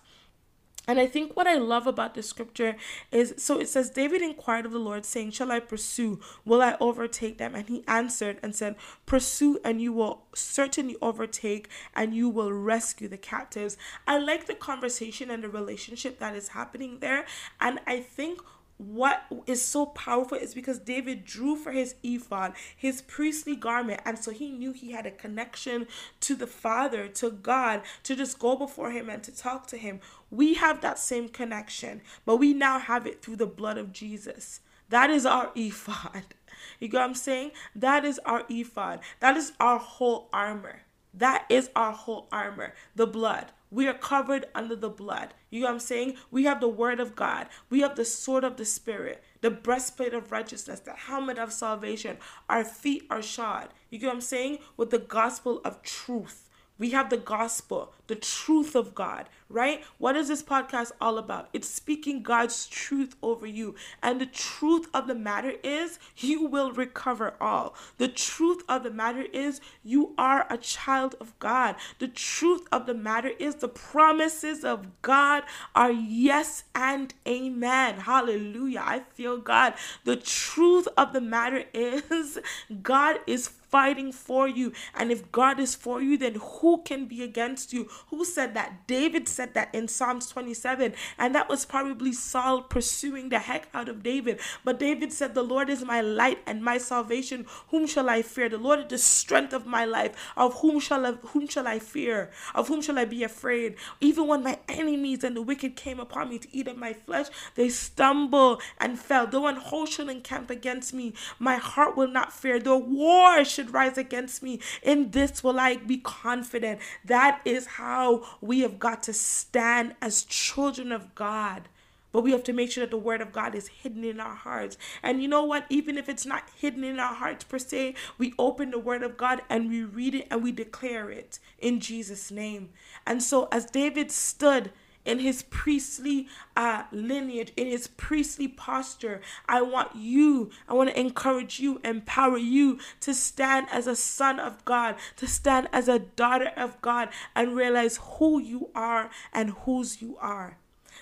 And 0.89 0.99
I 0.99 1.07
think 1.07 1.37
what 1.37 1.47
I 1.47 1.57
love 1.57 1.87
about 1.87 2.15
the 2.15 2.23
scripture 2.23 2.75
is 3.13 3.35
so 3.37 3.61
it 3.61 3.69
says, 3.69 3.91
David 3.91 4.23
inquired 4.23 4.67
of 4.67 4.73
the 4.73 4.79
Lord, 4.79 5.05
saying, 5.05 5.33
Shall 5.33 5.53
I 5.53 5.61
pursue? 5.61 6.21
Will 6.45 6.63
I 6.63 6.77
overtake 6.81 7.39
them? 7.39 7.55
And 7.55 7.69
he 7.69 7.85
answered 7.87 8.39
and 8.43 8.57
said, 8.57 8.77
Pursue, 9.07 9.61
and 9.63 9.81
you 9.81 9.93
will 9.93 10.23
certainly 10.35 10.97
overtake, 11.03 11.69
and 11.95 12.15
you 12.15 12.29
will 12.29 12.53
rescue 12.53 13.09
the 13.09 13.19
captives. 13.19 13.77
I 14.07 14.19
like 14.19 14.47
the 14.47 14.55
conversation 14.55 15.31
and 15.31 15.45
the 15.45 15.49
relationship 15.49 16.19
that 16.19 16.35
is 16.35 16.49
happening 16.49 16.99
there. 17.01 17.27
And 17.61 17.79
I 17.87 18.01
think 18.01 18.41
what 18.81 19.25
is 19.47 19.63
so 19.63 19.87
powerful 19.87 20.39
is 20.39 20.55
because 20.55 20.79
David 20.79 21.25
drew 21.25 21.55
for 21.55 21.71
his 21.71 21.97
ephod, 22.03 22.55
his 22.75 23.03
priestly 23.03 23.55
garment, 23.55 24.01
and 24.07 24.19
so 24.19 24.31
he 24.31 24.51
knew 24.51 24.73
he 24.73 24.93
had 24.93 25.05
a 25.05 25.11
connection 25.11 25.87
to 26.21 26.35
the 26.35 26.47
Father, 26.47 27.07
to 27.09 27.31
God, 27.31 27.83
to 28.05 28.17
just 28.17 28.39
go 28.39 28.57
before 28.57 28.91
him 28.91 29.11
and 29.11 29.23
to 29.23 29.37
talk 29.37 29.67
to 29.69 29.77
him. 29.77 30.01
We 30.31 30.55
have 30.55 30.81
that 30.81 30.99
same 30.99 31.29
connection, 31.29 32.01
but 32.25 32.37
we 32.37 32.55
now 32.55 32.79
have 32.79 33.07
it 33.07 33.21
through 33.21 33.37
the 33.37 33.47
blood 33.47 33.77
of 33.77 33.93
Jesus. 33.93 34.61
That 34.89 35.11
is 35.11 35.27
our 35.27 35.51
ephod. 35.55 36.35
You 36.79 36.89
get 36.89 36.99
what 36.99 37.05
I'm 37.05 37.15
saying? 37.15 37.53
That 37.75 38.05
is 38.05 38.19
our 38.25 38.45
ephod. 38.49 39.01
That 39.21 39.37
is 39.37 39.53
our 39.61 39.79
whole 39.79 40.31
armor. 40.33 40.83
That 41.13 41.45
is 41.51 41.71
our 41.77 41.93
whole 41.93 42.29
armor, 42.33 42.75
the 42.95 43.07
blood. 43.07 43.53
We 43.71 43.89
are 43.89 43.95
covered 43.95 44.47
under 44.55 44.77
the 44.77 44.89
blood. 44.89 45.35
You 45.51 45.61
know 45.61 45.67
what 45.67 45.75
I'm 45.75 45.81
saying? 45.81 46.17
We 46.31 46.45
have 46.45 46.61
the 46.61 46.69
word 46.69 47.01
of 47.01 47.15
God. 47.17 47.49
We 47.71 47.81
have 47.81 47.97
the 47.97 48.05
sword 48.05 48.45
of 48.45 48.57
the 48.57 48.65
spirit, 48.65 49.23
the 49.41 49.51
breastplate 49.51 50.15
of 50.15 50.33
righteousness, 50.33 50.81
the 50.81 50.93
helmet 50.93 51.39
of 51.39 51.53
salvation. 51.53 52.19
Our 52.49 52.65
feet 52.65 53.05
are 53.11 53.23
shod. 53.23 53.69
You 53.91 54.01
know 54.01 54.09
what 54.09 54.15
I'm 54.15 54.21
saying? 54.21 54.59
With 54.77 54.91
the 54.91 54.99
gospel 54.99 55.61
of 55.65 55.83
truth. 55.83 56.50
We 56.81 56.91
have 56.93 57.11
the 57.11 57.19
gospel, 57.19 57.93
the 58.07 58.17
truth 58.17 58.75
of 58.75 58.95
God, 58.95 59.29
right? 59.51 59.85
What 59.99 60.17
is 60.17 60.29
this 60.29 60.43
podcast 60.43 60.93
all 60.99 61.19
about? 61.19 61.51
It's 61.53 61.69
speaking 61.69 62.23
God's 62.23 62.67
truth 62.67 63.17
over 63.23 63.47
you. 63.47 63.75
And 64.03 64.19
the 64.19 64.25
truth 64.25 64.87
of 64.95 65.07
the 65.07 65.15
matter 65.15 65.53
is, 65.63 65.99
you 66.17 66.47
will 66.47 66.73
recover 66.73 67.35
all. 67.39 67.75
The 67.99 68.09
truth 68.09 68.63
of 68.67 68.83
the 68.83 68.91
matter 68.91 69.27
is, 69.31 69.61
you 69.85 70.15
are 70.17 70.47
a 70.49 70.57
child 70.57 71.17
of 71.21 71.39
God. 71.39 71.77
The 71.99 72.09
truth 72.09 72.67
of 72.73 72.87
the 72.87 72.95
matter 72.95 73.33
is, 73.39 73.57
the 73.57 73.69
promises 73.69 74.65
of 74.65 74.87
God 75.03 75.43
are 75.75 75.93
yes 75.93 76.65
and 76.75 77.13
amen. 77.29 78.01
Hallelujah. 78.01 78.83
I 78.87 79.01
feel 79.01 79.37
God. 79.37 79.75
The 80.05 80.17
truth 80.17 80.89
of 80.97 81.13
the 81.13 81.21
matter 81.21 81.65
is, 81.75 82.39
God 82.83 83.19
is 83.27 83.49
fighting 83.71 84.13
for 84.13 84.49
you. 84.49 84.73
And 84.95 85.11
if 85.11 85.31
God 85.33 85.61
is 85.61 85.75
for 85.75 86.03
you, 86.03 86.19
then 86.19 86.35
who 86.35 86.83
can 86.83 87.07
be 87.07 87.23
against 87.23 87.73
you? 87.73 87.89
Who 88.09 88.25
said 88.25 88.55
that? 88.55 88.87
David 88.87 89.29
said 89.29 89.55
that 89.55 89.75
in 89.75 89.89
Psalms 89.89 90.29
27. 90.29 90.95
And 91.19 91.35
that 91.35 91.49
was 91.49 91.65
probably 91.65 92.13
Saul 92.13 92.63
pursuing 92.63 93.29
the 93.29 93.39
heck 93.39 93.69
out 93.73 93.89
of 93.89 94.03
David. 94.03 94.41
But 94.65 94.79
David 94.79 95.13
said, 95.13 95.35
The 95.35 95.43
Lord 95.43 95.71
is 95.71 95.85
my 95.85 96.01
light 96.01 96.39
and 96.47 96.65
my 96.65 96.79
salvation. 96.79 97.47
Whom 97.69 97.87
shall 97.87 98.11
I 98.11 98.23
fear? 98.23 98.49
The 98.49 98.59
Lord 98.59 98.81
is 98.81 98.87
the 98.89 98.99
strength 98.99 99.53
of 99.53 99.67
my 99.67 99.85
life. 99.85 100.33
Of 100.37 100.61
whom 100.61 100.81
shall 100.81 101.07
I, 101.07 101.13
whom 101.13 101.47
shall 101.47 101.67
I 101.67 101.79
fear? 101.79 102.31
Of 102.55 102.69
whom 102.69 102.83
shall 102.83 102.99
I 102.99 103.05
be 103.05 103.23
afraid? 103.23 103.77
Even 104.01 104.27
when 104.27 104.43
my 104.43 104.59
enemies 104.69 105.25
and 105.25 105.37
the 105.37 105.43
wicked 105.43 105.77
came 105.77 106.01
upon 106.01 106.29
me 106.29 106.39
to 106.39 106.49
eat 106.57 106.69
of 106.69 106.77
my 106.77 106.93
flesh, 106.93 107.27
they 107.55 107.69
stumble 107.69 108.61
and 108.79 108.99
fell. 108.99 109.27
Though 109.27 109.47
an 109.47 109.57
host 109.57 109.93
shall 109.93 110.09
encamp 110.09 110.51
against 110.51 110.93
me, 110.93 111.15
my 111.39 111.57
heart 111.57 111.97
will 111.97 112.09
not 112.09 112.33
fear. 112.33 112.59
Though 112.59 112.79
war 112.79 113.45
should 113.61 113.75
rise 113.75 113.99
against 113.99 114.43
me. 114.43 114.61
In 114.83 115.11
this 115.11 115.45
will 115.45 115.61
I 115.61 115.77
be 115.77 115.99
confident. 115.99 116.81
That 117.05 117.41
is 117.45 117.67
how 117.67 118.27
we 118.41 118.61
have 118.61 118.79
got 118.79 119.03
to 119.05 119.13
stand 119.13 119.95
as 120.01 120.25
children 120.25 120.93
of 120.93 121.15
God. 121.15 121.69
But 122.13 122.23
we 122.23 122.33
have 122.33 122.43
to 122.45 122.53
make 122.53 122.73
sure 122.73 122.85
that 122.85 122.91
the 122.91 122.97
word 122.97 123.21
of 123.21 123.33
God 123.33 123.55
is 123.55 123.69
hidden 123.69 124.03
in 124.03 124.19
our 124.19 124.35
hearts. 124.35 124.77
And 125.03 125.23
you 125.23 125.29
know 125.29 125.45
what? 125.45 125.67
Even 125.69 125.97
if 125.97 126.09
it's 126.09 126.27
not 126.27 126.49
hidden 126.57 126.83
in 126.83 126.99
our 126.99 127.15
hearts 127.15 127.45
per 127.45 127.59
se, 127.59 127.95
we 128.19 128.35
open 128.39 128.71
the 128.71 128.81
word 128.81 129.03
of 129.05 129.17
God 129.17 129.43
and 129.49 129.69
we 129.69 129.85
read 129.85 130.15
it 130.15 130.27
and 130.31 130.43
we 130.43 130.51
declare 130.51 131.11
it 131.11 131.39
in 131.59 131.79
Jesus' 131.79 132.31
name. 132.31 132.71
And 133.07 133.23
so 133.23 133.47
as 133.53 133.67
David 133.67 134.11
stood 134.11 134.73
in 135.05 135.19
his 135.19 135.43
priestly 135.43 136.29
uh, 136.57 136.85
lineage, 136.93 137.53
in 137.57 137.67
his 137.67 137.87
priestly 137.89 138.49
posture. 138.49 139.21
I 139.49 139.63
want 139.63 139.97
you, 139.97 140.51
I 140.69 140.75
want 140.75 140.91
to 140.91 140.99
encourage 140.99 141.61
you, 141.61 141.81
empower 141.85 142.39
you 142.39 142.79
to 143.01 143.15
stand 143.15 143.67
as 143.73 143.87
a 143.87 143.97
son 143.97 144.39
of 144.39 144.65
God, 144.65 144.97
to 145.17 145.27
stand 145.27 145.69
as 145.73 145.89
a 145.89 145.99
daughter 145.99 146.53
of 146.57 146.81
God, 146.81 147.09
and 147.35 147.57
realize 147.57 147.99
who 148.19 148.41
you 148.41 148.71
are 148.75 149.11
and 149.33 149.51
whose 149.65 150.03
you 150.03 150.17
are. 150.21 150.59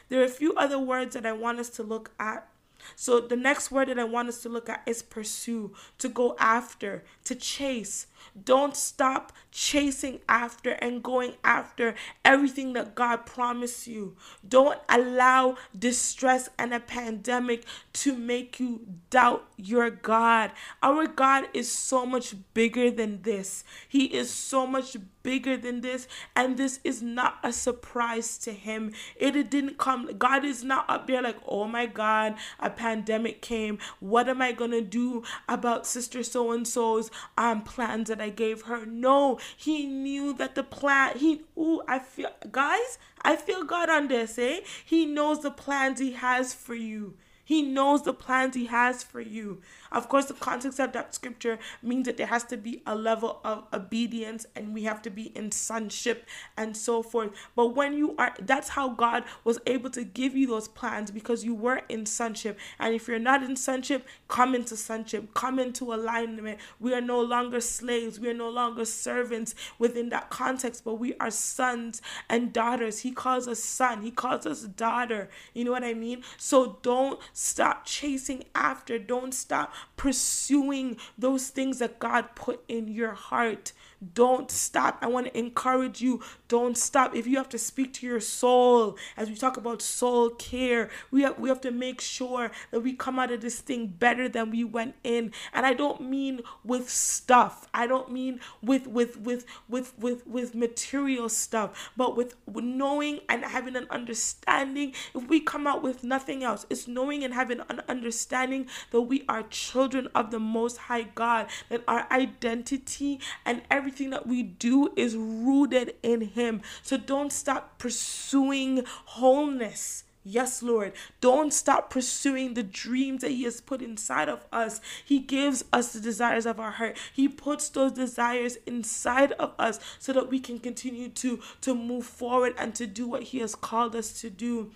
There 0.09 0.21
are 0.21 0.25
a 0.25 0.29
few 0.29 0.55
other 0.55 0.79
words 0.79 1.15
that 1.15 1.27
I 1.27 1.33
want 1.33 1.59
us 1.59 1.69
to 1.71 1.83
look 1.83 2.13
at 2.19 2.49
so 2.97 3.21
the 3.21 3.37
next 3.37 3.71
word 3.71 3.89
that 3.89 3.99
I 3.99 4.05
want 4.05 4.29
us 4.29 4.43
to 4.43 4.49
look 4.49 4.69
at 4.69 4.83
is 4.87 5.03
pursue, 5.03 5.75
to 5.99 6.09
go 6.09 6.37
after, 6.39 7.05
to 7.29 7.35
chase. 7.35 8.07
Don't 8.45 8.77
stop 8.77 9.33
chasing 9.51 10.21
after 10.29 10.71
and 10.71 11.03
going 11.03 11.35
after 11.43 11.95
everything 12.25 12.73
that 12.75 12.95
God 12.95 13.27
promised 13.27 13.87
you. 13.87 14.17
Don't 14.47 14.79
allow 14.89 15.57
distress 15.77 16.49
and 16.59 16.73
a 16.73 16.81
pandemic 16.81 17.65
to 17.95 18.15
make 18.15 18.61
you 18.61 18.87
doubt 19.11 19.45
your 19.57 19.91
God. 19.91 20.53
Our 20.83 21.07
God 21.07 21.49
is 21.53 21.71
so 21.71 22.07
much 22.07 22.35
bigger 22.55 22.91
than 22.91 23.23
this. 23.23 23.65
He 23.89 24.05
is 24.05 24.31
so 24.31 24.67
much 24.67 24.97
bigger 25.23 25.57
than 25.57 25.83
this, 25.83 26.09
and 26.35 26.57
this 26.57 26.81
is 26.85 27.03
not 27.03 27.39
a 27.43 27.53
surprise 27.53 28.39
to 28.39 28.53
Him. 28.53 28.93
It 29.17 29.51
didn't 29.51 29.77
come, 29.77 30.17
God 30.17 30.45
is 30.45 30.65
not 30.65 30.89
up 30.89 31.07
there 31.07 31.21
like, 31.21 31.37
oh 31.47 31.67
my 31.67 31.87
God, 31.87 32.37
a 32.61 32.71
pandemic 32.71 33.43
came. 33.43 33.79
What 34.01 34.29
am 34.29 34.41
I 34.41 34.53
gonna 34.53 34.81
do 34.81 35.25
about 35.49 35.87
Sister 35.87 36.23
So 36.23 36.53
and 36.53 36.67
so's 36.67 37.11
um 37.37 37.63
plans 37.63 38.09
that 38.09 38.21
I 38.21 38.31
gave 38.31 38.63
her? 38.63 38.87
No, 38.87 39.39
He 39.57 39.87
knew 39.87 40.33
that 40.35 40.55
the 40.55 40.63
plan, 40.63 41.19
He, 41.19 41.43
ooh, 41.57 41.83
I 41.89 41.99
feel, 41.99 42.31
guys, 42.51 42.99
I 43.23 43.37
feel 43.37 43.65
God 43.65 43.91
on 43.91 44.09
this, 44.09 44.39
eh? 44.39 44.61
He 44.85 45.07
knows 45.07 45.43
the 45.43 45.51
plans 45.51 46.01
He 46.01 46.13
has 46.13 46.55
for 46.55 46.75
you. 46.75 47.15
He 47.45 47.63
knows 47.63 48.03
the 48.03 48.13
plans 48.13 48.55
He 48.55 48.67
has 48.67 49.03
for 49.03 49.21
you. 49.21 49.63
Of 49.91 50.09
course, 50.09 50.27
the 50.27 50.35
context 50.35 50.79
of 50.79 50.93
that 50.93 51.15
scripture 51.15 51.59
means 51.83 52.07
that 52.07 52.17
there 52.17 52.27
has 52.27 52.45
to 52.45 52.57
be 52.57 52.83
a 52.87 52.95
level 52.95 53.41
of 53.45 53.65
obedience 53.73 54.47
and 54.55 54.75
we 54.75 54.85
have 54.85 55.03
to 55.03 55.11
be 55.11 55.37
in 55.37 55.53
sonship 55.53 56.27
and 56.57 56.77
so 56.77 57.03
forth. 57.03 57.31
But 57.57 57.69
when 57.69 57.95
you 57.95 58.15
are, 58.19 58.35
that's 58.41 58.71
how 58.71 58.91
God 58.91 59.25
was 59.45 59.59
able 59.67 59.91
to 59.91 60.05
give 60.05 60.37
you 60.37 60.47
those 60.47 60.69
plans 60.69 61.11
because 61.11 61.45
you 61.45 61.55
were 61.55 61.83
in 61.89 62.07
sonship. 62.07 62.59
And 62.79 62.95
if 62.95 63.09
you're 63.09 63.19
not 63.19 63.43
in 63.43 63.57
sonship, 63.57 64.07
come 64.29 64.55
into 64.55 64.77
sonship, 64.77 65.35
come 65.35 65.59
into 65.59 65.93
alignment. 65.93 66.59
We 66.79 66.95
are 66.95 67.01
no 67.01 67.21
longer 67.21 67.61
slaves, 67.61 68.21
we 68.21 68.29
are 68.29 68.35
no 68.35 68.51
longer 68.51 68.85
servants 68.85 69.55
within 69.79 70.09
that 70.11 70.31
context, 70.31 70.85
but 70.85 70.95
we 70.95 71.15
are 71.15 71.31
sons 71.31 72.03
and 72.29 72.53
daughters. 72.53 73.01
He 73.01 73.13
calls 73.13 73.49
us 73.49 73.61
son, 73.61 74.03
He 74.03 74.11
calls 74.11 74.47
us 74.47 74.63
daughter. 74.63 75.29
You 75.55 75.65
know 75.65 75.73
what 75.73 75.85
I 75.85 75.95
mean? 75.95 76.23
So 76.37 76.79
don't 76.83 77.21
stop 77.33 77.85
chasing 77.85 78.45
after, 78.55 78.99
don't 78.99 79.33
stop 79.33 79.73
pursuing 79.97 80.97
those 81.17 81.49
things 81.49 81.79
that 81.79 81.99
God 81.99 82.35
put 82.35 82.63
in 82.69 82.89
your 82.89 83.13
heart. 83.13 83.73
Don't 84.15 84.51
stop. 84.51 84.99
I 85.03 85.09
want 85.09 85.27
to 85.27 85.39
encourage 85.39 86.01
you. 86.01 86.23
Don't 86.47 86.77
stop. 86.79 87.15
If 87.15 87.27
you 87.27 87.37
have 87.37 87.49
to 87.51 87.59
speak 87.59 87.93
to 87.95 88.07
your 88.07 88.21
soul, 88.21 88.97
as 89.17 89.29
we 89.29 89.35
talk 89.35 89.57
about 89.57 89.83
soul 89.83 90.31
care, 90.31 90.89
we 91.11 91.23
have, 91.23 91.39
we 91.39 91.49
have 91.49 91.61
to 91.63 91.71
make 91.71 92.01
sure 92.01 92.51
that 92.71 92.81
we 92.81 92.93
come 92.93 93.19
out 93.19 93.33
of 93.33 93.41
this 93.41 93.61
thing 93.61 93.89
better 93.89 94.29
than 94.29 94.51
we 94.51 94.63
went 94.65 94.95
in. 95.03 95.33
And 95.53 95.67
I 95.67 95.75
don't 95.75 96.01
mean 96.03 96.41
with 96.65 96.89
stuff. 96.89 97.67
I 97.75 97.87
don't 97.87 98.13
mean 98.13 98.41
with 98.63 98.87
with 98.87 99.19
with 99.19 99.45
with 99.69 99.99
with 99.99 100.27
with 100.27 100.55
material 100.55 101.29
stuff, 101.29 101.91
but 101.97 102.17
with 102.17 102.37
knowing 102.47 103.21
and 103.29 103.45
having 103.45 103.77
an 103.77 103.87
understanding. 103.91 104.95
If 105.15 105.29
we 105.29 105.41
come 105.41 105.67
out 105.67 105.83
with 105.83 106.05
nothing 106.05 106.45
else, 106.45 106.67
it's 106.71 106.87
knowing 106.87 107.25
and 107.25 107.35
having 107.35 107.61
an 107.69 107.83
understanding 107.89 108.67
that 108.91 109.03
we 109.03 109.25
are 109.29 109.43
children 109.45 110.09
of 110.15 110.31
the 110.31 110.39
Most 110.39 110.77
High 110.77 111.03
God, 111.15 111.49
that 111.69 111.83
our 111.89 112.07
identity 112.11 113.21
and 113.45 113.63
every 113.71 113.88
everything 113.89 114.11
that 114.11 114.27
we 114.27 114.43
do 114.43 114.93
is 114.97 115.17
rooted 115.17 115.95
in 116.03 116.21
Him. 116.21 116.61
So 116.83 116.99
don't 116.99 117.33
stop 117.33 117.79
pursuing 117.79 118.85
wholeness. 119.07 120.05
Yes, 120.23 120.63
Lord. 120.63 120.93
Don't 121.23 121.55
stop 121.55 121.89
pursuing 121.89 122.53
the 122.53 122.63
dreams 122.63 123.23
that 123.23 123.31
He 123.31 123.45
has 123.45 123.63
put 123.63 123.81
inside 123.81 124.29
of 124.29 124.45
us. 124.53 124.83
He 125.03 125.21
gives 125.21 125.65
us 125.73 125.95
the 125.95 126.01
desires 126.01 126.45
of 126.45 126.61
our 126.61 126.73
heart. 126.73 126.99
He 127.15 127.29
puts 127.29 127.71
those 127.71 127.93
desires 127.93 128.59
inside 128.67 129.33
of 129.33 129.55
us 129.59 129.81
so 129.99 130.13
that 130.13 130.29
we 130.29 130.39
can 130.39 130.59
continue 130.59 131.09
to, 131.09 131.41
to 131.63 131.75
move 131.75 132.05
forward 132.05 132.53
and 132.59 132.75
to 132.75 132.87
do 132.87 133.09
what 133.09 133.23
He 133.23 133.39
has 133.39 133.55
called 133.55 133.97
us 133.97 134.21
to 134.21 134.29
do. 134.29 134.71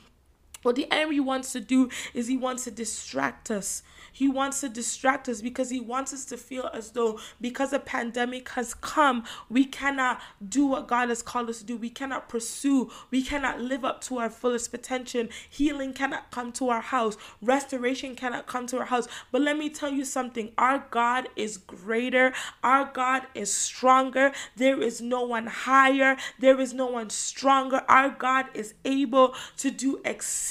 What 0.63 0.77
the 0.77 0.91
enemy 0.91 1.21
wants 1.21 1.53
to 1.53 1.61
do 1.61 1.91
is 2.15 2.29
he 2.29 2.37
wants 2.37 2.65
to 2.65 2.71
distract 2.71 3.51
us. 3.51 3.83
He 4.13 4.29
wants 4.29 4.61
to 4.61 4.69
distract 4.69 5.29
us 5.29 5.41
because 5.41 5.71
he 5.71 5.81
wants 5.81 6.13
us 6.13 6.27
to 6.27 6.37
feel 6.37 6.69
as 6.75 6.91
though 6.91 7.19
because 7.41 7.73
a 7.73 7.79
pandemic 7.79 8.51
has 8.51 8.75
come, 8.75 9.25
we 9.49 9.65
cannot 9.65 10.21
do 10.47 10.67
what 10.67 10.87
God 10.87 11.09
has 11.09 11.23
called 11.23 11.49
us 11.49 11.61
to 11.61 11.65
do. 11.65 11.77
We 11.77 11.89
cannot 11.89 12.29
pursue. 12.29 12.91
We 13.11 13.23
cannot 13.23 13.61
live 13.61 13.85
up 13.85 14.03
to 14.03 14.19
our 14.19 14.29
fullest 14.29 14.71
potential. 14.71 15.29
Healing 15.49 15.95
cannot 15.95 16.31
come 16.31 16.53
to 16.53 16.69
our 16.69 16.83
house. 16.83 17.17
Restoration 17.41 18.15
cannot 18.15 18.47
come 18.47 18.67
to 18.67 18.79
our 18.81 18.85
house. 18.85 19.09
But 19.31 19.41
let 19.41 19.57
me 19.57 19.71
tell 19.71 19.91
you 19.91 20.05
something 20.05 20.53
our 20.59 20.87
God 20.91 21.29
is 21.35 21.57
greater. 21.57 22.35
Our 22.63 22.91
God 22.93 23.23
is 23.35 23.53
stronger. 23.53 24.33
There 24.57 24.81
is 24.81 25.01
no 25.01 25.23
one 25.23 25.47
higher. 25.47 26.19
There 26.39 26.61
is 26.61 26.75
no 26.75 26.87
one 26.87 27.09
stronger. 27.09 27.83
Our 27.89 28.11
God 28.11 28.47
is 28.53 28.75
able 28.85 29.35
to 29.57 29.71
do 29.71 30.01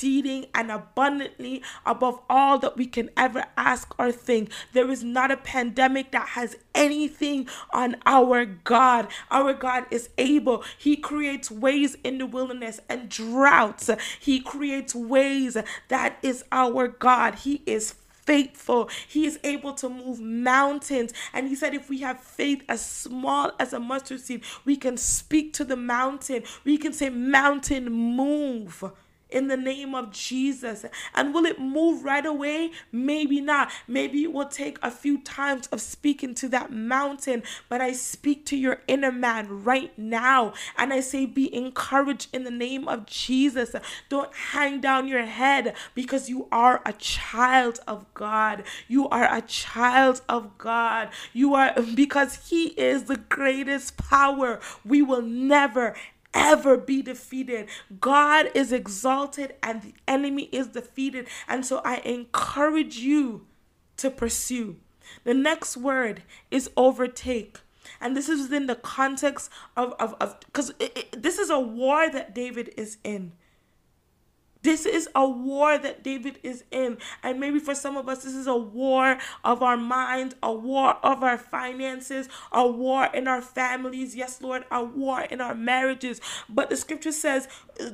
exceeding 0.02 0.48
and 0.56 0.72
abundantly 0.72 1.62
above 1.86 2.20
all 2.28 2.58
that 2.58 2.76
we 2.76 2.88
can 2.88 3.08
ever 3.16 3.46
ask 3.56 3.94
or 4.00 4.12
think. 4.12 4.50
There 4.74 4.90
is 4.90 5.04
not 5.04 5.30
a 5.30 5.38
pandemic 5.38 6.12
that 6.12 6.30
has 6.30 6.58
anything 6.74 7.48
on 7.72 7.98
our 8.08 8.46
God. 8.46 9.10
Our 9.30 9.54
God 9.54 9.86
is 9.92 10.10
able. 10.18 10.64
He 10.80 10.98
creates 10.98 11.52
ways 11.52 11.98
in 12.04 12.18
the 12.18 12.26
wilderness 12.26 12.82
and 12.90 13.10
droughts. 13.10 13.92
He 14.20 14.40
creates 14.40 14.96
ways. 14.96 15.56
That 15.90 16.18
is 16.24 16.44
our 16.52 16.88
God. 16.88 17.36
He 17.36 17.62
is 17.68 17.94
faithful. 18.26 18.90
He 19.08 19.26
is 19.26 19.40
able 19.44 19.74
to 19.76 19.90
move 19.90 20.20
mountains. 20.20 21.14
And 21.34 21.48
he 21.48 21.56
said, 21.56 21.74
if 21.74 21.90
we 21.90 22.00
have 22.00 22.20
faith 22.20 22.64
as 22.70 22.84
small 22.84 23.52
as 23.60 23.74
a 23.74 23.80
mustard 23.80 24.22
seed, 24.22 24.44
we 24.66 24.78
can 24.78 24.98
speak 24.98 25.54
to 25.54 25.64
the 25.64 25.76
mountain. 25.76 26.44
We 26.64 26.78
can 26.78 26.94
say, 26.94 27.10
Mountain, 27.10 27.92
move 27.92 28.84
in 29.32 29.48
the 29.48 29.58
name 29.58 29.96
of 29.96 30.12
Jesus. 30.12 30.86
And 31.16 31.34
will 31.34 31.46
it 31.46 31.60
move 31.60 32.04
right 32.04 32.26
away? 32.26 32.72
Maybe 32.92 33.42
not. 33.42 33.72
Maybe 33.88 34.24
it 34.24 34.34
will 34.34 34.48
take 34.48 34.78
a 34.82 34.92
few 34.92 35.20
times 35.20 35.68
of 35.68 35.82
speaking 35.82 36.36
to 36.36 36.50
that 36.50 36.72
mountain, 36.72 37.44
but 37.70 37.82
I 37.82 37.94
speak 37.94 38.46
to 38.48 38.58
your 38.58 38.82
inner 38.88 39.12
man 39.12 39.64
right 39.64 39.98
now 39.98 40.54
and 40.78 40.94
I 40.94 41.00
say, 41.00 41.26
be 41.26 41.54
encouraged 41.54 42.28
in 42.34 42.44
the 42.44 42.52
name 42.52 42.88
of 42.88 43.06
Jesus. 43.06 43.76
Don't 44.10 44.34
hang 44.34 44.82
down 44.82 45.08
your 45.08 45.26
head 45.26 45.76
because 45.96 46.30
you 46.30 46.48
are 46.52 46.82
a 46.86 46.94
child 46.94 47.80
of 47.88 48.12
God. 48.14 48.64
You 48.88 49.08
are 49.10 49.34
a 49.34 49.42
child 49.42 50.22
of 50.28 50.58
God. 50.58 51.10
You 51.34 51.56
are 51.56 51.74
because 51.96 52.50
He 52.50 52.68
is 52.70 53.04
the 53.06 53.18
greatest 53.18 53.98
power. 53.98 54.60
We 54.86 55.02
will 55.02 55.22
never, 55.22 55.96
ever 56.34 56.78
be 56.78 57.02
defeated. 57.02 57.68
God 58.00 58.52
is 58.54 58.72
exalted 58.72 59.56
and 59.62 59.82
the 59.82 59.94
enemy 60.08 60.44
is 60.52 60.68
defeated. 60.68 61.28
And 61.48 61.66
so 61.66 61.82
I 61.84 61.98
encourage 61.98 62.98
you 62.98 63.48
to 63.98 64.10
pursue. 64.10 64.78
The 65.24 65.34
next 65.34 65.78
word 65.78 66.24
is 66.50 66.70
overtake. 66.78 67.60
And 68.00 68.16
this 68.16 68.30
is 68.30 68.44
within 68.44 68.68
the 68.68 68.76
context 68.76 69.50
of, 69.76 69.94
of, 70.00 70.16
of 70.20 70.40
because 70.42 70.74
this 71.12 71.38
is 71.38 71.50
a 71.50 71.60
war 71.60 72.10
that 72.10 72.34
David 72.34 72.74
is 72.78 72.98
in. 73.04 73.34
This 74.64 74.86
is 74.86 75.10
a 75.16 75.28
war 75.28 75.78
that 75.78 76.04
David 76.04 76.40
is 76.44 76.64
in. 76.72 76.98
And 77.24 77.40
maybe 77.40 77.60
for 77.60 77.74
some 77.74 77.98
of 77.98 78.08
us, 78.08 78.24
this 78.24 78.34
is 78.34 78.48
a 78.48 78.56
war 78.56 79.18
of 79.44 79.64
our 79.64 79.78
minds, 79.78 80.36
a 80.44 80.54
war 80.54 80.98
of 81.04 81.24
our 81.24 81.38
finances, 81.38 82.30
a 82.52 82.68
war 82.68 83.06
in 83.14 83.28
our 83.28 83.42
families. 83.42 84.16
Yes, 84.16 84.42
Lord, 84.42 84.66
a 84.72 84.84
war 84.84 85.22
in 85.22 85.42
our 85.42 85.56
marriages. 85.56 86.22
But 86.48 86.70
the 86.70 86.78
scripture 86.78 87.12
says, 87.12 87.48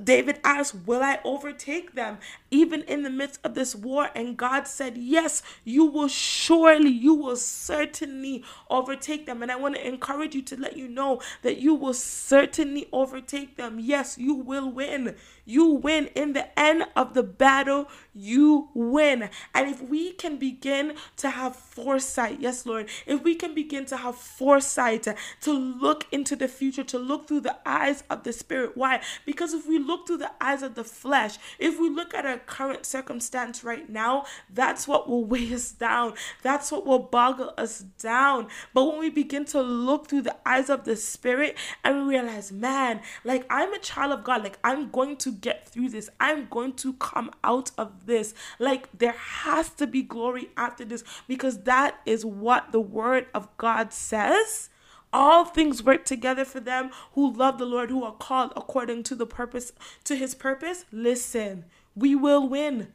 David 0.04 0.40
asked, 0.44 0.76
Will 0.86 1.02
I 1.02 1.20
overtake 1.24 1.96
them? 1.96 2.18
Even 2.52 2.82
in 2.84 3.04
the 3.04 3.10
midst 3.10 3.40
of 3.44 3.54
this 3.54 3.76
war. 3.76 4.10
And 4.14 4.36
God 4.36 4.68
said, 4.68 4.98
Yes, 4.98 5.42
you 5.64 5.86
will 5.86 6.10
surely, 6.10 6.90
you 6.90 7.14
will 7.14 7.38
certainly 7.38 8.44
overtake 8.70 9.26
them. 9.26 9.42
And 9.42 9.52
I 9.52 9.56
want 9.56 9.76
to 9.76 9.88
encourage 9.88 10.36
you 10.36 10.42
to 10.44 10.58
let 10.58 10.76
you 10.76 10.88
know 10.88 11.22
that 11.44 11.58
you 11.58 11.74
will 11.74 11.94
certainly 11.94 12.88
overtake 12.92 13.56
them. 13.56 13.80
Yes, 13.80 14.18
you 14.18 14.34
will 14.34 14.70
win. 14.70 15.16
You 15.50 15.68
win 15.70 16.08
in 16.08 16.34
the 16.34 16.60
end 16.60 16.88
of 16.94 17.14
the 17.14 17.24
battle, 17.24 17.88
you 18.18 18.70
win. 18.74 19.30
And 19.54 19.70
if 19.70 19.82
we 19.82 20.14
can 20.14 20.38
begin 20.38 20.96
to 21.18 21.30
have 21.30 21.56
foresight, 21.56 22.40
yes, 22.40 22.66
Lord, 22.66 22.90
if 23.06 23.24
we 23.24 23.36
can 23.36 23.54
begin 23.54 23.86
to 23.88 23.98
have 23.98 24.16
foresight 24.16 25.08
to 25.42 25.54
look 25.54 26.08
into 26.12 26.36
the 26.36 26.48
future, 26.48 26.84
to 26.84 26.98
look 26.98 27.28
through 27.28 27.42
the 27.42 27.58
eyes 27.66 28.04
of 28.10 28.24
the 28.24 28.34
Spirit. 28.34 28.76
Why? 28.76 29.02
Because 29.26 29.54
if 29.54 29.68
we 29.68 29.78
look 29.78 30.08
through 30.08 30.18
the 30.18 30.32
eyes 30.42 30.64
of 30.64 30.76
the 30.76 30.84
flesh, 30.84 31.38
if 31.60 31.80
we 31.80 31.90
look 31.90 32.14
at 32.14 32.26
our 32.26 32.38
current 32.40 32.86
circumstance 32.86 33.64
right 33.64 33.90
now, 33.90 34.26
that's 34.50 34.88
what 34.88 35.08
will 35.08 35.26
weigh 35.26 35.54
us 35.54 35.72
down. 35.72 36.14
That's 36.42 36.72
what 36.72 36.86
will 36.86 37.00
boggle 37.00 37.54
us 37.58 37.80
down. 37.80 38.48
But 38.74 38.86
when 38.86 39.00
we 39.00 39.10
begin 39.10 39.46
to 39.46 39.62
look 39.62 40.08
through 40.08 40.24
the 40.24 40.36
eyes 40.46 40.70
of 40.70 40.86
the 40.86 40.96
Spirit 40.96 41.56
and 41.84 42.08
we 42.08 42.18
realize, 42.18 42.52
man, 42.52 43.02
like 43.24 43.46
I'm 43.50 43.74
a 43.74 43.80
child 43.80 44.12
of 44.12 44.24
God, 44.24 44.44
like 44.44 44.58
I'm 44.64 44.90
going 44.90 45.18
to 45.18 45.32
get 45.32 45.68
through 45.68 45.90
this, 45.90 46.10
I'm 46.20 46.48
going 46.48 46.74
to 46.74 46.94
come 46.94 47.32
out 47.44 47.72
of 47.78 48.07
this. 48.08 48.34
Like 48.58 48.90
there 48.98 49.12
has 49.12 49.70
to 49.72 49.86
be 49.86 50.02
glory 50.02 50.50
after 50.58 50.84
this 50.84 51.04
because 51.28 51.64
that 51.64 52.00
is 52.06 52.26
what 52.26 52.72
the 52.72 52.82
word 52.82 53.28
of 53.34 53.56
God 53.58 53.94
says. 53.94 54.70
All 55.14 55.46
things 55.46 55.84
work 55.84 56.04
together 56.04 56.44
for 56.44 56.60
them 56.60 56.92
who 57.14 57.32
love 57.32 57.58
the 57.60 57.66
Lord, 57.66 57.90
who 57.90 58.04
are 58.04 58.14
called 58.14 58.52
according 58.56 59.04
to 59.04 59.16
the 59.16 59.26
purpose 59.26 59.72
to 60.04 60.16
his 60.16 60.36
purpose. 60.36 60.86
Listen, 60.92 61.66
we 61.96 62.16
will 62.16 62.48
win. 62.48 62.90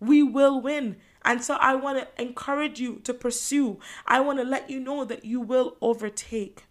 We 0.00 0.22
will 0.22 0.60
win. 0.60 0.96
And 1.24 1.44
so 1.44 1.54
I 1.54 1.74
want 1.74 1.98
to 1.98 2.22
encourage 2.22 2.80
you 2.80 3.00
to 3.04 3.12
pursue. 3.12 3.80
I 4.06 4.20
want 4.20 4.38
to 4.38 4.44
let 4.44 4.70
you 4.70 4.80
know 4.80 5.04
that 5.04 5.24
you 5.24 5.40
will 5.40 5.76
overtake. 5.80 6.64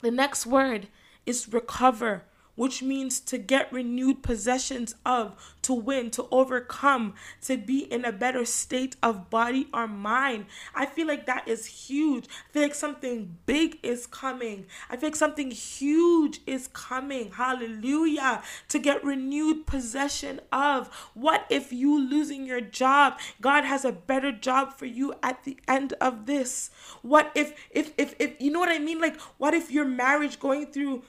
The 0.00 0.10
next 0.10 0.46
word 0.46 0.88
is 1.26 1.52
recover 1.52 2.24
which 2.54 2.82
means 2.82 3.20
to 3.20 3.38
get 3.38 3.72
renewed 3.72 4.22
possessions 4.22 4.94
of, 5.06 5.54
to 5.62 5.72
win, 5.72 6.10
to 6.10 6.26
overcome, 6.30 7.14
to 7.42 7.56
be 7.56 7.80
in 7.80 8.04
a 8.04 8.12
better 8.12 8.44
state 8.44 8.96
of 9.02 9.30
body 9.30 9.68
or 9.72 9.86
mind. 9.88 10.46
I 10.74 10.86
feel 10.86 11.06
like 11.06 11.26
that 11.26 11.48
is 11.48 11.66
huge. 11.66 12.26
I 12.26 12.52
feel 12.52 12.62
like 12.62 12.74
something 12.74 13.36
big 13.46 13.78
is 13.82 14.06
coming. 14.06 14.66
I 14.90 14.96
feel 14.96 15.08
like 15.08 15.16
something 15.16 15.50
huge 15.50 16.40
is 16.46 16.68
coming. 16.68 17.32
Hallelujah. 17.32 18.42
To 18.68 18.78
get 18.78 19.04
renewed 19.04 19.66
possession 19.66 20.40
of. 20.50 20.88
What 21.14 21.46
if 21.48 21.72
you 21.72 21.98
losing 21.98 22.46
your 22.46 22.60
job? 22.60 23.18
God 23.40 23.64
has 23.64 23.84
a 23.84 23.92
better 23.92 24.32
job 24.32 24.74
for 24.74 24.86
you 24.86 25.14
at 25.22 25.44
the 25.44 25.58
end 25.66 25.94
of 26.00 26.26
this. 26.26 26.70
What 27.02 27.32
if 27.34 27.54
if 27.70 27.92
if 27.96 28.14
if 28.18 28.40
you 28.40 28.50
know 28.50 28.60
what 28.60 28.68
I 28.68 28.78
mean? 28.78 29.00
Like 29.00 29.18
what 29.38 29.54
if 29.54 29.70
your 29.70 29.84
marriage 29.84 30.38
going 30.38 30.66
through 30.66 31.02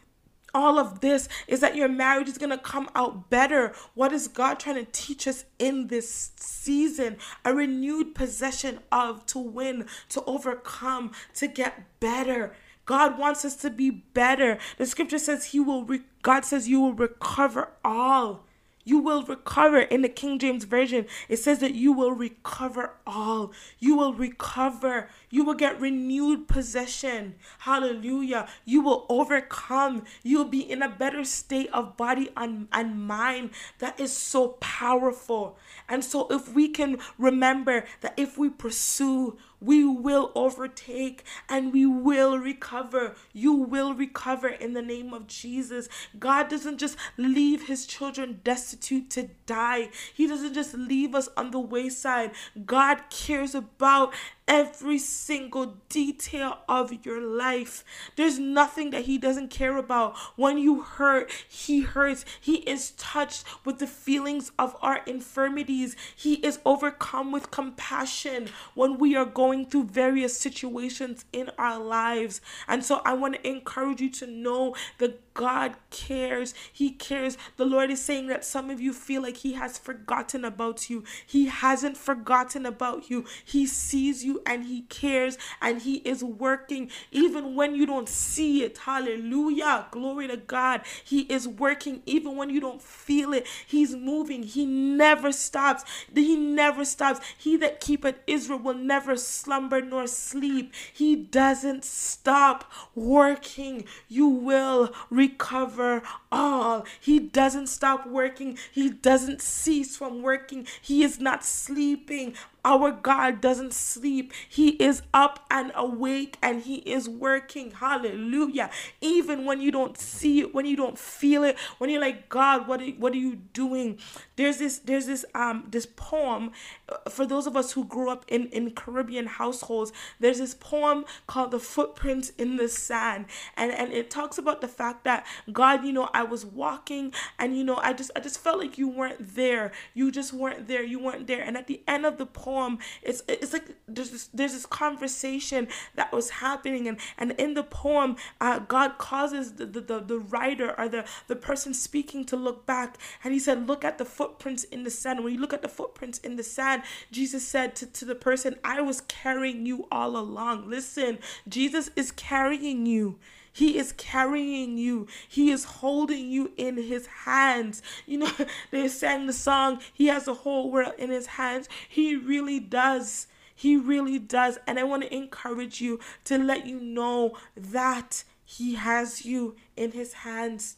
all 0.54 0.78
of 0.78 1.00
this 1.00 1.28
is 1.48 1.60
that 1.62 1.76
your 1.76 1.90
marriage 1.90 2.28
is 2.28 2.38
going 2.38 2.52
to 2.52 2.58
come 2.58 2.90
out 2.96 3.30
better. 3.30 3.74
What 3.94 4.14
is 4.14 4.28
God 4.28 4.60
trying 4.60 4.84
to 4.84 4.92
teach 4.92 5.28
us 5.28 5.46
in 5.60 5.88
this 5.88 6.32
season? 6.36 7.18
A 7.44 7.54
renewed 7.54 8.16
possession 8.16 8.80
of, 8.92 9.26
to 9.28 9.40
win, 9.40 9.86
to 10.10 10.24
overcome, 10.26 11.12
to 11.36 11.48
get 11.48 12.00
better. 12.00 12.54
God 12.86 13.18
wants 13.18 13.46
us 13.46 13.56
to 13.58 13.70
be 13.70 13.90
better. 13.90 14.58
The 14.78 14.86
scripture 14.86 15.20
says 15.20 15.46
he 15.46 15.60
will 15.60 15.86
re- 15.86 16.02
God 16.22 16.46
says 16.46 16.68
you 16.68 16.82
will 16.82 16.94
recover 16.94 17.70
all. 17.84 18.46
You 18.86 19.00
will 19.00 19.24
recover. 19.24 19.80
In 19.80 20.02
the 20.02 20.10
King 20.10 20.40
James 20.40 20.66
Version, 20.66 21.06
it 21.30 21.38
says 21.38 21.60
that 21.60 21.74
you 21.74 21.94
will 21.94 22.12
recover 22.12 22.96
all. 23.08 23.54
You 23.80 23.96
will 23.96 24.14
recover. 24.14 25.10
You 25.34 25.44
will 25.44 25.56
get 25.56 25.82
renewed 25.82 26.48
possession. 26.48 27.34
Hallelujah. 27.58 28.48
You 28.66 28.84
will 28.84 29.08
overcome. 29.10 30.04
You'll 30.22 30.46
be 30.46 30.60
in 30.60 30.84
a 30.84 30.88
better 30.88 31.24
state 31.24 31.72
of 31.74 31.98
body 31.98 32.30
and, 32.38 32.68
and 32.72 33.08
mind. 33.08 33.50
That 33.80 34.00
is 34.00 34.16
so 34.16 34.50
powerful. 34.60 35.58
And 35.90 36.06
so, 36.06 36.28
if 36.30 36.54
we 36.54 36.68
can 36.68 37.00
remember 37.18 37.86
that 38.02 38.14
if 38.16 38.38
we 38.38 38.52
pursue, 38.52 39.40
we 39.60 39.86
will 39.86 40.32
overtake 40.36 41.24
and 41.50 41.74
we 41.74 41.86
will 41.88 42.38
recover. 42.38 43.16
You 43.32 43.54
will 43.54 43.96
recover 43.96 44.50
in 44.50 44.74
the 44.74 44.82
name 44.82 45.14
of 45.14 45.26
Jesus. 45.26 45.90
God 46.20 46.50
doesn't 46.50 46.78
just 46.78 46.98
leave 47.18 47.68
his 47.68 47.88
children 47.88 48.42
destitute 48.44 49.10
to 49.12 49.30
die, 49.46 49.90
He 50.14 50.28
doesn't 50.28 50.54
just 50.54 50.74
leave 50.74 51.16
us 51.16 51.30
on 51.38 51.52
the 51.52 51.60
wayside. 51.60 52.32
God 52.66 53.10
cares 53.10 53.56
about 53.56 54.14
every 54.48 54.98
single 54.98 55.78
detail 55.90 56.60
of 56.68 57.06
your 57.06 57.22
life. 57.22 57.84
There's 58.16 58.40
nothing 58.40 58.90
that 58.92 59.06
He 59.06 59.18
doesn't 59.18 59.50
care 59.50 59.78
about. 59.78 60.18
When 60.36 60.58
you 60.58 60.82
hurt, 60.82 61.32
He 61.48 61.82
hurts. 61.82 62.26
He 62.40 62.58
is 62.58 62.92
touched 62.92 63.46
with 63.66 63.80
the 63.80 63.88
feelings 63.88 64.52
of 64.60 64.76
our 64.82 65.02
infirmities. 65.06 65.96
He 66.16 66.36
is 66.36 66.60
overcome 66.66 67.32
with 67.32 67.52
compassion 67.52 68.50
when 68.76 68.98
we 68.98 69.16
are 69.16 69.26
going 69.26 69.66
through 69.66 69.86
various 69.86 70.38
situations 70.38 71.26
in 71.32 71.50
our 71.58 71.80
lives. 71.80 72.42
And 72.68 72.84
so 72.84 73.02
I 73.06 73.14
want 73.14 73.36
to 73.36 73.48
encourage 73.48 74.02
you 74.02 74.10
to 74.12 74.28
know 74.28 74.76
that 75.00 75.34
God 75.34 75.76
cares. 75.90 76.54
He 76.72 76.92
cares. 76.92 77.38
The 77.58 77.66
Lord 77.66 77.90
is 77.90 78.02
saying 78.02 78.28
that 78.28 78.46
some 78.46 78.70
of 78.70 78.80
you 78.80 78.94
feel 78.94 79.22
like 79.22 79.38
He 79.38 79.54
has 79.54 79.78
forgotten 79.78 80.46
about 80.46 80.90
you. 80.90 81.04
He 81.26 81.48
hasn't 81.48 81.98
forgotten 81.98 82.66
about 82.66 83.10
you. 83.10 83.26
He 83.44 83.66
sees 83.66 84.24
you 84.24 84.33
and 84.46 84.66
He 84.66 84.82
cares 84.84 85.38
and 85.62 85.82
He 85.82 85.96
is 85.98 86.24
working 86.24 86.90
even 87.12 87.56
when 87.56 87.76
you 87.76 87.86
don't 87.86 88.10
see 88.10 88.64
it. 88.64 88.78
Hallelujah. 88.80 89.88
Glory 89.92 90.28
to 90.28 90.38
God. 90.38 90.82
He 91.04 91.22
is 91.22 91.48
working 91.48 92.02
even 92.06 92.36
when 92.36 92.50
you 92.50 92.60
don't 92.60 92.82
feel 92.82 93.34
it. 93.34 93.48
He's 93.66 93.96
moving. 93.96 94.44
He 94.44 94.66
never 94.66 95.32
stops. 95.32 95.84
He 96.14 96.36
never 96.36 96.86
stops. 96.86 97.20
He 97.38 97.58
that 97.58 97.80
keepeth 97.80 98.16
Israel 98.28 98.60
will 98.60 98.74
never 98.74 99.16
slumber 99.18 99.82
nor 99.82 100.08
sleep. 100.08 100.74
He 100.94 101.16
doesn't 101.16 101.84
stop 101.86 102.72
working. 102.96 103.86
You 104.08 104.28
will 104.28 104.94
recover 105.10 106.02
all. 106.32 106.86
He 107.00 107.20
doesn't 107.20 107.68
stop 107.68 108.08
working, 108.08 108.58
He 108.72 108.90
doesn't 108.90 109.42
cease 109.42 109.96
from 109.96 110.22
working. 110.22 110.68
He 110.82 111.04
is 111.04 111.20
not 111.20 111.44
sleeping. 111.46 112.36
Our 112.66 112.92
God 112.92 113.42
doesn't 113.42 113.74
sleep. 113.74 114.32
He 114.48 114.70
is 114.72 115.02
up 115.14 115.46
and 115.52 115.72
awake 115.76 116.38
and 116.42 116.62
He 116.62 116.76
is 116.76 117.10
working. 117.10 117.72
Hallelujah. 117.72 118.70
Even 119.02 119.44
when 119.44 119.60
you 119.60 119.70
don't 119.70 119.98
see 119.98 120.40
it, 120.40 120.54
when 120.54 120.66
you 120.66 120.78
don't 120.78 120.98
feel 120.98 121.44
it, 121.44 121.58
when 121.78 121.90
you're 121.90 122.00
like, 122.00 122.30
God, 122.30 122.68
what 122.68 122.82
are, 122.82 122.86
what 122.92 123.12
are 123.12 123.18
you 123.18 123.36
doing? 123.36 124.00
There's 124.38 124.60
this, 124.60 124.80
there's 124.80 125.08
this, 125.08 125.26
um, 125.36 125.68
this 125.70 125.86
poem 125.86 126.52
uh, 126.88 127.10
for 127.10 127.26
those 127.26 127.48
of 127.48 127.58
us 127.58 127.74
who 127.74 127.84
grew 127.84 128.10
up 128.10 128.24
in, 128.30 128.48
in 128.48 128.72
Caribbean 128.72 129.26
households. 129.26 129.92
There's 130.22 130.40
this 130.40 130.54
poem 130.54 131.04
called 131.28 131.52
The 131.52 131.60
Footprints 131.60 132.30
in 132.38 132.56
the 132.56 132.70
Sand. 132.70 133.26
And, 133.58 133.72
and 133.74 133.92
it 133.92 134.10
talks 134.10 134.38
about 134.38 134.62
the 134.62 134.70
fact 134.70 135.04
that 135.04 135.26
God, 135.52 135.84
you 135.84 135.92
know, 135.92 136.10
I 136.14 136.24
was 136.24 136.46
walking 136.46 137.14
and, 137.38 137.58
you 137.58 137.66
know, 137.66 137.78
I 137.84 137.92
just, 137.92 138.12
I 138.16 138.22
just 138.22 138.40
felt 138.40 138.60
like 138.60 138.78
you 138.78 138.88
weren't 138.88 139.36
there. 139.36 139.74
You 139.94 140.12
just 140.12 140.32
weren't 140.32 140.70
there. 140.70 140.84
You 140.84 141.00
weren't 141.00 141.28
there. 141.28 141.42
And 141.44 141.58
at 141.58 141.68
the 141.68 141.82
end 141.88 142.06
of 142.06 142.18
the 142.18 142.26
poem, 142.26 142.53
poem 142.54 142.78
it's 143.02 143.24
it's 143.28 143.54
like 143.54 143.68
there's 143.88 144.12
this, 144.12 144.30
there's 144.34 144.54
this 144.54 144.66
conversation 144.66 145.68
that 145.96 146.12
was 146.12 146.30
happening 146.30 146.88
and 146.88 147.00
and 147.18 147.32
in 147.34 147.54
the 147.54 147.64
poem 147.64 148.16
uh, 148.42 148.60
god 148.60 148.98
causes 148.98 149.54
the, 149.54 149.66
the 149.66 150.00
the 150.00 150.20
writer 150.20 150.74
or 150.80 150.88
the 150.88 151.04
the 151.28 151.36
person 151.36 151.74
speaking 151.74 152.26
to 152.26 152.36
look 152.36 152.66
back. 152.66 152.98
And 153.24 153.34
he 153.34 153.40
said 153.40 153.68
look 153.68 153.84
at 153.84 153.98
the 153.98 154.06
footprints 154.06 154.64
in 154.66 154.84
the 154.84 154.90
sand. 154.90 155.24
When 155.24 155.34
you 155.34 155.40
look 155.40 155.54
at 155.54 155.62
the 155.62 155.68
footprints 155.68 156.20
in 156.20 156.36
the 156.36 156.44
sand 156.44 156.84
jesus 157.12 157.48
said 157.48 157.76
to, 157.76 157.86
to 157.86 158.06
the 158.06 158.16
person 158.16 158.56
i 158.64 158.82
was 158.82 159.02
carrying 159.02 159.66
you 159.66 159.88
all 159.92 160.16
along. 160.18 160.70
Listen 160.70 161.20
jesus 161.48 161.90
is 161.96 162.12
carrying 162.12 162.86
you 162.86 163.18
he 163.54 163.78
is 163.78 163.94
carrying 163.94 164.80
you. 164.80 165.08
He 165.30 165.52
is 165.52 165.64
holding 165.64 166.30
you 166.30 166.52
in 166.58 166.76
his 166.76 167.06
hands. 167.06 167.84
You 168.08 168.18
know, 168.18 168.32
they 168.72 168.88
sang 168.88 169.28
the 169.28 169.34
song, 169.34 169.80
He 169.94 170.08
has 170.08 170.26
the 170.26 170.34
whole 170.34 170.72
world 170.72 170.94
in 170.98 171.12
his 171.12 171.28
hands. 171.28 171.70
He 171.88 172.16
really 172.16 172.60
does. 172.60 173.28
He 173.56 173.78
really 173.78 174.18
does. 174.18 174.58
And 174.66 174.80
I 174.80 174.84
want 174.84 175.04
to 175.04 175.16
encourage 175.16 175.80
you 175.80 176.00
to 176.26 176.40
let 176.40 176.66
you 176.66 176.80
know 176.80 177.38
that 177.56 178.24
He 178.44 178.74
has 178.74 179.24
you 179.24 179.56
in 179.78 179.92
His 179.92 180.14
hands. 180.14 180.78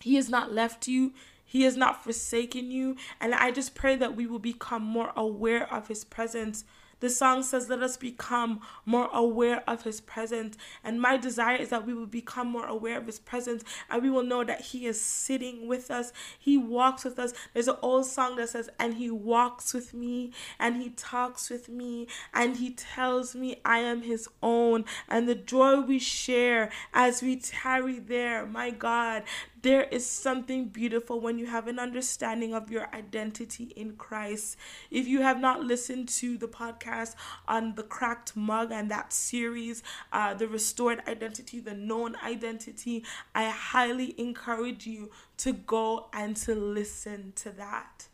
He 0.00 0.14
has 0.14 0.30
not 0.30 0.52
left 0.52 0.88
you. 0.88 1.12
He 1.44 1.62
has 1.62 1.76
not 1.76 2.02
forsaken 2.02 2.70
you. 2.70 2.96
And 3.20 3.34
I 3.34 3.50
just 3.50 3.74
pray 3.74 3.94
that 3.96 4.16
we 4.16 4.26
will 4.26 4.38
become 4.38 4.82
more 4.82 5.12
aware 5.14 5.72
of 5.72 5.88
His 5.88 6.02
presence 6.02 6.64
the 7.00 7.10
song 7.10 7.42
says, 7.42 7.68
Let 7.68 7.82
us 7.82 7.96
become 7.96 8.60
more 8.84 9.08
aware 9.12 9.62
of 9.68 9.82
His 9.82 10.00
presence. 10.00 10.56
And 10.82 11.00
my 11.00 11.16
desire 11.16 11.56
is 11.56 11.70
that 11.70 11.86
we 11.86 11.94
will 11.94 12.06
become 12.06 12.48
more 12.48 12.66
aware 12.66 12.98
of 12.98 13.06
His 13.06 13.18
presence 13.18 13.64
and 13.90 14.02
we 14.02 14.10
will 14.10 14.22
know 14.22 14.44
that 14.44 14.60
He 14.60 14.86
is 14.86 15.00
sitting 15.00 15.66
with 15.66 15.90
us. 15.90 16.12
He 16.38 16.56
walks 16.56 17.04
with 17.04 17.18
us. 17.18 17.32
There's 17.52 17.68
an 17.68 17.76
old 17.82 18.06
song 18.06 18.36
that 18.36 18.50
says, 18.50 18.70
And 18.78 18.94
He 18.94 19.10
walks 19.10 19.74
with 19.74 19.94
me 19.94 20.32
and 20.58 20.76
He 20.76 20.90
talks 20.90 21.50
with 21.50 21.68
me 21.68 22.06
and 22.32 22.56
He 22.56 22.70
tells 22.70 23.34
me 23.34 23.60
I 23.64 23.78
am 23.78 24.02
His 24.02 24.28
own. 24.42 24.84
And 25.08 25.28
the 25.28 25.34
joy 25.34 25.80
we 25.80 25.98
share 25.98 26.70
as 26.92 27.22
we 27.22 27.36
tarry 27.36 27.98
there, 27.98 28.46
my 28.46 28.70
God, 28.70 29.24
there 29.64 29.84
is 29.84 30.06
something 30.06 30.66
beautiful 30.68 31.20
when 31.20 31.38
you 31.38 31.46
have 31.46 31.68
an 31.68 31.78
understanding 31.78 32.52
of 32.52 32.70
your 32.70 32.94
identity 32.94 33.72
in 33.74 33.96
Christ. 33.96 34.58
If 34.90 35.08
you 35.08 35.22
have 35.22 35.40
not 35.40 35.64
listened 35.64 36.10
to 36.20 36.36
the 36.36 36.46
podcast 36.46 37.14
on 37.48 37.74
the 37.74 37.82
cracked 37.82 38.36
mug 38.36 38.72
and 38.72 38.90
that 38.90 39.10
series, 39.10 39.82
uh, 40.12 40.34
the 40.34 40.48
restored 40.48 41.00
identity, 41.08 41.60
the 41.60 41.72
known 41.72 42.14
identity, 42.22 43.04
I 43.34 43.48
highly 43.48 44.14
encourage 44.20 44.86
you 44.86 45.10
to 45.38 45.54
go 45.54 46.10
and 46.12 46.36
to 46.36 46.54
listen 46.54 47.32
to 47.36 47.50
that. 47.52 48.08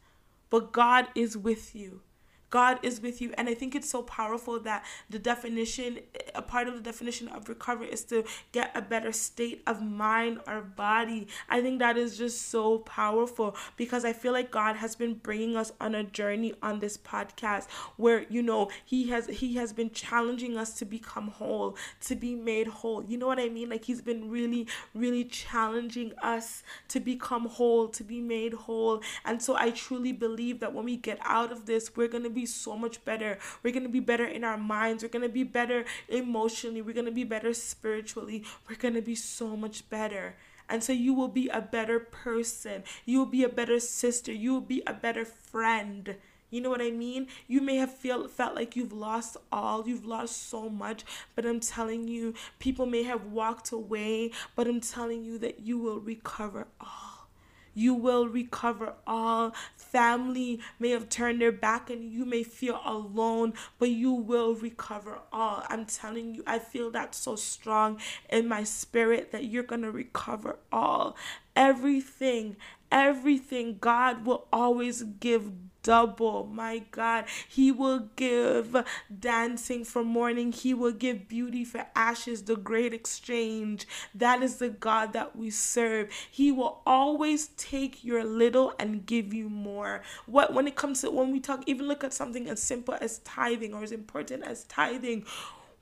But 0.50 0.70
God 0.70 1.08
is 1.16 1.36
with 1.36 1.74
you. 1.74 2.02
God 2.50 2.78
is 2.82 3.00
with 3.00 3.20
you. 3.20 3.32
And 3.38 3.48
I 3.48 3.54
think 3.54 3.74
it's 3.74 3.88
so 3.88 4.02
powerful 4.02 4.60
that 4.60 4.84
the 5.08 5.18
definition, 5.18 6.00
a 6.34 6.42
part 6.42 6.68
of 6.68 6.74
the 6.74 6.80
definition 6.80 7.28
of 7.28 7.48
recovery 7.48 7.88
is 7.88 8.04
to 8.04 8.24
get 8.52 8.70
a 8.74 8.82
better 8.82 9.12
state 9.12 9.62
of 9.66 9.80
mind 9.80 10.40
or 10.46 10.60
body. 10.60 11.28
I 11.48 11.60
think 11.60 11.78
that 11.78 11.96
is 11.96 12.18
just 12.18 12.48
so 12.48 12.78
powerful 12.78 13.56
because 13.76 14.04
I 14.04 14.12
feel 14.12 14.32
like 14.32 14.50
God 14.50 14.76
has 14.76 14.96
been 14.96 15.14
bringing 15.14 15.56
us 15.56 15.72
on 15.80 15.94
a 15.94 16.04
journey 16.04 16.54
on 16.62 16.80
this 16.80 16.98
podcast 16.98 17.70
where, 17.96 18.26
you 18.28 18.42
know, 18.42 18.70
he 18.84 19.08
has 19.10 19.26
he 19.28 19.54
has 19.54 19.72
been 19.72 19.90
challenging 19.90 20.56
us 20.56 20.74
to 20.74 20.84
become 20.84 21.28
whole, 21.28 21.76
to 22.02 22.16
be 22.16 22.34
made 22.34 22.66
whole. 22.66 23.04
You 23.04 23.16
know 23.16 23.26
what 23.26 23.38
I 23.38 23.48
mean? 23.48 23.70
Like 23.70 23.84
he's 23.84 24.02
been 24.02 24.30
really 24.30 24.66
really 24.94 25.24
challenging 25.24 26.12
us 26.22 26.62
to 26.88 27.00
become 27.00 27.46
whole, 27.46 27.88
to 27.88 28.04
be 28.04 28.20
made 28.20 28.52
whole. 28.54 29.02
And 29.24 29.40
so 29.40 29.56
I 29.56 29.70
truly 29.70 30.12
believe 30.12 30.60
that 30.60 30.72
when 30.74 30.84
we 30.84 30.96
get 30.96 31.18
out 31.22 31.52
of 31.52 31.66
this, 31.66 31.96
we're 31.96 32.08
going 32.08 32.24
to 32.24 32.30
be 32.30 32.39
be 32.40 32.46
so 32.46 32.76
much 32.76 33.04
better. 33.04 33.38
We're 33.62 33.72
going 33.72 33.84
to 33.90 33.96
be 34.00 34.00
better 34.00 34.24
in 34.24 34.44
our 34.44 34.56
minds. 34.56 35.02
We're 35.02 35.16
going 35.16 35.28
to 35.28 35.38
be 35.42 35.44
better 35.44 35.84
emotionally. 36.08 36.82
We're 36.82 36.94
going 36.94 37.12
to 37.12 37.20
be 37.22 37.24
better 37.24 37.52
spiritually. 37.52 38.44
We're 38.68 38.76
going 38.76 38.94
to 38.94 39.02
be 39.02 39.14
so 39.14 39.56
much 39.56 39.88
better. 39.90 40.36
And 40.68 40.82
so 40.82 40.92
you 40.92 41.12
will 41.12 41.28
be 41.28 41.48
a 41.48 41.60
better 41.60 41.98
person. 41.98 42.84
You 43.04 43.18
will 43.18 43.26
be 43.26 43.44
a 43.44 43.48
better 43.48 43.80
sister. 43.80 44.32
You 44.32 44.52
will 44.54 44.68
be 44.76 44.82
a 44.86 44.94
better 44.94 45.24
friend. 45.24 46.16
You 46.50 46.60
know 46.60 46.70
what 46.70 46.80
I 46.82 46.90
mean? 46.90 47.28
You 47.46 47.60
may 47.60 47.76
have 47.76 47.94
feel, 47.94 48.26
felt 48.26 48.54
like 48.54 48.74
you've 48.74 48.92
lost 48.92 49.36
all, 49.52 49.86
you've 49.86 50.06
lost 50.06 50.48
so 50.48 50.68
much, 50.68 51.04
but 51.36 51.46
I'm 51.46 51.60
telling 51.60 52.08
you, 52.08 52.34
people 52.58 52.86
may 52.86 53.04
have 53.04 53.26
walked 53.26 53.70
away, 53.70 54.32
but 54.56 54.66
I'm 54.66 54.80
telling 54.80 55.24
you 55.24 55.38
that 55.38 55.60
you 55.60 55.78
will 55.78 56.00
recover 56.00 56.66
all 56.80 57.09
you 57.80 57.94
will 57.94 58.28
recover 58.28 58.92
all. 59.06 59.54
Family 59.74 60.60
may 60.78 60.90
have 60.90 61.08
turned 61.08 61.40
their 61.40 61.50
back 61.50 61.88
and 61.88 62.12
you 62.12 62.26
may 62.26 62.42
feel 62.42 62.80
alone, 62.84 63.54
but 63.78 63.88
you 63.88 64.12
will 64.12 64.54
recover 64.54 65.18
all. 65.32 65.64
I'm 65.68 65.86
telling 65.86 66.34
you, 66.34 66.42
I 66.46 66.58
feel 66.58 66.90
that 66.90 67.14
so 67.14 67.36
strong 67.36 67.98
in 68.28 68.46
my 68.46 68.64
spirit 68.64 69.32
that 69.32 69.44
you're 69.44 69.62
going 69.62 69.82
to 69.82 69.90
recover 69.90 70.58
all. 70.70 71.16
Everything, 71.56 72.56
everything 72.92 73.78
God 73.80 74.26
will 74.26 74.46
always 74.52 75.02
give 75.02 75.50
double. 75.82 76.46
My 76.46 76.82
God, 76.90 77.24
He 77.48 77.72
will 77.72 78.08
give 78.16 78.76
dancing 79.18 79.84
for 79.84 80.04
mourning, 80.04 80.52
He 80.52 80.74
will 80.74 80.92
give 80.92 81.28
beauty 81.28 81.64
for 81.64 81.86
ashes, 81.94 82.44
the 82.44 82.56
great 82.56 82.94
exchange. 82.94 83.86
That 84.14 84.42
is 84.42 84.56
the 84.56 84.70
God 84.70 85.12
that 85.12 85.36
we 85.36 85.50
serve. 85.50 86.10
He 86.30 86.52
will 86.52 86.80
always 86.86 87.48
take 87.56 88.04
your 88.04 88.24
little 88.24 88.74
and 88.78 89.06
give 89.06 89.32
you 89.32 89.48
more. 89.48 90.02
What 90.26 90.52
when 90.52 90.66
it 90.66 90.76
comes 90.76 91.00
to 91.02 91.10
when 91.10 91.32
we 91.32 91.40
talk, 91.40 91.62
even 91.66 91.88
look 91.88 92.04
at 92.04 92.12
something 92.12 92.48
as 92.48 92.62
simple 92.62 92.96
as 93.00 93.18
tithing 93.20 93.74
or 93.74 93.82
as 93.82 93.92
important 93.92 94.44
as 94.44 94.64
tithing 94.64 95.24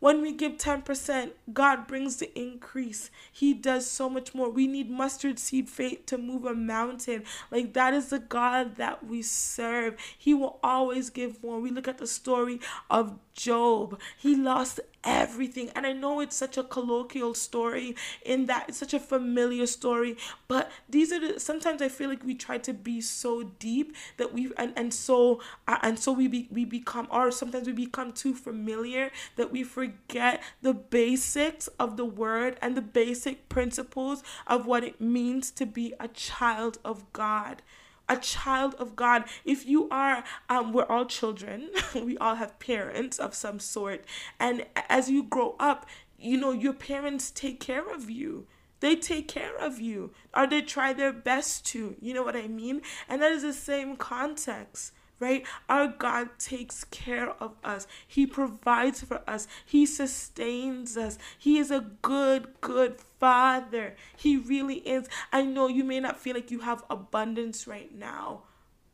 when 0.00 0.22
we 0.22 0.32
give 0.32 0.58
10%, 0.58 1.32
God 1.52 1.86
brings 1.86 2.16
the 2.16 2.38
increase. 2.38 3.10
He 3.32 3.52
does 3.52 3.86
so 3.86 4.08
much 4.08 4.34
more. 4.34 4.48
We 4.48 4.66
need 4.66 4.90
mustard 4.90 5.38
seed 5.38 5.68
faith 5.68 6.06
to 6.06 6.18
move 6.18 6.44
a 6.44 6.54
mountain. 6.54 7.24
Like 7.50 7.72
that 7.72 7.94
is 7.94 8.10
the 8.10 8.20
God 8.20 8.76
that 8.76 9.06
we 9.06 9.22
serve. 9.22 9.96
He 10.16 10.34
will 10.34 10.58
always 10.62 11.10
give 11.10 11.42
more. 11.42 11.60
We 11.60 11.70
look 11.70 11.88
at 11.88 11.98
the 11.98 12.06
story 12.06 12.60
of 12.90 13.18
Job. 13.38 14.00
He 14.16 14.34
lost 14.34 14.80
everything. 15.04 15.70
And 15.76 15.86
I 15.86 15.92
know 15.92 16.20
it's 16.20 16.36
such 16.36 16.58
a 16.58 16.64
colloquial 16.64 17.34
story 17.34 17.94
in 18.24 18.46
that 18.46 18.66
it's 18.68 18.78
such 18.78 18.92
a 18.92 18.98
familiar 18.98 19.66
story, 19.66 20.16
but 20.48 20.70
these 20.88 21.12
are 21.12 21.20
the 21.20 21.38
sometimes 21.38 21.80
I 21.80 21.88
feel 21.88 22.10
like 22.10 22.24
we 22.24 22.34
try 22.34 22.58
to 22.58 22.74
be 22.74 23.00
so 23.00 23.44
deep 23.44 23.94
that 24.16 24.34
we 24.34 24.50
and, 24.58 24.72
and 24.76 24.92
so 24.92 25.40
uh, 25.68 25.78
and 25.82 25.98
so 25.98 26.10
we 26.12 26.26
be, 26.26 26.48
we 26.50 26.64
become 26.64 27.06
or 27.10 27.30
sometimes 27.30 27.68
we 27.68 27.72
become 27.72 28.12
too 28.12 28.34
familiar 28.34 29.10
that 29.36 29.52
we 29.52 29.62
forget 29.62 30.42
the 30.60 30.74
basics 30.74 31.68
of 31.78 31.96
the 31.96 32.04
word 32.04 32.58
and 32.60 32.76
the 32.76 32.82
basic 32.82 33.48
principles 33.48 34.24
of 34.48 34.66
what 34.66 34.82
it 34.82 35.00
means 35.00 35.52
to 35.52 35.64
be 35.64 35.94
a 36.00 36.08
child 36.08 36.78
of 36.84 37.10
God 37.12 37.62
a 38.08 38.16
child 38.16 38.74
of 38.76 38.96
God. 38.96 39.24
If 39.44 39.66
you 39.66 39.88
are, 39.90 40.24
um, 40.48 40.72
we're 40.72 40.84
all 40.84 41.06
children, 41.06 41.70
we 41.94 42.16
all 42.18 42.36
have 42.36 42.58
parents 42.58 43.18
of 43.18 43.34
some 43.34 43.58
sort. 43.58 44.04
And 44.38 44.66
as 44.88 45.10
you 45.10 45.22
grow 45.24 45.56
up, 45.58 45.86
you 46.18 46.38
know, 46.38 46.52
your 46.52 46.72
parents 46.72 47.30
take 47.30 47.60
care 47.60 47.92
of 47.92 48.10
you. 48.10 48.46
They 48.80 48.94
take 48.94 49.26
care 49.26 49.56
of 49.56 49.80
you, 49.80 50.12
or 50.36 50.46
they 50.46 50.62
try 50.62 50.92
their 50.92 51.12
best 51.12 51.66
to. 51.66 51.96
You 52.00 52.14
know 52.14 52.22
what 52.22 52.36
I 52.36 52.46
mean? 52.46 52.82
And 53.08 53.20
that 53.20 53.32
is 53.32 53.42
the 53.42 53.52
same 53.52 53.96
context 53.96 54.92
right? 55.20 55.44
Our 55.68 55.88
God 55.88 56.30
takes 56.38 56.84
care 56.84 57.30
of 57.30 57.54
us. 57.64 57.86
He 58.06 58.26
provides 58.26 59.02
for 59.02 59.22
us. 59.28 59.48
He 59.64 59.86
sustains 59.86 60.96
us. 60.96 61.18
He 61.38 61.58
is 61.58 61.70
a 61.70 61.86
good, 62.02 62.60
good 62.60 63.00
Father. 63.18 63.96
He 64.16 64.36
really 64.36 64.76
is. 64.78 65.08
I 65.32 65.42
know 65.42 65.68
you 65.68 65.84
may 65.84 66.00
not 66.00 66.18
feel 66.18 66.34
like 66.34 66.50
you 66.50 66.60
have 66.60 66.84
abundance 66.88 67.66
right 67.66 67.94
now. 67.94 68.42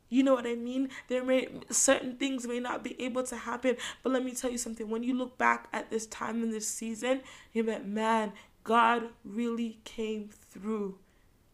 You 0.08 0.22
know 0.22 0.34
what 0.34 0.46
I 0.46 0.54
mean? 0.54 0.90
There 1.08 1.24
may 1.24 1.48
certain 1.70 2.16
things 2.16 2.46
may 2.46 2.60
not 2.60 2.84
be 2.84 3.00
able 3.02 3.24
to 3.24 3.36
happen, 3.36 3.76
but 4.02 4.12
let 4.12 4.24
me 4.24 4.32
tell 4.32 4.50
you 4.50 4.58
something. 4.58 4.88
When 4.88 5.02
you 5.02 5.14
look 5.14 5.36
back 5.38 5.68
at 5.72 5.90
this 5.90 6.06
time 6.06 6.42
in 6.42 6.50
this 6.50 6.68
season, 6.68 7.22
you're 7.52 7.64
like, 7.64 7.84
man, 7.84 8.32
God 8.62 9.08
really 9.24 9.78
came 9.84 10.28
through. 10.28 10.98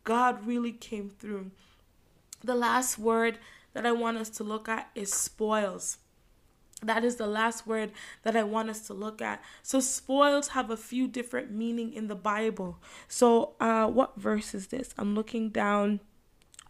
God 0.05 0.47
really 0.47 0.73
came 0.73 1.09
through. 1.09 1.53
The 2.43 2.55
last 2.55 2.99
word 2.99 3.39
that 3.73 3.87
I 3.87 3.93
want 3.93 4.19
us 4.19 4.31
to 4.31 4.45
look 4.45 4.69
at 4.69 4.91
is 4.95 5.13
spoils. 5.13 5.99
That 6.83 7.05
is 7.05 7.17
the 7.17 7.27
last 7.27 7.67
word 7.67 7.93
that 8.23 8.35
I 8.35 8.43
want 8.43 8.71
us 8.71 8.87
to 8.87 8.95
look 8.95 9.21
at. 9.21 9.43
So 9.63 9.81
spoils 9.81 10.49
have 10.49 10.71
a 10.71 10.77
few 10.77 11.07
different 11.07 11.51
meaning 11.51 11.93
in 11.93 12.09
the 12.09 12.15
Bible. 12.15 12.79
So 13.09 13.55
uh 13.61 13.87
what 13.87 14.17
verse 14.17 14.55
is 14.55 14.69
this? 14.69 14.95
I'm 14.97 15.15
looking 15.15 15.51
down 15.51 16.01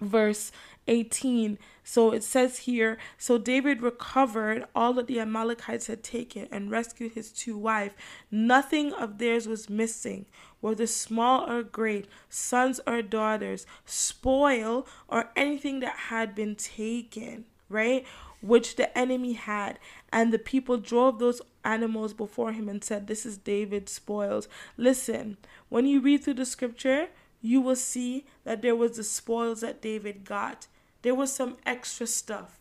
verse 0.01 0.51
18. 0.89 1.59
So 1.85 2.13
it 2.13 2.25
says 2.25 2.59
here, 2.61 2.99
so 3.19 3.39
David 3.39 3.83
recovered 3.83 4.65
all 4.75 4.93
that 4.95 5.07
the 5.07 5.21
Amalekites 5.21 5.87
had 5.87 6.03
taken 6.03 6.49
and 6.51 6.71
rescued 6.71 7.13
his 7.13 7.31
two 7.31 7.57
wives. 7.57 7.95
Nothing 8.31 8.93
of 8.93 9.19
theirs 9.19 9.47
was 9.47 9.71
missing, 9.71 10.27
whether 10.61 10.87
small 10.87 11.51
or 11.51 11.63
great, 11.63 12.07
sons 12.29 12.81
or 12.87 13.03
daughters, 13.03 13.67
spoil 13.85 14.87
or 15.09 15.31
anything 15.37 15.81
that 15.81 15.97
had 15.97 16.35
been 16.35 16.55
taken, 16.55 17.45
right? 17.69 18.05
Which 18.41 18.77
the 18.77 18.97
enemy 18.97 19.35
had. 19.35 19.79
And 20.13 20.33
the 20.33 20.39
people 20.39 20.77
drove 20.77 21.19
those 21.19 21.41
animals 21.65 22.13
before 22.13 22.53
him 22.53 22.69
and 22.69 22.83
said, 22.83 23.07
This 23.07 23.25
is 23.25 23.39
David's 23.39 23.93
spoils. 23.93 24.49
Listen, 24.77 25.37
when 25.69 25.87
you 25.87 26.01
read 26.01 26.25
through 26.25 26.35
the 26.35 26.47
scripture, 26.47 27.09
you 27.43 27.61
will 27.61 27.77
see 27.77 28.27
that 28.45 28.63
there 28.63 28.77
was 28.77 28.97
the 28.97 29.05
spoils 29.05 29.61
that 29.61 29.81
David 29.81 30.25
got. 30.25 30.67
There 31.03 31.15
was 31.15 31.33
some 31.33 31.57
extra 31.65 32.07
stuff. 32.07 32.59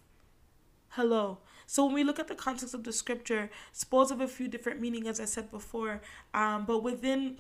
Hello. 0.89 1.39
So 1.65 1.85
when 1.85 1.93
we 1.93 2.03
look 2.03 2.17
at 2.17 2.27
the 2.27 2.35
context 2.35 2.73
of 2.73 2.83
the 2.83 2.91
scripture, 2.91 3.49
spoils 3.73 4.09
have 4.09 4.21
a 4.21 4.27
few 4.27 4.47
different 4.47 4.81
meanings, 4.81 5.07
as 5.07 5.19
I 5.19 5.25
said 5.25 5.51
before. 5.51 6.01
Um, 6.33 6.65
but 6.65 6.81
within 6.81 7.37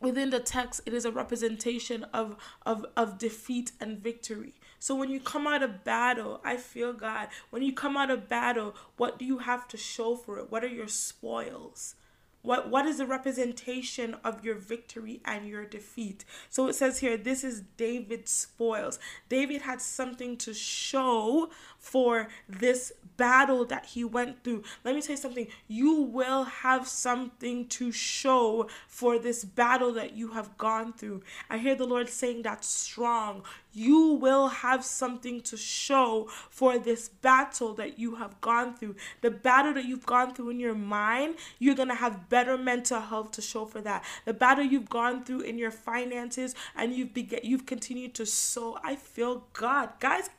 within 0.00 0.30
the 0.30 0.40
text, 0.40 0.80
it 0.86 0.94
is 0.94 1.04
a 1.04 1.12
representation 1.12 2.04
of 2.12 2.36
of 2.64 2.86
of 2.96 3.18
defeat 3.18 3.72
and 3.80 3.98
victory. 3.98 4.54
So 4.78 4.94
when 4.94 5.10
you 5.10 5.20
come 5.20 5.46
out 5.46 5.62
of 5.62 5.84
battle, 5.84 6.40
I 6.44 6.56
feel 6.56 6.92
God. 6.92 7.28
When 7.50 7.62
you 7.62 7.72
come 7.72 7.96
out 7.96 8.10
of 8.10 8.28
battle, 8.28 8.74
what 8.96 9.18
do 9.18 9.24
you 9.24 9.38
have 9.38 9.66
to 9.68 9.76
show 9.76 10.14
for 10.14 10.38
it? 10.38 10.50
What 10.50 10.62
are 10.64 10.68
your 10.68 10.88
spoils? 10.88 11.96
What 12.42 12.70
what 12.70 12.86
is 12.86 12.98
the 12.98 13.06
representation 13.06 14.16
of 14.24 14.44
your 14.44 14.54
victory 14.54 15.20
and 15.24 15.48
your 15.48 15.64
defeat? 15.64 16.24
So 16.48 16.68
it 16.68 16.74
says 16.74 17.00
here, 17.00 17.16
this 17.16 17.42
is 17.42 17.62
David's 17.76 18.30
spoils. 18.30 18.98
David 19.28 19.62
had 19.62 19.80
something 19.80 20.36
to 20.38 20.54
show 20.54 21.50
for 21.78 22.28
this 22.48 22.92
battle 23.16 23.64
that 23.66 23.86
he 23.86 24.04
went 24.04 24.44
through. 24.44 24.62
Let 24.84 24.94
me 24.94 25.02
tell 25.02 25.16
you 25.16 25.20
something. 25.20 25.48
You 25.66 25.94
will 25.94 26.44
have 26.44 26.86
something 26.86 27.66
to 27.68 27.90
show 27.90 28.68
for 28.86 29.18
this 29.18 29.44
battle 29.44 29.92
that 29.94 30.12
you 30.14 30.28
have 30.28 30.56
gone 30.56 30.92
through. 30.92 31.22
I 31.50 31.58
hear 31.58 31.74
the 31.74 31.86
Lord 31.86 32.08
saying 32.08 32.42
that 32.42 32.64
strong 32.64 33.42
you 33.72 34.12
will 34.14 34.48
have 34.48 34.84
something 34.84 35.40
to 35.42 35.56
show 35.56 36.28
for 36.50 36.78
this 36.78 37.08
battle 37.08 37.74
that 37.74 37.98
you 37.98 38.16
have 38.16 38.40
gone 38.40 38.74
through. 38.74 38.96
The 39.20 39.30
battle 39.30 39.74
that 39.74 39.84
you've 39.84 40.06
gone 40.06 40.34
through 40.34 40.50
in 40.50 40.60
your 40.60 40.74
mind, 40.74 41.36
you're 41.58 41.74
going 41.74 41.88
to 41.88 41.94
have 41.94 42.28
better 42.28 42.56
mental 42.56 43.00
health 43.00 43.32
to 43.32 43.42
show 43.42 43.66
for 43.66 43.80
that. 43.82 44.04
The 44.24 44.34
battle 44.34 44.64
you've 44.64 44.88
gone 44.88 45.24
through 45.24 45.40
in 45.40 45.58
your 45.58 45.70
finances 45.70 46.54
and 46.76 46.94
you've 46.94 47.12
beget, 47.14 47.44
you've 47.44 47.66
continued 47.66 48.14
to 48.14 48.26
sow. 48.26 48.78
I 48.82 48.96
feel 48.96 49.44
God. 49.52 49.90
Guys, 50.00 50.30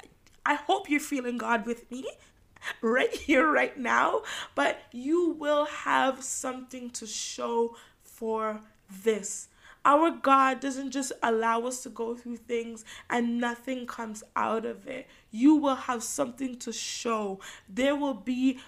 I 0.45 0.55
hope 0.55 0.89
you're 0.89 0.99
feeling 0.99 1.37
God 1.37 1.65
with 1.65 1.89
me 1.91 2.05
right 2.81 3.13
here 3.13 3.49
right 3.51 3.77
now, 3.77 4.23
but 4.55 4.81
you 4.91 5.31
will 5.31 5.65
have 5.65 6.23
something 6.23 6.89
to 6.91 7.05
show 7.05 7.75
for 8.01 8.61
this. 9.03 9.48
Our 9.85 10.11
God 10.11 10.59
doesn't 10.59 10.91
just 10.91 11.11
allow 11.23 11.61
us 11.61 11.83
to 11.83 11.89
go 11.89 12.15
through 12.15 12.37
things 12.37 12.83
and 13.09 13.39
nothing 13.39 13.87
comes 13.87 14.23
out 14.35 14.65
of 14.65 14.87
it. 14.87 15.07
You 15.31 15.55
will 15.55 15.75
have 15.75 16.03
something 16.03 16.57
to 16.59 16.73
show. 16.73 17.39
There 17.67 17.95
will 17.95 18.13
be 18.13 18.59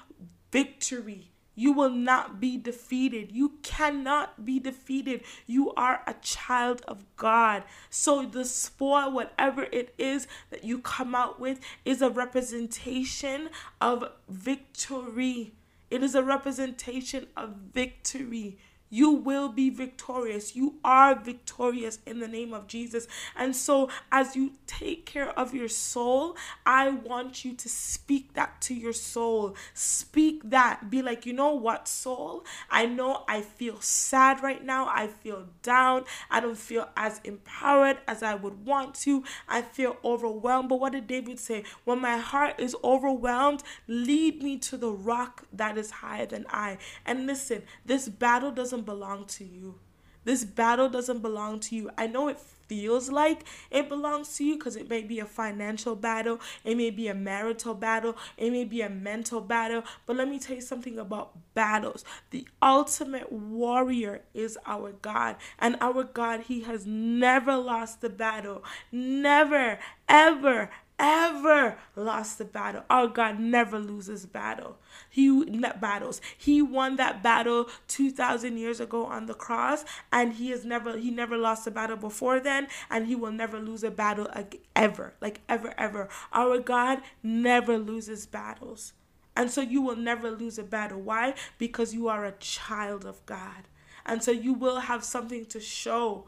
victory. 0.51 1.32
You 1.53 1.74
will 1.74 1.89
not 1.89 2.39
be 2.39 2.57
defeated. 2.57 3.32
You 3.32 3.53
cannot 3.62 4.45
be 4.45 4.57
defeated. 4.57 5.24
You 5.45 5.74
are 5.74 6.01
a 6.07 6.16
child 6.22 6.82
of 6.88 7.05
God. 7.18 7.64
So, 7.89 8.26
the 8.26 8.45
spoil, 8.45 9.12
whatever 9.12 9.64
it 9.64 9.93
is 9.97 10.28
that 10.49 10.64
you 10.64 10.80
come 10.80 11.14
out 11.14 11.39
with, 11.39 11.59
is 11.84 12.01
a 12.01 12.09
representation 12.09 13.49
of 13.82 14.05
victory. 14.30 15.53
It 15.89 16.03
is 16.03 16.16
a 16.16 16.24
representation 16.24 17.28
of 17.36 17.49
victory. 17.74 18.57
You 18.92 19.12
will 19.12 19.48
be 19.50 19.70
victorious. 19.70 20.56
You 20.56 20.76
are 20.84 21.16
victorious 21.16 22.00
in 22.06 22.20
the 22.20 22.28
name 22.28 22.54
of 22.54 22.68
Jesus. 22.68 23.08
And 23.36 23.56
so, 23.56 23.89
as 24.12 24.36
you 24.36 24.52
take 24.68 25.06
care 25.06 25.30
of 25.30 25.56
your 25.56 25.70
soul, 25.70 26.36
I 26.66 26.89
want 26.89 27.46
you 27.46 27.54
to 27.54 27.70
speak 27.70 28.34
that 28.34 28.60
to 28.62 28.74
your 28.74 28.94
soul. 28.94 29.56
Speak 29.74 30.50
that. 30.50 30.89
Be 30.89 31.02
like, 31.02 31.26
you 31.26 31.32
know 31.32 31.54
what, 31.54 31.88
soul? 31.88 32.44
I 32.70 32.86
know 32.86 33.24
I 33.30 33.42
feel 33.42 33.80
sad 33.80 34.44
right 34.44 34.64
now. 34.64 34.88
I 34.88 35.08
feel 35.08 35.48
down. 35.64 36.04
I 36.30 36.42
don't 36.42 36.58
feel 36.58 36.89
as 36.98 37.22
empowered 37.24 38.00
as 38.08 38.22
I 38.22 38.36
would 38.36 38.66
want 38.66 38.96
to. 38.96 39.24
I 39.48 39.62
feel 39.62 39.96
overwhelmed. 40.04 40.68
But 40.68 40.82
what 40.82 40.92
did 40.92 41.08
David 41.08 41.39
say? 41.39 41.64
When 41.86 42.00
my 42.02 42.18
heart 42.18 42.60
is 42.60 42.76
overwhelmed, 42.84 43.64
lead 43.88 44.44
me 44.44 44.58
to 44.58 44.76
the 44.76 44.92
rock 44.92 45.46
that 45.54 45.78
is 45.78 45.92
higher 45.92 46.26
than 46.26 46.46
I. 46.50 46.78
And 47.06 47.26
listen, 47.26 47.64
this 47.86 48.10
battle 48.10 48.52
doesn't 48.52 48.80
belong 48.86 49.25
to 49.25 49.43
you. 49.43 49.75
This 50.23 50.45
battle 50.45 50.89
doesn't 50.89 51.19
belong 51.19 51.59
to 51.61 51.75
you. 51.75 51.89
I 51.97 52.07
know 52.07 52.27
it 52.27 52.39
feels 52.39 53.09
like 53.11 53.43
it 53.69 53.89
belongs 53.89 54.38
to 54.38 54.45
you 54.45 54.55
because 54.55 54.77
it 54.77 54.89
may 54.89 55.01
be 55.01 55.19
a 55.19 55.25
financial 55.25 55.93
battle, 55.93 56.39
it 56.63 56.77
may 56.77 56.89
be 56.89 57.09
a 57.09 57.13
marital 57.13 57.73
battle, 57.73 58.15
it 58.38 58.49
may 58.49 58.63
be 58.63 58.82
a 58.82 58.89
mental 58.89 59.41
battle. 59.41 59.84
But 60.05 60.15
let 60.15 60.29
me 60.29 60.39
tell 60.39 60.55
you 60.55 60.61
something 60.61 60.97
about 60.97 61.34
battles. 61.53 62.05
The 62.29 62.47
ultimate 62.61 63.29
warrior 63.29 64.21
is 64.34 64.57
our 64.65 64.93
God, 64.93 65.36
and 65.59 65.75
our 65.82 66.05
God, 66.05 66.43
He 66.43 66.61
has 66.61 66.86
never 66.86 67.57
lost 67.57 67.99
the 67.99 68.09
battle. 68.09 68.63
Never, 68.89 69.77
ever, 70.07 70.69
ever 71.02 71.78
lost 71.95 72.38
the 72.38 72.45
battle. 72.45 72.84
Our 72.89 73.08
God 73.08 73.39
never 73.39 73.80
loses 73.80 74.28
battle. 74.28 74.78
He 75.10 75.43
battles. 75.82 76.22
He 76.38 76.62
won 76.62 76.95
that 76.97 77.24
battle 77.24 77.70
2000 77.88 78.58
years 78.58 78.80
ago 78.80 79.06
on 79.08 79.26
the 79.26 79.34
cross 79.34 79.84
and 80.14 80.34
he 80.34 80.52
has 80.52 80.64
never 80.64 80.97
he 80.97 81.10
never 81.10 81.38
lost 81.38 81.66
a 81.66 81.72
battle 81.72 81.97
before 81.97 82.39
then 82.39 82.68
and 82.89 83.08
he 83.08 83.16
will 83.16 83.32
never 83.32 83.60
lose 83.60 83.84
a 83.84 83.91
battle 83.91 84.28
ever. 84.76 85.14
Like 85.20 85.41
ever 85.49 85.74
ever. 85.78 86.08
Our 86.32 86.60
God 86.60 86.99
never 87.24 87.80
loses 87.80 88.28
battles. 88.28 88.93
And 89.36 89.49
so 89.49 89.62
you 89.62 89.82
will 89.82 89.95
never 89.95 90.30
lose 90.30 90.60
a 90.60 90.64
battle. 90.64 91.02
Why? 91.02 91.34
Because 91.58 91.95
you 91.95 92.10
are 92.10 92.26
a 92.26 92.34
child 92.34 93.06
of 93.06 93.26
God. 93.26 93.68
And 94.06 94.24
so 94.24 94.32
you 94.32 94.54
will 94.54 94.82
have 94.82 95.04
something 95.04 95.45
to 95.47 95.60
show 95.60 96.26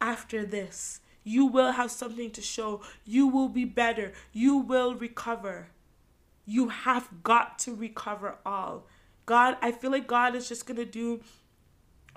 after 0.00 0.44
this. 0.44 0.99
You 1.22 1.46
will 1.46 1.72
have 1.72 1.90
something 1.90 2.30
to 2.32 2.42
show. 2.42 2.82
You 3.04 3.26
will 3.26 3.48
be 3.48 3.64
better. 3.64 4.12
You 4.32 4.56
will 4.56 4.94
recover. 4.94 5.68
You 6.46 6.68
have 6.68 7.08
got 7.22 7.58
to 7.60 7.74
recover 7.74 8.38
all. 8.44 8.86
God, 9.26 9.56
I 9.62 9.70
feel 9.72 9.90
like 9.90 10.06
God 10.06 10.34
is 10.34 10.48
just 10.48 10.66
going 10.66 10.78
to 10.78 10.84
do 10.84 11.20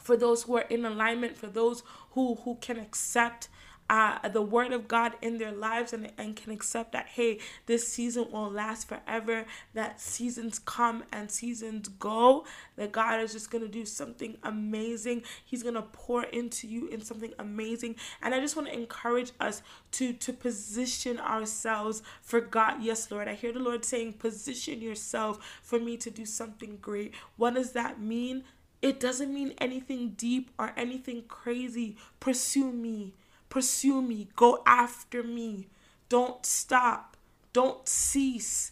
for 0.02 0.18
those 0.18 0.44
who 0.44 0.58
are 0.58 0.66
in 0.70 0.86
alignment, 0.86 1.38
for 1.38 1.48
those 1.48 1.84
who 2.12 2.36
who 2.36 2.58
can 2.62 2.78
accept 2.80 3.50
uh, 3.94 4.28
the 4.28 4.42
word 4.42 4.74
of 4.74 4.88
God 4.88 5.14
in 5.22 5.38
their 5.38 5.52
lives 5.52 5.94
and, 5.94 6.12
and 6.18 6.36
can 6.36 6.52
accept 6.52 6.94
that, 6.94 7.06
hey, 7.10 7.38
this 7.68 7.88
season 7.88 8.26
won't 8.32 8.56
last 8.56 8.88
forever, 8.88 9.46
that 9.76 10.02
seasons 10.02 10.58
come 10.58 11.04
and 11.14 11.30
seasons 11.30 11.90
go, 11.90 12.44
that 12.76 12.92
God 12.92 13.22
is 13.22 13.34
just 13.34 13.52
going 13.52 13.64
to 13.64 13.70
do 13.70 13.86
something 13.86 14.36
amazing. 14.42 15.22
He's 15.46 15.62
going 15.62 15.76
to 15.76 15.84
pour 15.84 16.24
into 16.24 16.68
you 16.68 16.88
in 16.88 17.02
something 17.02 17.34
amazing. 17.38 17.98
And 18.24 18.34
I 18.34 18.40
just 18.40 18.56
want 18.56 18.68
to 18.68 18.74
encourage 18.74 19.32
us 19.40 19.62
to, 19.92 20.12
to 20.12 20.34
position 20.34 21.20
ourselves 21.20 22.02
for 22.24 22.42
God. 22.42 22.82
Yes, 22.82 23.12
Lord, 23.12 23.28
I 23.28 23.36
hear 23.36 23.54
the 23.54 23.60
Lord 23.60 23.86
saying, 23.86 24.14
position 24.14 24.82
yourself 24.82 25.60
for 25.62 25.78
me 25.78 25.98
to 25.98 26.10
do 26.10 26.26
something 26.26 26.80
great. 26.82 27.14
What 27.38 27.54
does 27.54 27.74
that 27.74 28.02
mean? 28.02 28.44
It 28.82 29.00
doesn't 29.00 29.32
mean 29.32 29.54
anything 29.60 30.16
deep 30.18 30.50
or 30.58 30.74
anything 30.76 31.26
crazy. 31.28 31.96
Pursue 32.20 32.72
me 32.72 33.14
Pursue 33.54 34.02
me. 34.02 34.30
Go 34.36 34.64
after 34.66 35.22
me. 35.22 35.68
Don't 36.10 36.44
stop. 36.44 37.16
Don't 37.54 37.88
cease. 37.88 38.72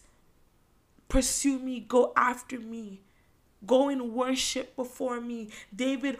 Pursue 1.07 1.59
me. 1.59 1.82
Go 1.82 2.11
after 2.17 2.59
me. 2.59 3.01
Go 3.63 3.89
and 3.89 4.11
worship 4.11 4.75
before 4.75 5.21
me. 5.21 5.49
David 5.75 6.17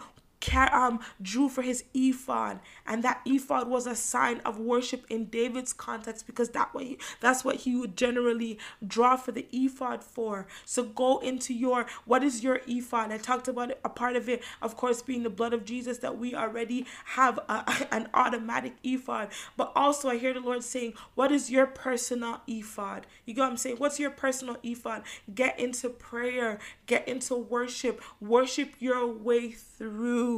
um, 0.72 1.00
drew 1.20 1.48
for 1.48 1.62
his 1.62 1.84
ephod, 1.94 2.60
and 2.86 3.02
that 3.02 3.20
ephod 3.24 3.68
was 3.68 3.86
a 3.86 3.94
sign 3.94 4.40
of 4.44 4.58
worship 4.58 5.04
in 5.08 5.26
David's 5.26 5.72
context 5.72 6.26
because 6.26 6.50
that 6.50 6.74
way 6.74 6.96
that's 7.20 7.44
what 7.44 7.56
he 7.56 7.76
would 7.76 7.96
generally 7.96 8.58
draw 8.86 9.16
for 9.16 9.32
the 9.32 9.46
ephod 9.52 10.02
for. 10.02 10.46
So 10.64 10.84
go 10.84 11.18
into 11.18 11.54
your 11.54 11.86
what 12.04 12.22
is 12.22 12.42
your 12.42 12.60
ephod? 12.66 13.12
I 13.12 13.18
talked 13.18 13.48
about 13.48 13.70
it, 13.70 13.80
a 13.84 13.88
part 13.88 14.16
of 14.16 14.28
it, 14.28 14.42
of 14.60 14.76
course, 14.76 15.02
being 15.02 15.22
the 15.22 15.30
blood 15.30 15.52
of 15.52 15.64
Jesus 15.64 15.98
that 15.98 16.18
we 16.18 16.34
already 16.34 16.86
have 17.04 17.38
a, 17.48 17.86
an 17.90 18.08
automatic 18.14 18.74
ephod, 18.82 19.28
but 19.56 19.72
also 19.76 20.08
I 20.08 20.18
hear 20.18 20.34
the 20.34 20.40
Lord 20.40 20.64
saying, 20.64 20.94
"What 21.14 21.30
is 21.30 21.50
your 21.50 21.66
personal 21.66 22.40
ephod?" 22.46 23.06
You 23.24 23.34
go, 23.34 23.44
I'm 23.44 23.56
saying, 23.56 23.76
"What's 23.76 24.00
your 24.00 24.10
personal 24.10 24.56
ephod?" 24.62 25.02
Get 25.32 25.58
into 25.58 25.88
prayer, 25.88 26.58
get 26.86 27.06
into 27.06 27.34
worship, 27.36 28.02
worship 28.20 28.74
your 28.78 29.06
way 29.06 29.50
through 29.50 30.31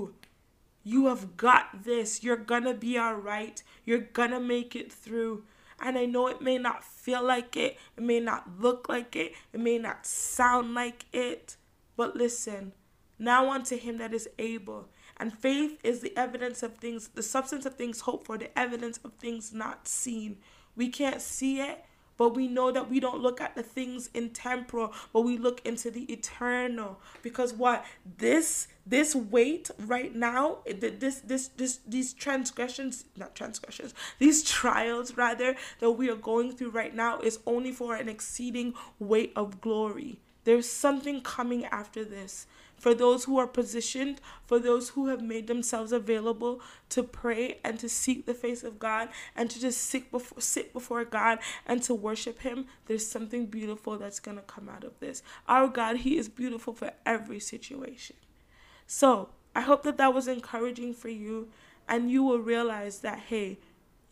you 0.82 1.07
have 1.07 1.36
got 1.36 1.84
this. 1.84 2.22
You're 2.22 2.36
gonna 2.36 2.74
be 2.74 2.99
all 2.99 3.14
right. 3.14 3.62
You're 3.84 4.09
gonna 4.20 4.40
make 4.40 4.76
it 4.76 4.92
through. 4.92 5.45
And 5.80 5.99
I 5.99 6.05
know 6.05 6.28
it 6.28 6.40
may 6.40 6.59
not 6.59 6.84
feel 6.84 7.22
like 7.22 7.57
it, 7.57 7.78
it 7.97 8.03
may 8.03 8.20
not 8.20 8.61
look 8.61 8.88
like 8.88 9.16
it, 9.16 9.32
it 9.53 9.61
may 9.61 9.78
not 9.78 10.07
sound 10.07 10.74
like 10.74 11.07
it. 11.12 11.57
But 11.97 12.16
listen, 12.16 12.72
now 13.18 13.51
unto 13.51 13.76
him 13.76 13.99
that 13.99 14.14
is 14.14 14.28
able. 14.38 14.88
And 15.16 15.32
faith 15.32 15.78
is 15.82 16.01
the 16.01 16.16
evidence 16.16 16.62
of 16.62 16.76
things, 16.76 17.09
the 17.09 17.22
substance 17.22 17.66
of 17.66 17.74
things 17.76 18.01
hoped 18.01 18.26
for, 18.26 18.36
the 18.36 18.57
evidence 18.59 18.99
of 19.05 19.12
things 19.14 19.53
not 19.53 19.86
seen. 19.86 20.38
We 20.76 20.88
can't 20.88 21.20
see 21.20 21.61
it, 21.61 21.84
but 22.16 22.34
we 22.34 22.49
know 22.49 22.70
that 22.72 22.90
we 22.90 23.01
don't 23.01 23.20
look 23.22 23.40
at 23.40 23.55
the 23.55 23.62
things 23.62 24.11
in 24.12 24.30
temporal, 24.30 24.92
but 25.12 25.22
we 25.22 25.38
look 25.38 25.64
into 25.64 25.90
the 25.90 26.12
eternal. 26.12 27.01
Because 27.22 27.53
what? 27.53 27.84
This 28.18 28.68
this 28.87 29.14
weight 29.14 29.70
right 29.78 30.14
now, 30.14 30.59
this 30.66 31.20
this 31.20 31.49
this 31.49 31.80
these 31.87 32.12
transgressions, 32.12 33.05
not 33.16 33.35
transgressions, 33.35 33.95
these 34.18 34.43
trials 34.43 35.16
rather 35.16 35.57
that 35.80 35.93
we 35.93 36.11
are 36.11 36.16
going 36.16 36.53
through 36.53 36.70
right 36.70 36.95
now 36.95 37.20
is 37.20 37.39
only 37.47 37.72
for 37.72 37.95
an 37.95 38.09
exceeding 38.09 38.74
weight 38.99 39.32
of 39.37 39.61
glory. 39.61 40.20
There's 40.45 40.68
something 40.68 41.22
coming 41.22 41.64
after 41.66 42.05
this 42.05 42.47
for 42.76 42.93
those 42.93 43.24
who 43.24 43.39
are 43.39 43.47
positioned, 43.47 44.20
for 44.45 44.59
those 44.59 44.91
who 44.91 45.07
have 45.07 45.22
made 45.22 45.47
themselves 45.47 45.93
available 45.93 46.61
to 46.91 47.03
pray 47.03 47.59
and 47.64 47.78
to 47.78 47.89
seek 47.89 48.26
the 48.26 48.35
face 48.35 48.62
of 48.62 48.78
God 48.78 49.09
and 49.35 49.49
to 49.51 49.59
just 49.59 49.80
sit 49.80 50.11
before, 50.11 50.41
sit 50.41 50.72
before 50.74 51.05
God 51.05 51.39
and 51.66 51.82
to 51.85 51.95
worship 51.95 52.41
Him, 52.41 52.66
there's 52.87 53.07
something 53.07 53.47
beautiful 53.47 53.97
that's 53.97 54.20
going 54.20 54.37
to 54.37 54.43
come 54.43 54.68
out 54.68 54.85
of 54.85 55.01
this. 55.01 55.22
Our 55.49 55.68
God, 55.68 55.99
He 55.99 56.18
is 56.18 56.28
beautiful 56.28 56.74
for 56.74 56.93
every 57.07 57.41
situation. 57.41 58.16
So 58.87 59.30
I 59.55 59.62
hope 59.62 59.82
that 59.85 59.97
that 59.99 60.14
was 60.14 60.28
encouraging 60.28 60.95
for 60.95 61.09
you 61.09 61.49
and 61.89 62.11
you 62.11 62.22
will 62.22 62.39
realize 62.39 63.01
that, 63.01 63.18
hey, 63.28 63.59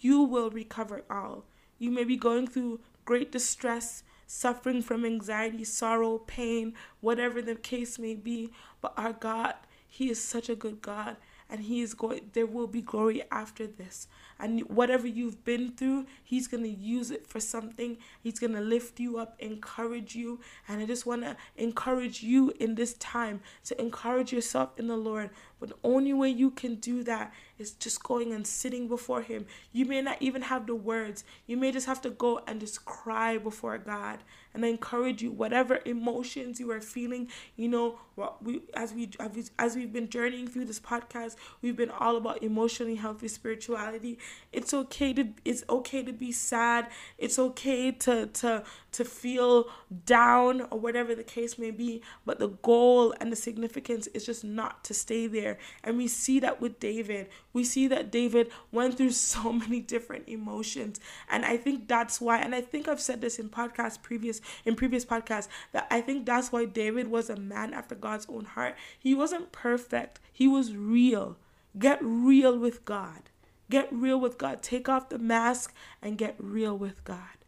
you 0.00 0.22
will 0.22 0.50
recover 0.50 1.04
all. 1.10 1.44
You 1.78 1.90
may 1.90 2.04
be 2.04 2.16
going 2.16 2.46
through 2.46 2.80
great 3.04 3.32
distress 3.32 4.02
suffering 4.26 4.80
from 4.80 5.04
anxiety, 5.04 5.64
sorrow, 5.64 6.18
pain, 6.18 6.74
whatever 7.00 7.42
the 7.42 7.54
case 7.54 7.98
may 7.98 8.14
be. 8.14 8.50
But 8.80 8.94
our 8.96 9.12
God, 9.12 9.54
He 9.86 10.10
is 10.10 10.22
such 10.22 10.48
a 10.48 10.56
good 10.56 10.80
God 10.80 11.16
and 11.53 11.61
he 11.61 11.82
is 11.82 11.92
going 11.92 12.30
there 12.32 12.46
will 12.46 12.66
be 12.66 12.80
glory 12.80 13.22
after 13.30 13.66
this. 13.66 14.09
And 14.40 14.61
whatever 14.62 15.07
you've 15.07 15.44
been 15.44 15.72
through 15.72 16.07
he's 16.24 16.48
going 16.48 16.62
to 16.64 16.70
use 16.70 17.11
it 17.11 17.26
for 17.26 17.40
something. 17.40 17.98
He's 18.22 18.38
going 18.38 18.55
to 18.55 18.61
lift 18.61 18.98
you 18.98 19.18
up 19.18 19.36
encourage 19.38 20.16
you. 20.16 20.40
And 20.66 20.80
i 20.80 20.86
just 20.86 21.05
want 21.05 21.22
to 21.22 21.36
encourage 21.57 22.22
you 22.22 22.53
in 22.59 22.74
this 22.74 22.94
time 22.94 23.42
to 23.64 23.78
encourage 23.80 24.32
yourself 24.32 24.70
in 24.78 24.86
the 24.86 24.96
lord 24.96 25.28
but 25.62 25.68
the 25.68 25.88
only 25.88 26.12
way 26.12 26.28
you 26.28 26.50
can 26.50 26.74
do 26.74 27.04
that 27.04 27.32
is 27.56 27.70
just 27.70 28.02
going 28.02 28.32
and 28.32 28.44
sitting 28.44 28.88
before 28.88 29.22
Him. 29.22 29.46
You 29.70 29.84
may 29.84 30.02
not 30.02 30.16
even 30.18 30.42
have 30.42 30.66
the 30.66 30.74
words. 30.74 31.22
You 31.46 31.56
may 31.56 31.70
just 31.70 31.86
have 31.86 32.00
to 32.00 32.10
go 32.10 32.40
and 32.48 32.58
just 32.58 32.84
cry 32.84 33.38
before 33.38 33.78
God. 33.78 34.18
And 34.54 34.64
I 34.64 34.68
encourage 34.68 35.22
you, 35.22 35.30
whatever 35.30 35.78
emotions 35.84 36.58
you 36.58 36.68
are 36.72 36.80
feeling, 36.80 37.28
you 37.54 37.68
know, 37.68 38.00
what 38.16 38.42
we 38.42 38.62
as 38.74 38.92
we 38.92 39.10
as 39.58 39.76
we've 39.76 39.92
been 39.92 40.10
journeying 40.10 40.48
through 40.48 40.64
this 40.64 40.80
podcast, 40.80 41.36
we've 41.62 41.76
been 41.76 41.90
all 41.90 42.16
about 42.16 42.42
emotionally 42.42 42.96
healthy 42.96 43.28
spirituality. 43.28 44.18
It's 44.52 44.74
okay 44.74 45.12
to 45.14 45.28
it's 45.44 45.62
okay 45.70 46.02
to 46.02 46.12
be 46.12 46.32
sad. 46.32 46.88
It's 47.18 47.38
okay 47.38 47.92
to 47.92 48.26
to 48.26 48.64
to 48.93 49.05
feel 49.05 49.68
down 50.05 50.62
or 50.70 50.78
whatever 50.78 51.14
the 51.14 51.24
case 51.24 51.59
may 51.59 51.70
be. 51.70 52.03
But 52.24 52.38
the 52.38 52.49
goal 52.49 53.14
and 53.20 53.32
the 53.32 53.36
significance 53.36 54.07
is 54.09 54.24
just 54.24 54.45
not 54.45 54.84
to 54.84 54.95
stay 54.95 55.26
there. 55.26 55.59
And 55.82 55.97
we 55.97 56.09
see 56.09 56.40
that 56.40 56.61
with 56.61 56.78
David. 56.78 57.28
We 57.53 57.64
see 57.64 57.88
that 57.88 58.12
David 58.12 58.51
went 58.70 58.97
through 58.97 59.11
so 59.32 59.53
many 59.53 59.80
different 59.80 60.28
emotions. 60.28 61.01
And 61.30 61.45
I 61.45 61.57
think 61.57 61.88
that's 61.88 62.20
why, 62.20 62.38
and 62.38 62.55
I 62.55 62.61
think 62.61 62.86
I've 62.86 63.01
said 63.01 63.20
this 63.20 63.38
in 63.38 63.49
podcast 63.49 64.03
previous 64.03 64.40
in 64.64 64.76
previous 64.76 65.05
podcasts, 65.05 65.49
that 65.72 65.86
I 65.90 66.01
think 66.01 66.26
that's 66.26 66.53
why 66.53 66.66
David 66.66 67.09
was 67.09 67.30
a 67.30 67.36
man 67.36 67.72
after 67.72 67.95
God's 67.95 68.26
own 68.28 68.45
heart. 68.45 68.76
He 68.99 69.14
wasn't 69.14 69.53
perfect. 69.53 70.20
He 70.32 70.47
was 70.47 70.76
real. 70.76 71.36
Get 71.78 71.99
real 72.03 72.59
with 72.59 72.84
God. 72.84 73.30
Get 73.70 73.88
real 73.90 74.20
with 74.20 74.36
God. 74.36 74.62
Take 74.62 74.88
off 74.88 75.09
the 75.09 75.18
mask 75.18 75.74
and 76.03 76.18
get 76.18 76.34
real 76.38 76.76
with 76.76 77.03
God. 77.05 77.38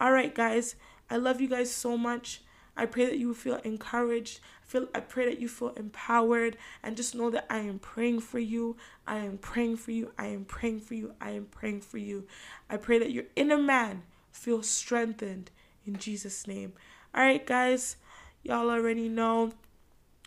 All 0.00 0.12
right, 0.12 0.34
guys. 0.34 0.76
I 1.10 1.16
love 1.16 1.40
you 1.40 1.48
guys 1.48 1.72
so 1.72 1.96
much. 1.96 2.42
I 2.76 2.86
pray 2.86 3.06
that 3.06 3.18
you 3.18 3.34
feel 3.34 3.56
encouraged. 3.56 4.40
I 4.62 4.66
feel 4.66 4.88
I 4.94 5.00
pray 5.00 5.24
that 5.24 5.40
you 5.40 5.48
feel 5.48 5.70
empowered 5.70 6.56
and 6.82 6.96
just 6.96 7.14
know 7.14 7.28
that 7.30 7.46
I 7.50 7.58
am 7.58 7.78
praying 7.78 8.20
for 8.20 8.38
you. 8.38 8.76
I 9.06 9.16
am 9.16 9.38
praying 9.38 9.78
for 9.78 9.90
you. 9.90 10.12
I 10.16 10.26
am 10.26 10.44
praying 10.44 10.80
for 10.80 10.94
you. 10.94 11.14
I 11.20 11.30
am 11.30 11.46
praying 11.46 11.80
for 11.80 11.98
you. 11.98 12.26
I 12.70 12.76
pray 12.76 12.98
that 12.98 13.10
your 13.10 13.24
inner 13.34 13.58
man 13.58 14.04
feels 14.30 14.68
strengthened 14.68 15.50
in 15.84 15.96
Jesus 15.96 16.46
name. 16.46 16.72
All 17.14 17.22
right, 17.22 17.44
guys. 17.44 17.96
Y'all 18.42 18.70
already 18.70 19.08
know 19.08 19.52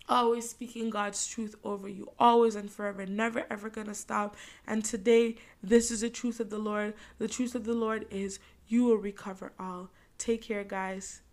always 0.10 0.50
speaking 0.50 0.90
God's 0.90 1.26
truth 1.26 1.56
over 1.64 1.88
you, 1.88 2.12
always 2.20 2.56
and 2.56 2.70
forever, 2.70 3.06
never 3.06 3.46
ever 3.50 3.70
gonna 3.70 3.96
stop. 3.96 4.36
And 4.68 4.84
today, 4.84 5.38
this 5.64 5.90
is 5.90 6.02
the 6.02 6.10
truth 6.10 6.42
of 6.42 6.50
the 6.50 6.60
Lord. 6.60 6.94
The 7.18 7.30
truth 7.30 7.56
of 7.56 7.64
the 7.64 7.74
Lord 7.74 8.06
is 8.12 8.40
you 8.68 8.84
will 8.84 8.98
recover 8.98 9.54
all. 9.58 9.90
Take 10.22 10.44
care, 10.44 10.64
guys. 10.64 11.24